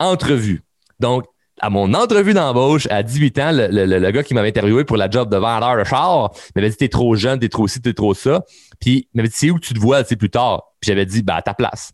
entrevues. 0.00 0.62
Donc, 0.98 1.26
à 1.60 1.70
mon 1.70 1.94
entrevue 1.94 2.34
d'embauche 2.34 2.86
à 2.90 3.02
18 3.02 3.38
ans, 3.38 3.50
le, 3.52 4.10
gars 4.10 4.22
qui 4.22 4.34
m'avait 4.34 4.48
interviewé 4.48 4.84
pour 4.84 4.96
la 4.96 5.08
job 5.08 5.30
de 5.30 5.36
vendeur 5.36 5.78
de 5.78 5.84
char 5.84 6.32
m'avait 6.56 6.70
dit 6.70 6.76
T'es 6.76 6.88
trop 6.88 7.14
jeune, 7.14 7.38
t'es 7.38 7.48
trop 7.48 7.68
ci, 7.68 7.80
t'es 7.80 7.92
trop 7.92 8.14
ça. 8.14 8.42
Puis 8.80 9.08
il 9.12 9.16
m'avait 9.16 9.28
dit 9.28 9.36
C'est 9.36 9.50
où 9.50 9.58
tu 9.58 9.74
te 9.74 9.78
vois 9.78 10.04
plus 10.04 10.30
tard 10.30 10.74
Puis 10.80 10.88
j'avais 10.88 11.06
dit 11.06 11.22
bah 11.22 11.36
à 11.36 11.42
ta 11.42 11.54
place. 11.54 11.92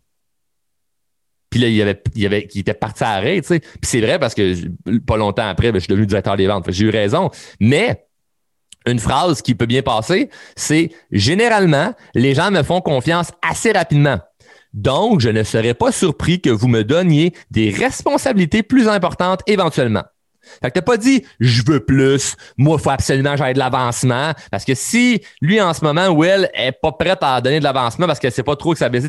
Puis 1.50 1.58
là, 1.58 1.66
il, 1.66 1.82
avait, 1.82 2.00
il, 2.14 2.24
avait, 2.26 2.48
il 2.54 2.60
était 2.60 2.74
parti 2.74 3.02
à 3.02 3.10
arrêt. 3.10 3.40
Puis 3.42 3.60
c'est 3.82 4.00
vrai 4.00 4.20
parce 4.20 4.34
que 4.34 4.68
pas 4.98 5.16
longtemps 5.16 5.48
après, 5.48 5.72
ben, 5.72 5.78
je 5.78 5.84
suis 5.84 5.90
devenu 5.90 6.06
directeur 6.06 6.36
des 6.36 6.46
ventes. 6.46 6.70
J'ai 6.70 6.84
eu 6.84 6.90
raison. 6.90 7.30
Mais 7.58 8.06
une 8.86 9.00
phrase 9.00 9.42
qui 9.42 9.54
peut 9.56 9.66
bien 9.66 9.82
passer, 9.82 10.30
c'est 10.56 10.90
généralement, 11.10 11.92
les 12.14 12.34
gens 12.34 12.50
me 12.52 12.62
font 12.62 12.80
confiance 12.80 13.32
assez 13.42 13.72
rapidement. 13.72 14.20
Donc, 14.72 15.20
je 15.20 15.28
ne 15.28 15.42
serais 15.42 15.74
pas 15.74 15.92
surpris 15.92 16.40
que 16.40 16.50
vous 16.50 16.68
me 16.68 16.84
donniez 16.84 17.34
des 17.50 17.70
responsabilités 17.70 18.62
plus 18.62 18.88
importantes 18.88 19.40
éventuellement. 19.46 20.04
Fait 20.62 20.68
que 20.68 20.74
t'as 20.74 20.82
pas 20.82 20.96
dit 20.96 21.24
je 21.38 21.62
veux 21.66 21.80
plus, 21.80 22.34
moi 22.56 22.78
faut 22.78 22.90
absolument 22.90 23.32
que 23.32 23.38
j'aille 23.38 23.54
de 23.54 23.58
l'avancement 23.58 24.32
parce 24.50 24.64
que 24.64 24.74
si 24.74 25.22
lui 25.42 25.60
en 25.60 25.74
ce 25.74 25.84
moment 25.84 26.08
ou 26.08 26.24
elle 26.24 26.50
est 26.54 26.72
pas 26.72 26.92
prête 26.92 27.18
à 27.20 27.40
donner 27.40 27.58
de 27.58 27.64
l'avancement 27.64 28.06
parce 28.06 28.18
qu'elle 28.18 28.32
sait 28.32 28.42
pas 28.42 28.56
trop 28.56 28.72
que 28.72 28.78
ça 28.78 28.88
baisse, 28.88 29.04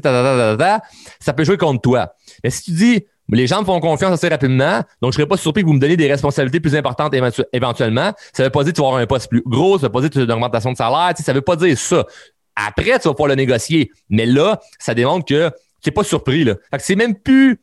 ça 1.20 1.34
peut 1.34 1.44
jouer 1.46 1.58
contre 1.58 1.82
toi. 1.82 2.14
Mais 2.44 2.50
si 2.50 2.64
tu 2.64 2.72
dis 2.72 3.06
les 3.30 3.48
gens 3.48 3.62
me 3.62 3.66
font 3.66 3.80
confiance 3.80 4.12
assez 4.12 4.28
rapidement, 4.28 4.82
donc 5.02 5.14
je 5.14 5.18
serais 5.18 5.28
pas 5.28 5.38
surpris 5.38 5.62
que 5.62 5.68
vous 5.68 5.74
me 5.74 5.80
donniez 5.80 5.96
des 5.96 6.10
responsabilités 6.10 6.60
plus 6.60 6.76
importantes 6.76 7.14
éventuellement. 7.54 8.12
Ça 8.34 8.44
veut 8.44 8.50
pas 8.50 8.64
dire 8.64 8.74
que 8.74 8.76
tu 8.76 8.82
vas 8.82 8.88
avoir 8.88 9.02
un 9.02 9.08
poste 9.08 9.30
plus 9.30 9.42
gros, 9.46 9.78
ça 9.80 9.88
veut 9.88 9.92
pas 9.92 10.02
dire 10.02 10.10
que 10.10 10.16
tu 10.16 10.20
as 10.20 10.24
une 10.24 10.32
augmentation 10.32 10.74
de 10.74 10.78
salaire, 10.78 11.14
ça 11.18 11.32
veut 11.32 11.42
pas 11.42 11.56
dire 11.56 11.78
ça. 11.78 12.06
Après, 12.56 13.00
tu 13.00 13.08
vas 13.08 13.14
pouvoir 13.14 13.30
le 13.30 13.36
négocier. 13.36 13.92
Mais 14.10 14.26
là, 14.26 14.60
ça 14.80 14.94
démontre 14.94 15.26
que 15.26 15.50
tu 15.82 15.90
n'es 15.90 15.94
pas 15.94 16.04
surpris. 16.04 16.44
Là. 16.44 16.56
Fait 16.70 16.78
que 16.78 16.84
c'est 16.84 16.96
même 16.96 17.16
plus. 17.16 17.62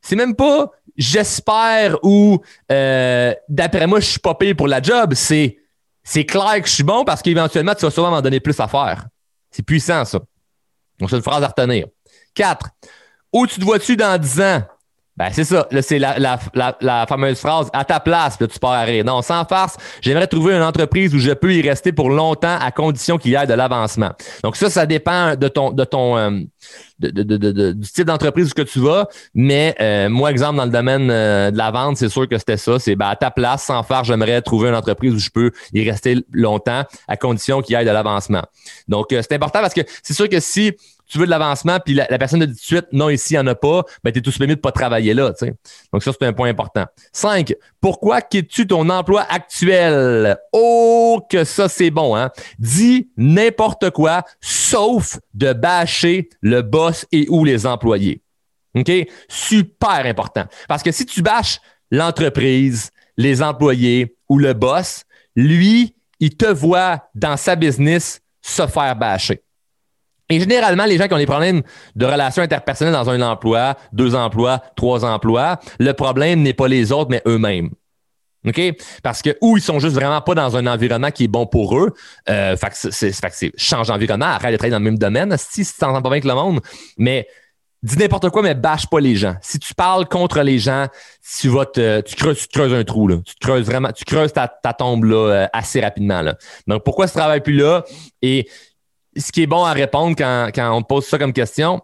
C'est 0.00 0.16
même 0.16 0.36
pas 0.36 0.70
j'espère 0.96 1.98
ou 2.02 2.40
euh, 2.72 3.34
d'après 3.48 3.86
moi, 3.86 4.00
je 4.00 4.06
suis 4.06 4.18
pas 4.18 4.34
payé 4.34 4.54
pour 4.54 4.68
la 4.68 4.80
job. 4.80 5.14
C'est 5.14 5.58
c'est 6.02 6.24
clair 6.24 6.62
que 6.62 6.68
je 6.68 6.74
suis 6.74 6.84
bon 6.84 7.04
parce 7.04 7.20
qu'éventuellement, 7.20 7.74
tu 7.74 7.84
vas 7.84 7.90
sûrement 7.90 8.12
m'en 8.12 8.22
donner 8.22 8.40
plus 8.40 8.58
à 8.60 8.68
faire. 8.68 9.06
C'est 9.50 9.64
puissant, 9.64 10.04
ça. 10.04 10.20
Donc, 10.98 11.10
c'est 11.10 11.16
une 11.16 11.22
phrase 11.22 11.42
à 11.42 11.48
retenir. 11.48 11.86
Quatre. 12.32 12.70
Où 13.32 13.46
te 13.46 13.60
vois-tu 13.60 13.96
dans 13.96 14.16
10 14.16 14.40
ans? 14.40 14.62
Ben, 15.16 15.30
c'est 15.32 15.44
ça. 15.44 15.66
Là, 15.70 15.80
c'est 15.80 15.98
la, 15.98 16.18
la, 16.18 16.38
la, 16.80 17.06
fameuse 17.06 17.38
phrase 17.38 17.70
à 17.72 17.84
ta 17.84 18.00
place, 18.00 18.38
là, 18.38 18.46
tu 18.46 18.58
pars 18.58 18.72
à 18.72 18.82
rire. 18.82 19.02
Non, 19.04 19.22
sans 19.22 19.46
farce, 19.46 19.76
j'aimerais 20.02 20.26
trouver 20.26 20.54
une 20.54 20.62
entreprise 20.62 21.14
où 21.14 21.18
je 21.18 21.32
peux 21.32 21.54
y 21.54 21.66
rester 21.66 21.92
pour 21.92 22.10
longtemps 22.10 22.58
à 22.60 22.70
condition 22.70 23.16
qu'il 23.16 23.32
y 23.32 23.34
ait 23.34 23.46
de 23.46 23.54
l'avancement. 23.54 24.10
Donc, 24.42 24.56
ça, 24.56 24.68
ça 24.68 24.84
dépend 24.84 25.34
de 25.34 25.48
ton, 25.48 25.70
de 25.70 25.84
ton, 25.84 26.18
euh, 26.18 26.30
de, 26.98 27.10
de, 27.10 27.36
de, 27.36 27.72
du 27.72 27.88
type 27.88 28.04
d'entreprise 28.04 28.50
où 28.50 28.54
que 28.54 28.62
tu 28.62 28.78
vas. 28.80 29.08
Mais 29.34 29.74
euh, 29.80 30.10
moi, 30.10 30.30
exemple, 30.30 30.58
dans 30.58 30.66
le 30.66 30.70
domaine 30.70 31.10
euh, 31.10 31.50
de 31.50 31.56
la 31.56 31.70
vente, 31.70 31.96
c'est 31.96 32.10
sûr 32.10 32.28
que 32.28 32.36
c'était 32.36 32.58
ça. 32.58 32.78
C'est 32.78 32.94
ben, 32.94 33.08
à 33.08 33.16
ta 33.16 33.30
place, 33.30 33.64
sans 33.64 33.82
faire, 33.82 34.04
j'aimerais 34.04 34.42
trouver 34.42 34.68
une 34.68 34.74
entreprise 34.74 35.14
où 35.14 35.18
je 35.18 35.30
peux 35.30 35.50
y 35.72 35.88
rester 35.88 36.18
longtemps 36.30 36.84
à 37.08 37.16
condition 37.16 37.62
qu'il 37.62 37.74
y 37.74 37.80
ait 37.80 37.86
de 37.86 37.90
l'avancement. 37.90 38.42
Donc, 38.86 39.06
c'est 39.10 39.32
important 39.32 39.60
parce 39.60 39.74
que 39.74 39.82
c'est 40.02 40.14
sûr 40.14 40.28
que 40.28 40.40
si 40.40 40.74
tu 41.06 41.18
veux 41.18 41.26
de 41.26 41.30
l'avancement, 41.30 41.78
puis 41.78 41.94
la, 41.94 42.06
personne 42.18 42.40
dit 42.40 42.46
tout 42.46 42.52
de 42.52 42.58
suite, 42.58 42.86
non, 42.92 43.08
ici, 43.08 43.34
il 43.34 43.36
n'y 43.36 43.40
en 43.40 43.46
a 43.46 43.54
pas, 43.54 43.84
ben, 44.02 44.12
tu 44.12 44.18
es 44.18 44.22
tout 44.22 44.32
mieux 44.40 44.46
de 44.48 44.54
pas 44.54 44.72
travailler 44.72 45.14
là. 45.14 45.32
Donc, 45.92 46.02
ça, 46.02 46.12
c'est 46.12 46.26
un 46.26 46.32
point 46.32 46.48
important. 46.48 46.84
Cinq, 47.12 47.54
pourquoi 47.80 48.22
quittes-tu 48.22 48.66
ton 48.66 48.88
emploi 48.88 49.24
actuel? 49.28 50.36
Oh, 50.52 51.20
que 51.30 51.44
ça, 51.44 51.68
c'est 51.68 51.90
bon, 51.90 52.16
hein? 52.16 52.30
Dis 52.58 53.10
n'importe 53.16 53.90
quoi, 53.90 54.24
sauf 54.40 55.18
de 55.34 55.52
bâcher 55.52 56.28
le 56.40 56.62
boss 56.62 57.06
et 57.12 57.26
ou 57.28 57.44
les 57.44 57.66
employés. 57.66 58.22
OK? 58.74 58.90
Super 59.28 60.06
important. 60.06 60.44
Parce 60.68 60.82
que 60.82 60.92
si 60.92 61.06
tu 61.06 61.22
bâches 61.22 61.60
l'entreprise, 61.90 62.90
les 63.16 63.42
employés 63.42 64.16
ou 64.28 64.38
le 64.38 64.52
boss, 64.52 65.04
lui, 65.34 65.94
il 66.20 66.36
te 66.36 66.46
voit 66.46 67.08
dans 67.14 67.36
sa 67.36 67.56
business 67.56 68.20
se 68.42 68.66
faire 68.66 68.96
bâcher. 68.96 69.42
Et 70.28 70.40
généralement, 70.40 70.84
les 70.86 70.98
gens 70.98 71.06
qui 71.06 71.14
ont 71.14 71.18
des 71.18 71.26
problèmes 71.26 71.62
de 71.94 72.06
relations 72.06 72.42
interpersonnelles 72.42 72.94
dans 72.94 73.10
un 73.10 73.20
emploi, 73.22 73.76
deux 73.92 74.14
emplois, 74.14 74.60
trois 74.76 75.04
emplois, 75.04 75.60
le 75.78 75.92
problème 75.92 76.42
n'est 76.42 76.54
pas 76.54 76.68
les 76.68 76.90
autres, 76.92 77.10
mais 77.10 77.22
eux-mêmes. 77.26 77.70
OK? 78.46 78.60
Parce 79.02 79.22
que, 79.22 79.36
ou 79.40 79.56
ils 79.56 79.62
sont 79.62 79.78
juste 79.78 79.94
vraiment 79.94 80.20
pas 80.20 80.34
dans 80.34 80.56
un 80.56 80.66
environnement 80.66 81.10
qui 81.10 81.24
est 81.24 81.28
bon 81.28 81.46
pour 81.46 81.78
eux. 81.78 81.92
Euh, 82.28 82.56
fait 82.56 82.70
que 82.70 82.90
c'est, 82.92 83.52
change 83.56 83.88
d'environnement, 83.88 84.26
arrête 84.26 84.52
de 84.52 84.56
travailler 84.56 84.72
dans 84.72 84.78
le 84.78 84.84
même 84.84 84.98
domaine, 84.98 85.34
si, 85.36 85.64
si 85.64 85.72
tu 85.72 85.78
t'entends 85.80 86.02
pas 86.02 86.08
bien 86.08 86.10
avec 86.12 86.24
le 86.24 86.34
monde. 86.34 86.60
Mais, 86.96 87.26
dis 87.82 87.96
n'importe 87.98 88.30
quoi, 88.30 88.42
mais 88.42 88.54
bâche 88.54 88.86
pas 88.86 89.00
les 89.00 89.16
gens. 89.16 89.34
Si 89.42 89.58
tu 89.58 89.74
parles 89.74 90.06
contre 90.06 90.40
les 90.42 90.58
gens, 90.58 90.86
tu 91.38 91.48
vas 91.48 91.66
te, 91.66 92.00
tu 92.02 92.14
creuses, 92.14 92.38
tu 92.38 92.48
creuses 92.48 92.74
un 92.74 92.84
trou, 92.84 93.08
là. 93.08 93.16
Tu 93.24 93.34
creuses 93.40 93.66
vraiment, 93.66 93.92
tu 93.92 94.04
creuses 94.04 94.32
ta, 94.32 94.48
ta 94.48 94.72
tombe, 94.72 95.04
là, 95.04 95.16
euh, 95.16 95.46
assez 95.52 95.80
rapidement, 95.80 96.22
là. 96.22 96.36
Donc, 96.66 96.84
pourquoi 96.84 97.08
ce 97.08 97.14
travail 97.14 97.40
plus 97.40 97.54
là? 97.54 97.84
Et, 98.22 98.48
ce 99.16 99.32
qui 99.32 99.42
est 99.42 99.46
bon 99.46 99.64
à 99.64 99.72
répondre 99.72 100.14
quand, 100.16 100.50
on 100.72 100.82
te 100.82 100.86
pose 100.86 101.06
ça 101.06 101.18
comme 101.18 101.32
question, 101.32 101.80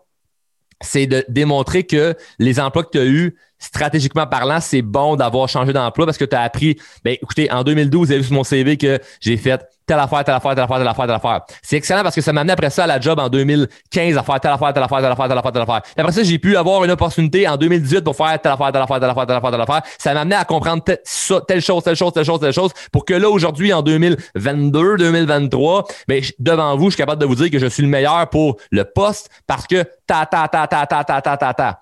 c'est 0.80 1.06
de 1.06 1.24
démontrer 1.28 1.84
que 1.84 2.14
les 2.38 2.60
emplois 2.60 2.84
que 2.84 2.90
tu 2.90 2.98
as 2.98 3.04
eus, 3.04 3.36
stratégiquement 3.58 4.26
parlant, 4.26 4.60
c'est 4.60 4.82
bon 4.82 5.16
d'avoir 5.16 5.48
changé 5.48 5.72
d'emploi 5.72 6.06
parce 6.06 6.18
que 6.18 6.24
tu 6.24 6.34
as 6.34 6.42
appris, 6.42 6.76
ben, 7.04 7.16
écoutez, 7.20 7.50
en 7.50 7.62
2012, 7.62 8.06
vous 8.08 8.12
avez 8.12 8.20
vu 8.20 8.26
sur 8.26 8.34
mon 8.34 8.44
CV 8.44 8.76
que 8.76 8.98
j'ai 9.20 9.36
fait 9.36 9.64
telle 9.86 9.98
affaire, 9.98 10.24
telle 10.24 10.34
affaire, 10.34 10.54
telle 10.54 10.64
affaire, 10.64 10.78
telle 10.78 10.88
affaire, 10.88 11.06
telle 11.06 11.14
affaire. 11.16 11.40
C'est 11.62 11.76
excellent 11.76 12.02
parce 12.02 12.14
que 12.14 12.20
ça 12.20 12.32
m'a 12.32 12.42
amené 12.42 12.52
après 12.52 12.70
ça 12.70 12.84
à 12.84 12.86
la 12.86 13.00
job 13.00 13.18
en 13.18 13.28
2015 13.28 14.16
à 14.16 14.22
faire 14.22 14.40
telle 14.40 14.52
affaire, 14.52 14.72
telle 14.72 14.82
affaire, 14.82 14.98
telle 14.98 15.12
affaire, 15.12 15.28
telle 15.28 15.38
affaire, 15.38 15.52
telle 15.52 15.62
affaire. 15.62 15.82
Et 15.96 16.00
après 16.00 16.12
ça, 16.12 16.22
j'ai 16.22 16.38
pu 16.38 16.56
avoir 16.56 16.84
une 16.84 16.90
opportunité 16.90 17.48
en 17.48 17.56
2018 17.56 18.02
pour 18.02 18.16
faire 18.16 18.40
telle 18.40 18.52
affaire, 18.52 18.72
telle 18.72 18.82
affaire, 18.82 19.00
telle 19.00 19.10
affaire, 19.10 19.26
telle 19.26 19.36
affaire, 19.36 19.50
telle 19.50 19.60
affaire. 19.60 19.82
Ça 19.98 20.14
m'a 20.14 20.20
amené 20.20 20.36
à 20.36 20.44
comprendre 20.44 20.82
telle, 20.82 20.98
chose, 21.06 21.42
telle 21.46 21.60
chose, 21.60 21.82
telle 22.12 22.24
chose, 22.24 22.40
telle 22.40 22.52
chose 22.52 22.70
pour 22.90 23.04
que 23.04 23.14
là, 23.14 23.28
aujourd'hui, 23.28 23.72
en 23.72 23.82
2022, 23.82 24.96
2023, 24.98 25.86
ben, 26.08 26.22
devant 26.38 26.76
vous, 26.76 26.86
je 26.86 26.90
suis 26.90 26.98
capable 26.98 27.20
de 27.20 27.26
vous 27.26 27.34
dire 27.34 27.50
que 27.50 27.58
je 27.58 27.66
suis 27.66 27.82
le 27.82 27.88
meilleur 27.88 28.28
pour 28.30 28.56
le 28.70 28.84
poste 28.84 29.30
parce 29.46 29.66
que 29.66 29.84
ta, 30.06 30.26
ta, 30.26 30.48
ta, 30.48 30.66
ta, 30.66 30.86
ta, 30.86 31.04
ta, 31.04 31.20
ta, 31.20 31.36
ta, 31.36 31.54
ta. 31.54 31.80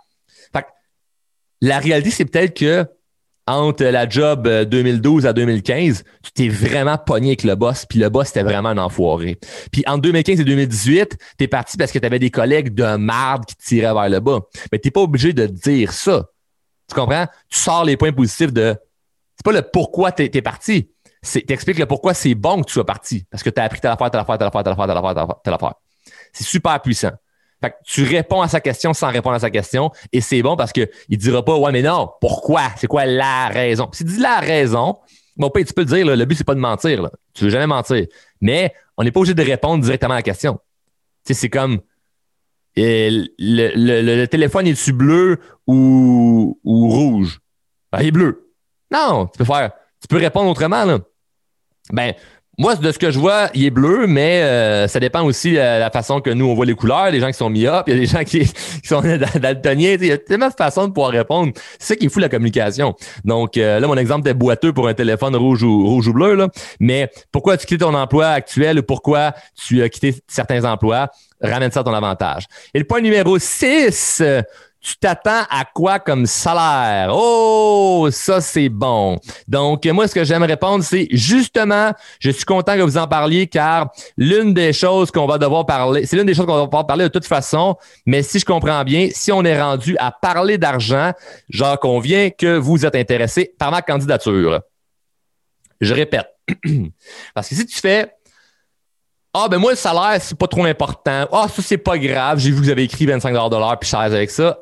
Fait 0.52 0.66
la 1.60 1.78
réalité, 1.78 2.10
c'est 2.10 2.24
peut-être 2.24 2.56
que 2.56 2.86
entre 3.50 3.84
la 3.84 4.08
job 4.08 4.48
2012 4.48 5.24
euh, 5.24 5.28
à 5.28 5.32
2015, 5.32 6.04
tu 6.22 6.32
t'es 6.32 6.48
vraiment 6.48 6.96
pogné 6.98 7.30
avec 7.30 7.42
le 7.42 7.54
boss, 7.54 7.84
puis 7.86 7.98
le 7.98 8.08
boss 8.08 8.30
était 8.30 8.42
vraiment 8.42 8.70
un 8.70 8.78
enfoiré. 8.78 9.38
Puis 9.72 9.82
entre 9.86 10.02
2015 10.02 10.40
et 10.40 10.44
2018, 10.44 11.18
t'es 11.36 11.48
parti 11.48 11.76
parce 11.76 11.90
que 11.90 11.98
tu 11.98 12.06
avais 12.06 12.18
des 12.18 12.30
collègues 12.30 12.74
de 12.74 12.96
marde 12.96 13.44
qui 13.44 13.56
tiraient 13.56 13.92
vers 13.92 14.08
le 14.08 14.20
bas. 14.20 14.40
Mais 14.70 14.78
t'es 14.78 14.90
pas 14.90 15.00
obligé 15.00 15.32
de 15.32 15.46
dire 15.46 15.92
ça. 15.92 16.26
Tu 16.88 16.94
comprends? 16.94 17.26
Tu 17.48 17.58
sors 17.58 17.84
les 17.84 17.96
points 17.96 18.12
positifs 18.12 18.52
de. 18.52 18.76
C'est 19.36 19.44
pas 19.44 19.52
le 19.52 19.62
pourquoi 19.62 20.12
t'es 20.12 20.30
es 20.32 20.42
parti. 20.42 20.90
T'expliques 21.22 21.78
le 21.78 21.86
pourquoi 21.86 22.14
c'est 22.14 22.34
bon 22.34 22.62
que 22.62 22.66
tu 22.66 22.72
sois 22.74 22.86
parti. 22.86 23.24
Parce 23.30 23.42
que 23.42 23.50
tu 23.50 23.60
as 23.60 23.64
appris 23.64 23.80
telle 23.80 23.90
affaire, 23.90 24.10
telle 24.10 24.20
affaire, 24.20 24.38
telle 24.38 24.48
affaire, 24.48 24.62
telle 24.62 24.72
affaire, 24.72 24.86
telle 24.86 24.96
affaire, 24.96 25.34
telle 25.42 25.54
affaire. 25.54 25.74
C'est 26.32 26.46
super 26.46 26.80
puissant. 26.80 27.12
Fait 27.62 27.70
que 27.70 27.76
tu 27.84 28.04
réponds 28.04 28.40
à 28.40 28.48
sa 28.48 28.60
question 28.60 28.94
sans 28.94 29.10
répondre 29.10 29.36
à 29.36 29.40
sa 29.40 29.50
question 29.50 29.90
et 30.12 30.20
c'est 30.20 30.42
bon 30.42 30.56
parce 30.56 30.72
qu'il 30.72 30.88
ne 31.10 31.16
dira 31.16 31.44
pas 31.44 31.56
Ouais, 31.58 31.72
mais 31.72 31.82
non, 31.82 32.10
pourquoi? 32.20 32.62
C'est 32.76 32.86
quoi 32.86 33.04
la 33.04 33.48
raison? 33.48 33.88
S'il 33.92 34.06
dit 34.06 34.18
la 34.18 34.40
raison, 34.40 34.96
bon, 35.36 35.50
tu 35.54 35.64
peux 35.74 35.82
le 35.82 35.86
dire, 35.86 36.06
le 36.06 36.24
but, 36.24 36.36
c'est 36.36 36.44
pas 36.44 36.54
de 36.54 36.60
mentir. 36.60 37.02
Là. 37.02 37.10
Tu 37.34 37.44
veux 37.44 37.50
jamais 37.50 37.66
mentir. 37.66 38.06
Mais 38.40 38.72
on 38.96 39.04
n'est 39.04 39.10
pas 39.10 39.20
obligé 39.20 39.34
de 39.34 39.42
répondre 39.42 39.82
directement 39.82 40.14
à 40.14 40.18
la 40.18 40.22
question. 40.22 40.54
Tu 41.26 41.34
sais, 41.34 41.40
c'est 41.40 41.50
comme 41.50 41.80
le, 42.76 43.26
le, 43.38 44.26
téléphone 44.26 44.66
est-tu 44.66 44.92
bleu 44.92 45.38
ou, 45.66 46.58
ou 46.64 46.88
rouge? 46.88 47.40
Ben, 47.92 48.00
il 48.00 48.08
est 48.08 48.12
bleu. 48.12 48.52
Non, 48.90 49.26
tu 49.26 49.38
peux 49.38 49.44
faire. 49.44 49.72
Tu 50.00 50.08
peux 50.08 50.16
répondre 50.16 50.50
autrement, 50.50 50.84
là. 50.84 50.98
Ben, 51.92 52.14
moi, 52.60 52.76
de 52.76 52.92
ce 52.92 52.98
que 52.98 53.10
je 53.10 53.18
vois, 53.18 53.48
il 53.54 53.64
est 53.64 53.70
bleu, 53.70 54.06
mais 54.06 54.42
euh, 54.42 54.86
ça 54.86 55.00
dépend 55.00 55.22
aussi 55.22 55.52
de 55.52 55.56
la 55.56 55.90
façon 55.90 56.20
que 56.20 56.28
nous, 56.28 56.44
on 56.44 56.54
voit 56.54 56.66
les 56.66 56.74
couleurs. 56.74 57.10
Les 57.10 57.18
gens 57.18 57.28
qui 57.28 57.32
sont 57.38 57.48
myopes, 57.48 57.84
il 57.86 57.94
y 57.94 57.96
a 57.96 58.00
des 58.00 58.06
gens 58.18 58.22
qui, 58.22 58.52
sont 58.84 59.00
daltoniens. 59.40 59.96
Il 59.98 60.06
y 60.06 60.12
a 60.12 60.18
tellement 60.18 60.48
de 60.48 60.54
façons 60.54 60.86
de 60.86 60.92
pouvoir 60.92 61.10
répondre. 61.10 61.54
C'est 61.78 61.94
ça 61.94 61.96
qui 61.96 62.04
est 62.04 62.08
fou, 62.10 62.18
la 62.18 62.28
communication. 62.28 62.94
Donc, 63.24 63.56
euh, 63.56 63.80
là, 63.80 63.86
mon 63.86 63.96
exemple 63.96 64.28
était 64.28 64.34
boiteux 64.34 64.74
pour 64.74 64.88
un 64.88 64.92
téléphone 64.92 65.34
rouge 65.36 65.62
ou, 65.62 65.86
rouge 65.86 66.08
ou 66.08 66.12
bleu. 66.12 66.34
Là. 66.34 66.48
Mais 66.80 67.10
pourquoi 67.32 67.56
tu 67.56 67.64
quittes 67.64 67.80
ton 67.80 67.94
emploi 67.94 68.26
actuel 68.26 68.80
ou 68.80 68.82
pourquoi 68.82 69.32
tu 69.54 69.82
as 69.82 69.88
quitté 69.88 70.14
certains 70.28 70.62
emplois? 70.66 71.08
Ramène 71.40 71.70
ça 71.70 71.80
à 71.80 71.84
ton 71.84 71.94
avantage. 71.94 72.44
Et 72.74 72.78
le 72.78 72.84
point 72.84 73.00
numéro 73.00 73.38
6, 73.38 74.22
tu 74.80 74.96
t'attends 74.96 75.42
à 75.50 75.64
quoi 75.72 75.98
comme 75.98 76.26
salaire? 76.26 77.10
Oh, 77.12 78.08
ça 78.10 78.40
c'est 78.40 78.68
bon. 78.68 79.18
Donc, 79.46 79.84
moi, 79.86 80.08
ce 80.08 80.14
que 80.14 80.24
j'aime 80.24 80.42
répondre, 80.42 80.82
c'est 80.82 81.06
justement, 81.10 81.92
je 82.18 82.30
suis 82.30 82.44
content 82.44 82.76
que 82.76 82.82
vous 82.82 82.96
en 82.96 83.06
parliez 83.06 83.46
car 83.46 83.90
l'une 84.16 84.54
des 84.54 84.72
choses 84.72 85.10
qu'on 85.10 85.26
va 85.26 85.38
devoir 85.38 85.66
parler, 85.66 86.06
c'est 86.06 86.16
l'une 86.16 86.26
des 86.26 86.34
choses 86.34 86.46
qu'on 86.46 86.56
va 86.56 86.64
devoir 86.64 86.86
parler 86.86 87.04
de 87.04 87.10
toute 87.10 87.26
façon, 87.26 87.76
mais 88.06 88.22
si 88.22 88.38
je 88.38 88.44
comprends 88.44 88.82
bien, 88.84 89.08
si 89.12 89.30
on 89.32 89.44
est 89.44 89.60
rendu 89.60 89.96
à 89.98 90.10
parler 90.10 90.56
d'argent, 90.56 91.12
j'en 91.48 91.76
conviens 91.76 92.30
que 92.30 92.56
vous 92.56 92.86
êtes 92.86 92.96
intéressé 92.96 93.52
par 93.58 93.70
ma 93.70 93.82
candidature. 93.82 94.60
Je 95.80 95.94
répète. 95.94 96.28
Parce 97.34 97.48
que 97.48 97.54
si 97.54 97.66
tu 97.66 97.78
fais 97.78 98.12
ah, 99.32 99.46
ben 99.48 99.58
moi, 99.58 99.70
le 99.70 99.76
salaire, 99.76 100.18
c'est 100.20 100.36
pas 100.36 100.48
trop 100.48 100.64
important. 100.64 101.28
Ah, 101.30 101.46
ça, 101.48 101.62
c'est 101.62 101.78
pas 101.78 101.96
grave. 101.96 102.40
J'ai 102.40 102.50
vu 102.50 102.56
que 102.56 102.64
vous 102.64 102.70
avez 102.70 102.82
écrit 102.82 103.06
25 103.06 103.32
de 103.32 103.56
l'heure 103.56 103.78
puis 103.78 103.88
cher 103.88 104.00
avec 104.00 104.28
ça. 104.28 104.58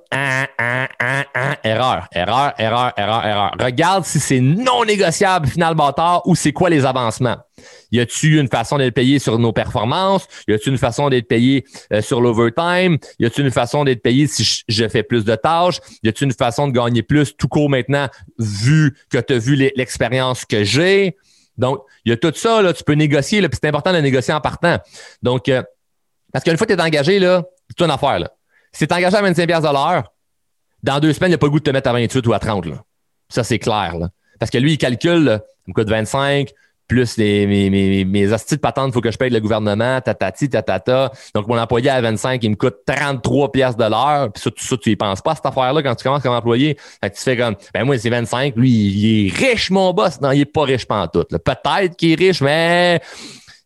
Erreur, 1.64 2.06
erreur, 2.12 2.52
erreur, 2.58 2.92
erreur, 2.98 3.26
erreur. 3.26 3.50
Regarde 3.58 4.04
si 4.04 4.20
c'est 4.20 4.40
non 4.40 4.84
négociable, 4.84 5.46
final 5.48 5.74
bâtard, 5.74 6.20
ou 6.26 6.34
c'est 6.34 6.52
quoi 6.52 6.68
les 6.68 6.84
avancements? 6.84 7.36
Y 7.92 8.00
a-tu 8.00 8.38
une 8.38 8.48
façon 8.48 8.76
d'être 8.76 8.92
payé 8.92 9.18
sur 9.18 9.38
nos 9.38 9.52
performances? 9.52 10.26
Y 10.46 10.52
a-tu 10.52 10.68
une 10.68 10.78
façon 10.78 11.08
d'être 11.08 11.28
payé 11.28 11.64
euh, 11.92 12.02
sur 12.02 12.20
l'overtime? 12.20 12.98
Y 13.18 13.24
a-tu 13.24 13.40
une 13.40 13.50
façon 13.50 13.84
d'être 13.84 14.02
payé 14.02 14.26
si 14.26 14.64
je, 14.68 14.88
fais 14.88 15.02
plus 15.02 15.24
de 15.24 15.34
tâches? 15.34 15.80
Y 16.02 16.10
a-tu 16.10 16.24
une 16.24 16.32
façon 16.32 16.68
de 16.68 16.72
gagner 16.72 17.02
plus 17.02 17.34
tout 17.34 17.48
court 17.48 17.70
maintenant, 17.70 18.08
vu 18.38 18.94
que 19.10 19.18
tu 19.18 19.32
as 19.32 19.38
vu 19.38 19.56
l'expérience 19.74 20.44
que 20.44 20.62
j'ai? 20.62 21.16
Donc, 21.58 21.82
il 22.04 22.10
y 22.10 22.12
a 22.12 22.16
tout 22.16 22.32
ça, 22.34 22.62
là, 22.62 22.72
tu 22.72 22.84
peux 22.84 22.94
négocier, 22.94 23.40
puis 23.48 23.58
c'est 23.60 23.68
important 23.68 23.92
de 23.92 23.98
négocier 23.98 24.32
en 24.32 24.40
partant. 24.40 24.78
Donc, 25.22 25.48
euh, 25.48 25.62
parce 26.32 26.44
qu'une 26.44 26.56
fois 26.56 26.66
que 26.66 26.72
tu 26.72 26.78
es 26.78 26.82
engagé, 26.82 27.18
c'est 27.20 27.84
une 27.84 27.90
affaire. 27.90 28.20
Là. 28.20 28.30
Si 28.72 28.86
tu 28.86 28.94
es 28.94 28.96
engagé 28.96 29.16
à 29.16 29.22
25 29.22 29.46
de 29.46 29.72
l'heure, 29.72 30.12
dans 30.82 31.00
deux 31.00 31.12
semaines, 31.12 31.30
il 31.30 31.32
n'y 31.32 31.34
a 31.34 31.38
pas 31.38 31.46
le 31.46 31.50
goût 31.50 31.58
de 31.58 31.64
te 31.64 31.70
mettre 31.70 31.90
à 31.90 31.92
28 31.92 32.26
ou 32.26 32.32
à 32.32 32.38
30. 32.38 32.66
Là. 32.66 32.84
Ça, 33.28 33.42
c'est 33.42 33.58
clair. 33.58 33.96
Là. 33.98 34.08
Parce 34.38 34.50
que 34.50 34.58
lui, 34.58 34.74
il 34.74 34.78
calcule, 34.78 35.24
là, 35.24 35.40
il 35.66 35.70
me 35.70 35.74
coûte 35.74 35.88
25, 35.88 36.50
plus 36.88 37.18
les, 37.18 37.46
mes, 37.46 37.68
mes, 37.70 38.04
mes 38.04 38.26
de 38.26 38.56
patente, 38.56 38.94
faut 38.94 39.02
que 39.02 39.10
je 39.10 39.18
paye 39.18 39.30
le 39.30 39.40
gouvernement, 39.40 40.00
tatati, 40.00 40.48
tatata. 40.48 41.12
Donc, 41.34 41.46
mon 41.46 41.58
employé 41.58 41.90
à 41.90 42.00
25, 42.00 42.42
il 42.42 42.50
me 42.50 42.56
coûte 42.56 42.78
33 42.86 43.52
pièces 43.52 43.76
de 43.76 43.84
l'heure. 43.84 44.32
Puis 44.32 44.42
ça, 44.42 44.50
ça, 44.56 44.76
tu 44.78 44.90
y 44.90 44.96
penses 44.96 45.20
pas, 45.20 45.34
cette 45.34 45.46
affaire-là, 45.46 45.82
quand 45.82 45.94
tu 45.94 46.04
commences 46.04 46.22
comme 46.22 46.34
employé. 46.34 46.76
Fait 47.02 47.10
tu 47.10 47.22
fais 47.22 47.36
comme, 47.36 47.54
ben 47.74 47.84
moi, 47.84 47.98
c'est 47.98 48.10
25. 48.10 48.56
Lui, 48.56 48.70
il 48.70 49.26
est 49.26 49.34
riche, 49.34 49.70
mon 49.70 49.92
boss. 49.92 50.20
Non, 50.20 50.32
il 50.32 50.40
est 50.40 50.44
pas 50.46 50.62
riche 50.62 50.86
tout. 51.12 51.24
Peut-être 51.24 51.96
qu'il 51.96 52.12
est 52.12 52.14
riche, 52.14 52.40
mais 52.40 53.00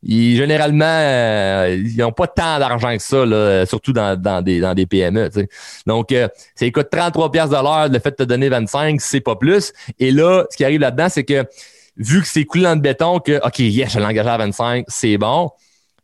il, 0.03 0.37
généralement, 0.37 0.85
euh, 0.85 1.77
ils 1.79 1.99
n'ont 1.99 2.13
pas 2.13 2.27
tant 2.27 2.59
d'argent 2.59 2.97
que 2.97 3.03
ça, 3.03 3.25
là, 3.25 3.65
surtout 3.67 3.93
dans, 3.93 4.21
dans, 4.21 4.43
des, 4.43 4.59
dans 4.59 4.75
des 4.75 4.87
PME. 4.87 5.31
Donc, 5.87 6.11
euh, 6.11 6.27
ça 6.57 6.69
coûte 6.71 6.89
33 6.91 7.31
pièces 7.31 7.51
de 7.51 7.55
l'heure, 7.55 7.89
le 7.89 7.99
fait 8.01 8.11
de 8.11 8.17
te 8.17 8.23
donner 8.25 8.49
25, 8.49 9.01
c'est 9.01 9.21
pas 9.21 9.37
plus. 9.37 9.73
Et 10.01 10.11
là, 10.11 10.45
ce 10.51 10.57
qui 10.57 10.65
arrive 10.65 10.81
là-dedans, 10.81 11.09
c'est 11.09 11.25
que 11.25 11.47
vu 11.97 12.21
que 12.21 12.27
c'est 12.27 12.45
coulé 12.45 12.65
dans 12.65 12.75
le 12.75 12.81
béton, 12.81 13.19
que, 13.21 13.41
OK, 13.47 13.59
yes, 13.59 13.93
je 13.93 14.01
l'engage 14.01 14.27
à 14.27 14.37
25, 14.39 14.85
c'est 14.89 15.19
bon. 15.19 15.51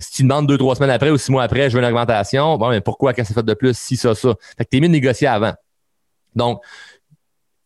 Si 0.01 0.13
tu 0.13 0.23
demandes 0.23 0.47
deux, 0.47 0.59
trois 0.59 0.77
semaines 0.77 0.91
après 0.91 1.11
ou 1.11 1.19
six 1.19 1.33
mois 1.33 1.43
après, 1.43 1.71
je 1.71 1.77
veux 1.77 1.83
une 1.83 1.89
augmentation, 1.89 2.57
bon, 2.57 2.71
mais 2.71 2.81
pourquoi, 2.81 3.13
qu'est-ce 3.13 3.31
que 3.31 3.35
fait 3.35 3.43
de 3.43 3.55
plus, 3.55 3.77
si, 3.77 3.97
ça, 3.97 4.15
ça? 4.15 4.35
Fait 4.57 4.65
que 4.65 4.71
t'es 4.71 4.81
mieux 4.81 4.89
de 4.89 4.93
négocier 4.93 5.27
avant. 5.27 5.55
Donc, 6.35 6.63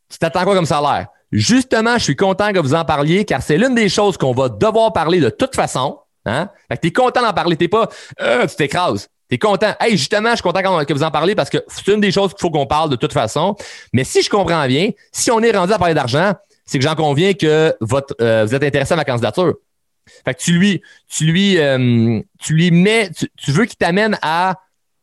tu 0.08 0.18
t'attends 0.18 0.44
quoi 0.44 0.54
comme 0.54 0.66
salaire? 0.66 1.08
Justement, 1.30 1.96
je 1.98 2.04
suis 2.04 2.16
content 2.16 2.52
que 2.52 2.58
vous 2.58 2.74
en 2.74 2.84
parliez 2.84 3.24
car 3.24 3.42
c'est 3.42 3.56
l'une 3.56 3.74
des 3.74 3.88
choses 3.88 4.18
qu'on 4.18 4.32
va 4.32 4.50
devoir 4.50 4.92
parler 4.92 5.20
de 5.20 5.30
toute 5.30 5.54
façon. 5.54 5.98
Hein? 6.26 6.50
Fait 6.68 6.76
que 6.76 6.82
t'es 6.82 6.92
content 6.92 7.22
d'en 7.22 7.32
parler. 7.32 7.56
T'es 7.56 7.68
pas, 7.68 7.88
euh, 8.20 8.46
tu 8.46 8.54
t'écrases. 8.56 9.08
T'es 9.28 9.38
content. 9.38 9.74
Hey, 9.80 9.96
justement, 9.96 10.30
je 10.30 10.36
suis 10.36 10.42
content 10.42 10.84
que 10.84 10.92
vous 10.92 11.02
en 11.02 11.10
parlez 11.10 11.34
parce 11.34 11.48
que 11.48 11.58
c'est 11.66 11.90
une 11.90 12.00
des 12.00 12.12
choses 12.12 12.34
qu'il 12.34 12.40
faut 12.40 12.50
qu'on 12.50 12.66
parle 12.66 12.90
de 12.90 12.96
toute 12.96 13.14
façon. 13.14 13.56
Mais 13.94 14.04
si 14.04 14.20
je 14.22 14.28
comprends 14.28 14.66
bien, 14.66 14.90
si 15.10 15.30
on 15.30 15.40
est 15.40 15.56
rendu 15.56 15.72
à 15.72 15.78
parler 15.78 15.94
d'argent, 15.94 16.34
c'est 16.72 16.78
que 16.78 16.84
j'en 16.84 16.94
conviens 16.94 17.34
que 17.34 17.76
euh, 17.82 18.44
vous 18.46 18.54
êtes 18.54 18.62
intéressé 18.62 18.94
à 18.94 18.96
ma 18.96 19.04
candidature. 19.04 19.56
Fait 20.24 20.32
que 20.32 20.40
tu 20.40 20.52
lui, 20.52 20.80
tu 21.06 21.26
lui, 21.26 21.58
euh, 21.58 22.18
tu 22.40 22.54
lui 22.54 22.70
mets, 22.70 23.10
tu, 23.10 23.52
veux 23.52 23.66
qu'il 23.66 23.76
t'amène 23.76 24.18
à 24.22 24.58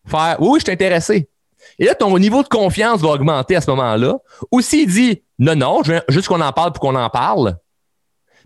faire 0.08 0.38
Oui, 0.40 0.60
je 0.60 0.64
suis 0.64 0.74
intéressé. 0.74 1.30
Et 1.78 1.86
là, 1.86 1.94
ton 1.94 2.18
niveau 2.18 2.42
de 2.42 2.48
confiance 2.48 3.02
va 3.02 3.10
augmenter 3.10 3.56
à 3.56 3.62
ce 3.62 3.70
moment-là. 3.70 4.18
Ou 4.52 4.62
s'il 4.62 4.92
dit 4.92 5.22
non, 5.38 5.56
non, 5.56 5.84
je 5.84 5.94
veux 5.94 6.02
juste 6.10 6.28
qu'on 6.28 6.42
en 6.42 6.52
parle 6.52 6.72
pour 6.72 6.82
qu'on 6.82 6.96
en 6.96 7.10
parle, 7.12 7.56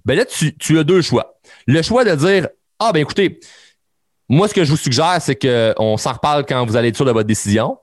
ben 0.04 0.18
là, 0.18 0.26
tu, 0.26 0.58
tu, 0.58 0.78
as 0.78 0.84
deux 0.84 1.02
choix. 1.02 1.40
Le 1.66 1.82
choix 1.82 2.04
de 2.04 2.14
dire 2.16 2.50
Ah, 2.78 2.92
ben 2.92 3.00
écoutez, 3.00 3.40
moi, 4.28 4.50
ce 4.50 4.54
que 4.54 4.66
je 4.66 4.70
vous 4.70 4.78
suggère, 4.78 5.22
c'est 5.22 5.38
qu'on 5.38 5.96
s'en 5.96 6.12
reparle 6.12 6.46
quand 6.46 6.66
vous 6.66 6.76
allez 6.76 6.90
être 6.90 6.98
sûr 6.98 7.06
de 7.06 7.12
votre 7.12 7.28
décision. 7.28 7.78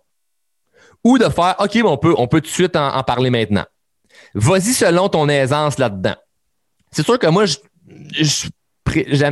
Ou 1.03 1.17
de 1.17 1.31
faire 1.31 1.57
OK, 1.61 1.73
ben 1.73 1.87
on 1.87 1.97
peut, 1.97 2.15
on 2.19 2.29
peut 2.29 2.43
tout 2.43 2.49
de 2.49 2.53
suite 2.53 2.77
en 2.77 3.03
parler 3.05 3.31
maintenant. 3.31 3.65
Vas-y 4.35 4.73
selon 4.73 5.09
ton 5.09 5.29
aisance 5.29 5.79
là-dedans. 5.79 6.17
C'est 6.91 7.05
sûr 7.05 7.19
que 7.19 7.27
moi, 7.27 7.45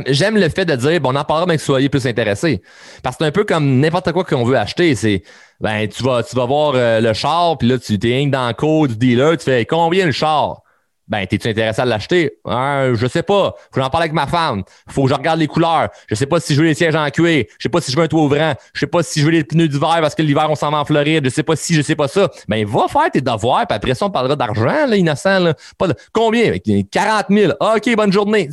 j'aime 0.07 0.37
le 0.37 0.49
fait 0.49 0.65
de 0.65 0.75
dire, 0.75 1.01
bon, 1.01 1.11
on 1.11 1.15
en 1.15 1.23
parlera, 1.23 1.45
mais 1.45 1.57
que 1.57 1.63
soyez 1.63 1.89
plus 1.89 2.05
intéressé. 2.07 2.61
Parce 3.03 3.15
que 3.15 3.23
c'est 3.23 3.27
un 3.27 3.31
peu 3.31 3.43
comme 3.43 3.79
n'importe 3.79 4.11
quoi 4.11 4.23
qu'on 4.23 4.43
veut 4.43 4.57
acheter. 4.57 4.95
C'est, 4.95 5.23
ben, 5.59 5.87
tu 5.87 6.03
vas, 6.03 6.23
tu 6.23 6.35
vas 6.35 6.45
voir 6.45 6.73
euh, 6.75 7.01
le 7.01 7.13
char, 7.13 7.57
puis 7.57 7.67
là, 7.67 7.77
tu 7.77 7.99
t'es 7.99 8.25
dans 8.27 8.47
le 8.47 8.53
code 8.53 8.91
du 8.91 8.97
dealer, 8.97 9.37
tu 9.37 9.45
fais 9.45 9.65
combien 9.65 10.05
le 10.05 10.11
char? 10.11 10.61
Ben, 11.09 11.25
t'es-tu 11.25 11.47
intéressé 11.47 11.81
à 11.81 11.85
l'acheter? 11.85 12.33
Hein, 12.45 12.93
je 12.93 13.07
sais 13.07 13.23
pas. 13.23 13.55
Faut 13.57 13.71
que 13.73 13.81
j'en 13.81 13.89
parle 13.89 14.03
avec 14.03 14.13
ma 14.13 14.27
femme. 14.27 14.63
Faut 14.87 15.03
que 15.03 15.09
je 15.09 15.15
regarde 15.15 15.39
les 15.39 15.47
couleurs. 15.47 15.89
Je 16.07 16.13
sais 16.13 16.27
pas 16.27 16.39
si 16.39 16.53
je 16.53 16.61
veux 16.61 16.67
les 16.67 16.75
sièges 16.75 16.95
en 16.95 17.09
cuir. 17.09 17.45
Je 17.57 17.63
sais 17.63 17.69
pas 17.69 17.81
si 17.81 17.91
je 17.91 17.97
veux 17.97 18.03
un 18.03 18.07
toit 18.07 18.21
ouvrant. 18.21 18.53
Je 18.73 18.79
sais 18.81 18.87
pas 18.87 19.01
si 19.01 19.19
je 19.19 19.25
veux 19.25 19.31
les 19.31 19.43
pneus 19.43 19.67
d'hiver 19.67 19.97
parce 20.01 20.13
que 20.13 20.21
l'hiver, 20.21 20.45
on 20.49 20.55
s'en 20.55 20.69
va 20.69 20.77
en 20.77 20.85
Floride. 20.85 21.25
Je 21.25 21.29
sais 21.31 21.41
pas 21.41 21.55
si, 21.55 21.73
je 21.73 21.81
sais 21.81 21.95
pas 21.95 22.07
ça. 22.07 22.29
Ben, 22.47 22.63
va 22.63 22.87
faire 22.87 23.09
tes 23.11 23.21
devoirs, 23.21 23.65
puis 23.65 23.75
après 23.75 23.95
ça, 23.95 24.05
on 24.05 24.11
parlera 24.11 24.35
d'argent, 24.35 24.85
là, 24.87 24.95
innocent, 24.95 25.39
là. 25.39 25.55
Pas 25.79 25.87
de... 25.87 25.95
Combien? 26.13 26.53
40 26.91 27.25
000. 27.29 27.53
OK, 27.59 27.95
bonne 27.95 28.13
journée. 28.13 28.47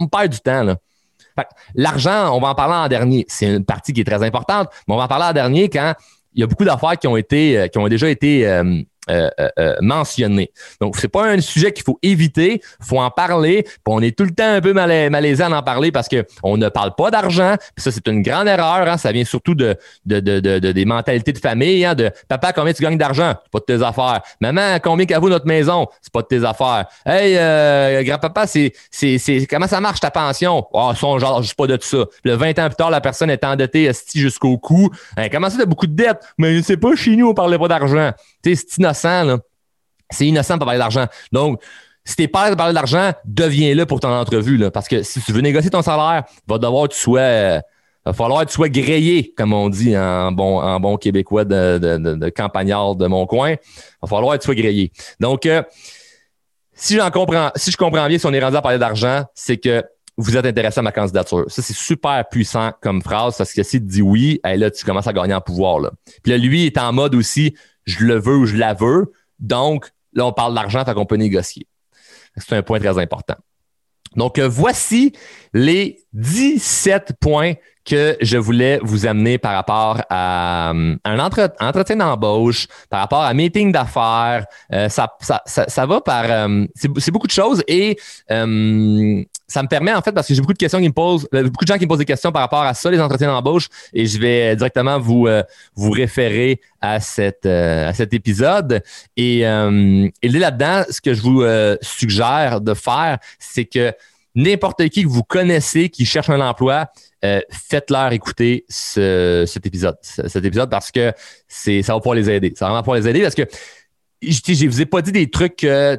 On, 0.00 0.08
perd 0.08 0.30
du 0.30 0.40
temps, 0.40 0.64
là. 0.64 0.76
L'argent, 1.74 2.36
on 2.36 2.40
va 2.40 2.48
en 2.48 2.54
parler 2.56 2.74
en 2.74 2.88
dernier. 2.88 3.24
C'est 3.28 3.46
une 3.46 3.64
partie 3.64 3.92
qui 3.92 4.00
est 4.00 4.04
très 4.04 4.22
importante, 4.24 4.68
mais 4.88 4.94
on 4.94 4.98
va 4.98 5.04
en 5.04 5.08
parler 5.08 5.26
en 5.26 5.32
dernier 5.32 5.68
quand 5.68 5.94
il 6.34 6.40
y 6.40 6.42
a 6.42 6.46
beaucoup 6.46 6.64
d'affaires 6.64 6.98
qui 6.98 7.06
ont 7.06 7.16
été, 7.16 7.58
euh, 7.58 7.66
qui 7.68 7.78
ont 7.78 7.88
déjà 7.88 8.08
été 8.08 8.46
euh, 8.46 8.82
mentionné. 9.80 10.50
Donc, 10.80 10.96
c'est 10.96 11.08
pas 11.08 11.26
un 11.26 11.40
sujet 11.40 11.72
qu'il 11.72 11.84
faut 11.84 11.98
éviter, 12.02 12.60
faut 12.80 13.00
en 13.00 13.10
parler. 13.10 13.62
Puis 13.62 13.80
on 13.86 14.00
est 14.00 14.16
tout 14.16 14.24
le 14.24 14.30
temps 14.30 14.52
un 14.54 14.60
peu 14.60 14.72
malaisé 14.72 15.42
à 15.42 15.50
en 15.50 15.62
parler 15.62 15.92
parce 15.92 16.08
qu'on 16.08 16.56
ne 16.56 16.68
parle 16.68 16.94
pas 16.94 17.10
d'argent. 17.10 17.56
Puis 17.74 17.82
ça, 17.82 17.90
c'est 17.90 18.06
une 18.08 18.22
grande 18.22 18.48
erreur. 18.48 18.88
Hein. 18.88 18.96
Ça 18.96 19.12
vient 19.12 19.24
surtout 19.24 19.54
de, 19.54 19.76
de, 20.06 20.20
de, 20.20 20.40
de, 20.40 20.72
des 20.72 20.84
mentalités 20.84 21.32
de 21.32 21.38
famille. 21.38 21.84
Hein, 21.84 21.94
de 21.94 22.10
papa, 22.28 22.52
combien 22.52 22.72
tu 22.72 22.82
gagnes 22.82 22.98
d'argent? 22.98 23.34
C'est 23.42 23.52
pas 23.52 23.58
de 23.58 23.64
tes 23.64 23.84
affaires. 23.84 24.20
Maman, 24.40 24.78
combien 24.82 25.06
qu'à 25.06 25.18
vous 25.18 25.28
notre 25.28 25.46
maison? 25.46 25.86
C'est 26.00 26.12
pas 26.12 26.22
de 26.22 26.26
tes 26.26 26.44
affaires. 26.44 26.86
Hey, 27.06 27.36
euh, 27.36 28.02
grand-papa, 28.02 28.46
c'est, 28.46 28.72
c'est, 28.90 29.18
c'est 29.18 29.46
comment 29.46 29.66
ça 29.66 29.80
marche 29.80 30.00
ta 30.00 30.10
pension? 30.10 30.66
Oh, 30.72 30.92
son 30.94 31.18
genre, 31.18 31.44
sais 31.44 31.54
pas 31.56 31.66
de 31.66 31.76
tout 31.76 31.86
ça. 31.86 32.04
Le 32.24 32.34
20 32.34 32.58
ans 32.58 32.66
plus 32.66 32.76
tard, 32.76 32.90
la 32.90 33.00
personne 33.00 33.30
est 33.30 33.44
endettée 33.44 33.90
jusqu'au 34.14 34.58
cou. 34.58 34.90
Hey, 35.16 35.30
comment 35.30 35.50
ça, 35.50 35.58
t'as 35.58 35.66
beaucoup 35.66 35.86
de 35.86 35.94
dettes? 35.94 36.20
Mais 36.38 36.56
je 36.56 36.62
sais 36.62 36.76
pas, 36.76 36.94
chez 36.94 37.16
nous, 37.16 37.28
on 37.28 37.34
parlait 37.34 37.58
pas 37.58 37.68
d'argent. 37.68 38.12
Tu 38.42 38.56
c'est 38.56 38.78
innocent, 38.78 38.99
C'est 40.10 40.26
innocent 40.26 40.56
de 40.56 40.64
parler 40.64 40.78
d'argent. 40.78 41.06
Donc, 41.32 41.62
si 42.04 42.16
t'es 42.16 42.28
peur 42.28 42.50
de 42.50 42.54
parler 42.54 42.74
d'argent, 42.74 43.12
deviens-le 43.24 43.86
pour 43.86 44.00
ton 44.00 44.08
entrevue. 44.08 44.70
Parce 44.70 44.88
que 44.88 45.02
si 45.02 45.20
tu 45.20 45.32
veux 45.32 45.40
négocier 45.40 45.70
ton 45.70 45.82
salaire, 45.82 46.24
va 46.46 46.58
devoir 46.58 46.88
que 46.88 46.94
tu 46.94 47.10
euh, 47.16 47.60
va 48.04 48.12
falloir 48.12 48.42
que 48.42 48.48
tu 48.48 48.54
sois 48.54 48.68
grillé, 48.68 49.32
comme 49.36 49.52
on 49.52 49.68
dit 49.68 49.96
en 49.96 50.32
bon, 50.32 50.96
québécois 50.96 51.44
de, 51.44 52.30
campagnard 52.30 52.96
de 52.96 53.06
mon 53.06 53.26
coin. 53.26 53.54
Va 54.02 54.08
falloir 54.08 54.36
que 54.36 54.42
tu 54.42 54.46
sois 54.46 54.54
grillé. 54.54 54.90
Donc, 55.20 55.46
euh, 55.46 55.62
si 56.72 56.98
comprends, 57.12 57.50
si 57.56 57.70
je 57.70 57.76
comprends 57.76 58.08
bien, 58.08 58.18
si 58.18 58.26
on 58.26 58.32
est 58.32 58.42
rendu 58.42 58.56
à 58.56 58.62
parler 58.62 58.78
d'argent, 58.78 59.24
c'est 59.34 59.58
que 59.58 59.84
vous 60.20 60.36
êtes 60.36 60.46
intéressé 60.46 60.78
à 60.80 60.82
ma 60.82 60.92
candidature. 60.92 61.44
Ça, 61.48 61.62
c'est 61.62 61.76
super 61.76 62.28
puissant 62.28 62.72
comme 62.80 63.02
phrase 63.02 63.36
parce 63.36 63.52
que 63.52 63.62
si 63.62 63.80
tu 63.80 63.86
dis 63.86 64.02
oui, 64.02 64.40
là, 64.44 64.70
tu 64.70 64.84
commences 64.84 65.06
à 65.06 65.12
gagner 65.12 65.34
en 65.34 65.40
pouvoir. 65.40 65.80
Là. 65.80 65.90
Puis 66.22 66.32
là, 66.32 66.38
lui 66.38 66.66
est 66.66 66.78
en 66.78 66.92
mode 66.92 67.14
aussi, 67.14 67.54
je 67.84 68.04
le 68.04 68.18
veux 68.18 68.36
ou 68.36 68.46
je 68.46 68.56
la 68.56 68.74
veux. 68.74 69.12
Donc, 69.38 69.90
là, 70.12 70.26
on 70.26 70.32
parle 70.32 70.54
d'argent, 70.54 70.84
fait 70.84 70.94
qu'on 70.94 71.06
peut 71.06 71.16
négocier. 71.16 71.66
C'est 72.36 72.56
un 72.56 72.62
point 72.62 72.78
très 72.78 72.98
important. 72.98 73.36
Donc, 74.16 74.38
euh, 74.38 74.48
voici 74.48 75.12
les 75.52 75.98
17 76.12 77.14
points 77.20 77.54
que 77.90 78.16
je 78.20 78.38
voulais 78.38 78.78
vous 78.82 79.06
amener 79.06 79.38
par 79.38 79.54
rapport 79.54 80.00
à 80.08 80.70
euh, 80.70 80.96
un 81.04 81.18
entretien 81.18 81.96
d'embauche, 81.96 82.66
par 82.88 83.00
rapport 83.00 83.22
à 83.22 83.34
meeting 83.34 83.72
d'affaires. 83.72 84.46
Euh, 84.72 84.88
ça, 84.88 85.12
ça, 85.20 85.42
ça, 85.46 85.86
va 85.86 86.00
par... 86.00 86.48
c'est 86.74 87.10
beaucoup 87.10 87.26
de 87.26 87.32
choses 87.32 87.62
et 87.66 87.98
ça 89.50 89.64
me 89.64 89.68
permet, 89.68 89.92
en 89.92 90.00
fait, 90.00 90.12
parce 90.12 90.28
que 90.28 90.34
j'ai 90.34 90.40
beaucoup 90.40 90.52
de 90.52 90.58
questions 90.58 90.78
qui 90.78 90.86
me 90.86 90.92
posent, 90.92 91.26
euh, 91.34 91.42
beaucoup 91.44 91.64
de 91.64 91.68
gens 91.68 91.76
qui 91.76 91.84
me 91.84 91.88
posent 91.88 91.98
des 91.98 92.04
questions 92.04 92.30
par 92.30 92.42
rapport 92.42 92.62
à 92.62 92.72
ça, 92.72 92.88
les 92.88 93.00
entretiens 93.00 93.26
d'embauche, 93.26 93.66
et 93.92 94.06
je 94.06 94.18
vais 94.20 94.54
directement 94.54 95.00
vous, 95.00 95.26
euh, 95.26 95.42
vous 95.74 95.90
référer 95.90 96.60
à, 96.80 97.00
cette, 97.00 97.46
euh, 97.46 97.88
à 97.88 97.92
cet 97.92 98.14
épisode. 98.14 98.80
Et, 99.16 99.40
et 99.40 100.28
là-dedans, 100.28 100.84
ce 100.88 101.00
que 101.00 101.14
je 101.14 101.20
vous 101.20 101.44
suggère 101.82 102.60
de 102.60 102.74
faire, 102.74 103.18
c'est 103.38 103.64
que 103.64 103.92
n'importe 104.34 104.88
qui 104.88 105.02
que 105.02 105.08
vous 105.08 105.22
connaissez 105.22 105.88
qui 105.88 106.04
cherche 106.04 106.30
un 106.30 106.40
emploi, 106.40 106.86
faites-leur 107.50 108.12
écouter 108.12 108.64
ce, 108.68 109.44
cet 109.46 109.66
épisode, 109.66 109.96
cet 110.02 110.44
épisode 110.44 110.70
parce 110.70 110.90
que 110.90 111.12
c'est 111.48 111.82
ça 111.82 111.94
va 111.94 112.00
pouvoir 112.00 112.16
les 112.16 112.30
aider. 112.30 112.52
Ça 112.56 112.66
va 112.66 112.70
vraiment 112.70 112.82
pouvoir 112.82 112.98
les 112.98 113.08
aider 113.08 113.22
parce 113.22 113.34
que 113.34 113.46
je, 114.22 114.40
je 114.46 114.66
vous 114.66 114.80
ai 114.80 114.86
pas 114.86 115.02
dit 115.02 115.12
des 115.12 115.28
trucs 115.28 115.56
que 115.56 115.98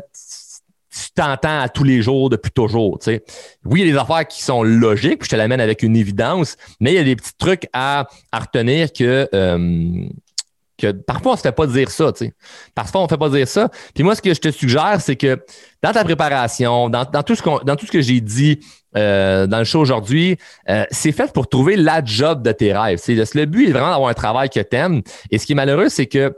tu 0.92 1.12
t'entends 1.16 1.62
à 1.62 1.70
tous 1.70 1.84
les 1.84 2.02
jours 2.02 2.30
depuis 2.30 2.52
toujours. 2.52 3.00
Oui, 3.08 3.82
il 3.82 3.88
y 3.88 3.90
a 3.90 3.94
des 3.94 3.98
affaires 3.98 4.28
qui 4.28 4.44
sont 4.44 4.62
logiques, 4.62 5.24
je 5.24 5.30
te 5.30 5.36
l'amène 5.36 5.62
avec 5.62 5.84
une 5.84 5.96
évidence, 5.96 6.58
mais 6.80 6.92
il 6.92 6.96
y 6.96 7.00
a 7.00 7.04
des 7.04 7.16
petits 7.16 7.36
trucs 7.38 7.68
à, 7.72 8.08
à 8.32 8.40
retenir 8.40 8.92
que, 8.92 9.30
euh, 9.34 10.06
parfois 10.88 11.34
on 11.34 11.36
se 11.36 11.42
fait 11.42 11.52
pas 11.52 11.68
dire 11.68 11.90
ça. 11.90 12.12
Tu 12.12 12.26
sais. 12.26 12.34
Parfois 12.76 13.02
on 13.02 13.08
fait 13.08 13.18
pas 13.18 13.30
dire 13.30 13.48
ça. 13.48 13.70
Puis 13.94 14.04
moi, 14.04 14.16
ce 14.16 14.22
que 14.22 14.34
je 14.34 14.40
te 14.40 14.52
suggère, 14.52 15.00
c'est 15.00 15.16
que 15.16 15.44
dans 15.82 15.92
ta 15.92 16.04
préparation, 16.04 16.90
dans, 16.90 17.06
dans 17.06 17.24
tout 17.24 17.36
ce 17.36 17.42
qu'on, 17.42 17.60
dans 17.60 17.76
tout 17.76 17.86
ce 17.86 17.92
que 17.92 18.02
j'ai 18.02 18.22
dit 18.22 18.60
euh, 18.98 19.48
dans 19.48 19.60
le 19.60 19.64
show 19.64 19.80
aujourd'hui, 19.80 20.38
euh, 20.70 20.84
c'est 20.92 21.12
fait 21.12 21.32
pour 21.32 21.48
trouver 21.48 21.76
la 21.76 22.04
job 22.04 22.44
de 22.44 22.52
tes 22.52 22.74
rêves. 22.74 23.00
C'est, 23.02 23.16
le 23.16 23.46
but 23.46 23.70
est 23.70 23.72
vraiment 23.72 23.92
d'avoir 23.92 24.10
un 24.10 24.14
travail 24.14 24.50
que 24.50 24.60
tu 24.60 24.76
aimes. 24.76 25.02
Et 25.30 25.38
ce 25.38 25.46
qui 25.46 25.54
est 25.54 25.56
malheureux, 25.56 25.90
c'est 25.90 26.08
que 26.08 26.34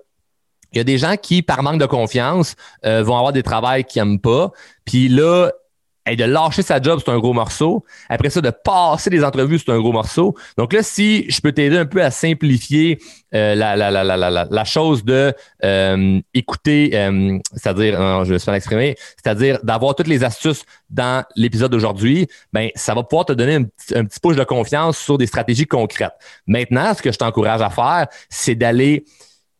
il 0.72 0.78
y 0.78 0.82
a 0.82 0.84
des 0.84 0.98
gens 0.98 1.16
qui, 1.18 1.44
par 1.44 1.62
manque 1.62 1.80
de 1.80 1.86
confiance, 1.86 2.56
euh, 2.86 3.04
vont 3.04 3.16
avoir 3.16 3.32
des 3.32 3.44
travails 3.44 3.84
qu'ils 3.84 4.04
n'aiment 4.04 4.20
pas. 4.20 4.52
Puis 4.86 5.08
là, 5.08 5.52
de 6.06 6.24
lâcher 6.24 6.62
sa 6.62 6.82
job, 6.82 7.00
c'est 7.04 7.12
un 7.12 7.20
gros 7.20 7.34
morceau. 7.34 7.84
Après 8.10 8.30
ça, 8.30 8.42
de 8.42 8.50
passer 8.50 9.10
des 9.10 9.24
entrevues, 9.24 9.60
c'est 9.60 9.72
un 9.72 9.80
gros 9.80 9.92
morceau. 9.92 10.36
Donc 10.58 10.74
là, 10.74 10.84
si 10.84 11.26
je 11.30 11.40
peux 11.42 11.52
t'aider 11.52 11.78
un 11.78 11.86
peu 11.86 12.04
à 12.04 12.12
simplifier 12.12 13.00
euh, 13.34 13.56
la, 13.56 13.76
la, 13.76 13.90
la, 13.90 14.04
la, 14.04 14.48
la, 14.50 14.64
chose 14.66 15.04
de 15.04 15.34
euh, 15.64 16.22
écouter, 16.34 16.92
c'est-à-dire, 17.54 18.26
je 18.26 18.34
vais 18.34 18.40
se 18.40 18.46
faire 18.46 18.54
l'exprimer, 18.54 18.96
c'est-à-dire 19.22 19.60
d'avoir 19.64 19.96
toutes 19.96 20.08
les 20.08 20.24
astuces 20.24 20.64
dans 20.90 21.24
l'épisode 21.36 21.72
d'aujourd'hui, 21.72 22.28
ben 22.52 22.70
ça 22.76 22.94
va 22.94 23.04
pouvoir 23.04 23.26
te 23.26 23.34
donner 23.34 23.56
un, 23.56 23.64
un 23.96 24.06
petit 24.06 24.20
push 24.20 24.36
de 24.36 24.44
confiance 24.44 24.98
sur 24.98 25.18
des 25.18 25.26
stratégies 25.26 25.66
concrètes. 25.66 26.14
Maintenant, 26.48 26.94
ce 26.94 27.02
que 27.02 27.12
je 27.12 27.18
t'encourage 27.18 27.62
à 27.62 27.70
faire, 27.70 28.08
c'est 28.30 28.56
d'aller 28.56 29.06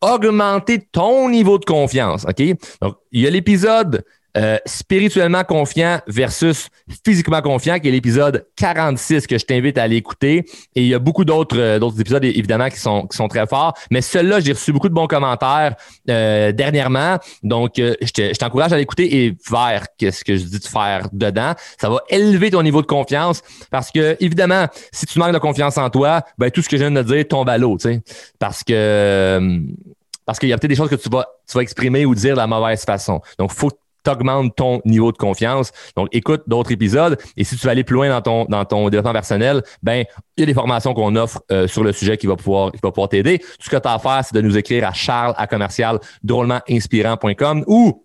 augmenter 0.00 0.86
ton 0.92 1.28
niveau 1.30 1.58
de 1.58 1.64
confiance. 1.64 2.24
OK? 2.24 2.42
Donc, 2.80 2.96
il 3.12 3.22
y 3.22 3.26
a 3.26 3.30
l'épisode 3.30 4.04
euh, 4.36 4.58
spirituellement 4.66 5.44
confiant 5.44 6.00
versus 6.08 6.68
physiquement 7.04 7.40
confiant, 7.40 7.78
qui 7.78 7.88
est 7.88 7.92
l'épisode 7.92 8.46
46 8.56 9.28
que 9.28 9.38
je 9.38 9.44
t'invite 9.44 9.78
à 9.78 9.84
aller 9.84 9.96
écouter. 9.96 10.44
Et 10.74 10.82
il 10.82 10.88
y 10.88 10.94
a 10.94 10.98
beaucoup 10.98 11.24
d'autres 11.24 11.56
euh, 11.56 11.78
d'autres 11.78 12.00
épisodes, 12.00 12.24
évidemment, 12.24 12.68
qui 12.68 12.78
sont, 12.78 13.06
qui 13.06 13.16
sont 13.16 13.28
très 13.28 13.46
forts. 13.46 13.74
Mais 13.90 14.00
celui-là, 14.00 14.40
j'ai 14.40 14.52
reçu 14.52 14.72
beaucoup 14.72 14.88
de 14.88 14.94
bons 14.94 15.06
commentaires 15.06 15.76
euh, 16.10 16.50
dernièrement. 16.50 17.18
Donc, 17.44 17.74
je 17.76 18.38
t'encourage 18.38 18.72
à 18.72 18.76
l'écouter 18.76 19.24
et 19.24 19.36
faire 19.40 19.86
ce 20.00 20.24
que 20.24 20.36
je 20.36 20.44
dis 20.44 20.58
de 20.58 20.66
faire 20.66 21.08
dedans. 21.12 21.52
Ça 21.80 21.88
va 21.88 22.00
élever 22.08 22.50
ton 22.50 22.62
niveau 22.62 22.82
de 22.82 22.86
confiance 22.86 23.40
parce 23.70 23.92
que, 23.92 24.16
évidemment, 24.18 24.66
si 24.90 25.06
tu 25.06 25.18
manques 25.20 25.34
de 25.34 25.38
confiance 25.38 25.78
en 25.78 25.90
toi, 25.90 26.22
ben, 26.38 26.50
tout 26.50 26.60
ce 26.60 26.68
que 26.68 26.76
je 26.76 26.82
viens 26.82 26.90
de 26.90 27.02
dire 27.02 27.28
tombe 27.28 27.48
à 27.48 27.56
l'eau, 27.56 27.78
tu 27.78 27.88
sais. 27.88 28.02
Parce 28.38 28.64
que 28.64 29.60
parce 30.26 30.38
qu'il 30.38 30.48
y 30.48 30.52
a 30.52 30.58
peut-être 30.58 30.70
des 30.70 30.76
choses 30.76 30.88
que 30.88 30.94
tu 30.94 31.08
vas, 31.08 31.26
tu 31.46 31.56
vas 31.56 31.62
exprimer 31.62 32.06
ou 32.06 32.14
dire 32.14 32.34
de 32.34 32.38
la 32.38 32.46
mauvaise 32.46 32.84
façon. 32.84 33.20
Donc, 33.38 33.52
faut 33.52 33.70
t'augmentes 34.04 34.54
ton 34.54 34.80
niveau 34.84 35.10
de 35.10 35.16
confiance. 35.16 35.72
Donc, 35.96 36.08
écoute 36.12 36.42
d'autres 36.46 36.70
épisodes. 36.70 37.18
Et 37.36 37.44
si 37.44 37.56
tu 37.56 37.66
veux 37.66 37.70
aller 37.70 37.84
plus 37.84 37.94
loin 37.94 38.08
dans 38.08 38.22
ton, 38.22 38.44
dans 38.44 38.64
ton 38.64 38.88
développement 38.88 39.12
personnel, 39.12 39.62
ben, 39.82 40.04
il 40.36 40.40
y 40.40 40.42
a 40.44 40.46
des 40.46 40.54
formations 40.54 40.94
qu'on 40.94 41.16
offre 41.16 41.42
euh, 41.50 41.66
sur 41.66 41.82
le 41.82 41.92
sujet 41.92 42.16
qui 42.16 42.26
va 42.26 42.36
pouvoir, 42.36 42.70
qui 42.70 42.78
va 42.82 42.92
pouvoir 42.92 43.08
t'aider. 43.08 43.38
Tout 43.38 43.64
ce 43.64 43.70
que 43.70 43.76
tu 43.76 43.88
as 43.88 43.94
à 43.94 43.98
faire, 43.98 44.20
c'est 44.24 44.34
de 44.34 44.40
nous 44.40 44.56
écrire 44.56 44.86
à 44.86 44.92
charles 44.92 45.34
à 45.36 45.46
commercial 45.46 45.98
drôlementinspirant.com 46.22 47.64
ou 47.66 48.03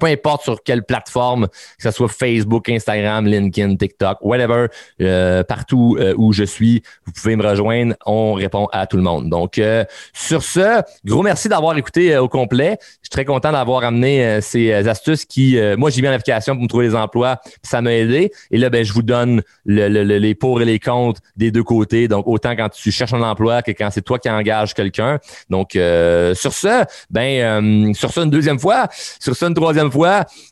peu 0.00 0.06
importe 0.06 0.42
sur 0.42 0.62
quelle 0.64 0.82
plateforme, 0.82 1.46
que 1.46 1.82
ce 1.82 1.90
soit 1.90 2.08
Facebook, 2.08 2.68
Instagram, 2.68 3.26
LinkedIn, 3.26 3.76
TikTok, 3.76 4.18
whatever, 4.22 4.66
euh, 5.00 5.44
partout 5.44 5.96
euh, 6.00 6.14
où 6.16 6.32
je 6.32 6.44
suis, 6.44 6.82
vous 7.04 7.12
pouvez 7.12 7.36
me 7.36 7.46
rejoindre. 7.46 7.94
On 8.06 8.32
répond 8.32 8.66
à 8.72 8.86
tout 8.86 8.96
le 8.96 9.02
monde. 9.02 9.28
Donc, 9.28 9.58
euh, 9.58 9.84
sur 10.12 10.42
ce, 10.42 10.82
gros 11.04 11.22
merci 11.22 11.48
d'avoir 11.48 11.76
écouté 11.76 12.16
au 12.16 12.28
complet. 12.28 12.78
Je 12.80 12.86
suis 12.86 13.10
très 13.10 13.24
content 13.24 13.52
d'avoir 13.52 13.84
amené 13.84 14.40
ces 14.40 14.72
astuces 14.72 15.24
qui, 15.24 15.58
moi, 15.76 15.90
j'ai 15.90 16.00
mis 16.02 16.08
en 16.08 16.12
application 16.12 16.54
pour 16.54 16.62
me 16.62 16.68
trouver 16.68 16.88
des 16.88 16.94
emplois. 16.94 17.40
Ça 17.62 17.82
m'a 17.82 17.92
aidé. 17.92 18.32
Et 18.50 18.58
là, 18.58 18.70
ben, 18.70 18.84
je 18.84 18.92
vous 18.92 19.02
donne 19.02 19.42
le, 19.64 19.88
les 19.88 20.34
pour 20.34 20.62
et 20.62 20.64
les 20.64 20.78
contre 20.78 21.20
des 21.36 21.50
deux 21.50 21.62
côtés. 21.62 22.08
Donc, 22.08 22.26
autant 22.26 22.56
quand 22.56 22.70
tu 22.70 22.90
cherches 22.90 23.12
un 23.12 23.22
emploi 23.22 23.62
que 23.62 23.72
quand 23.72 23.90
c'est 23.90 24.02
toi 24.02 24.18
qui 24.18 24.30
engages 24.30 24.74
quelqu'un. 24.74 25.18
Donc, 25.50 25.72
sur 25.72 26.52
ce, 26.52 26.84
ben, 27.10 27.92
sur 27.94 28.10
ce, 28.10 28.20
une 28.20 28.30
deuxième 28.30 28.58
fois, 28.58 28.88
sur 29.18 29.36
ce, 29.36 29.44
une 29.44 29.54
troisième 29.54 29.89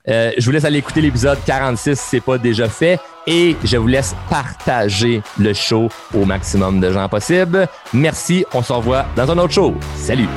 euh, 0.08 0.32
je 0.36 0.44
vous 0.44 0.50
laisse 0.50 0.64
aller 0.64 0.78
écouter 0.78 1.00
l'épisode 1.00 1.38
46 1.44 1.98
si 1.98 2.06
c'est 2.08 2.20
pas 2.20 2.38
déjà 2.38 2.68
fait 2.68 2.98
et 3.26 3.56
je 3.62 3.76
vous 3.76 3.86
laisse 3.86 4.14
partager 4.30 5.22
le 5.38 5.52
show 5.52 5.88
au 6.14 6.24
maximum 6.24 6.80
de 6.80 6.92
gens 6.92 7.08
possible. 7.08 7.68
Merci, 7.92 8.44
on 8.54 8.62
se 8.62 8.72
revoit 8.72 9.06
dans 9.16 9.30
un 9.30 9.38
autre 9.38 9.54
show. 9.54 9.74
Salut! 9.96 10.28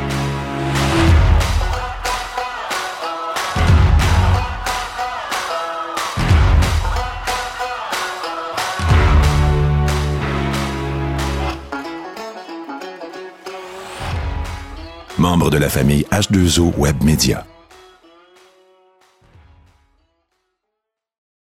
membre 15.22 15.52
de 15.52 15.58
la 15.58 15.70
famille 15.70 16.04
H2O 16.12 16.74
WebMedia. 16.78 17.46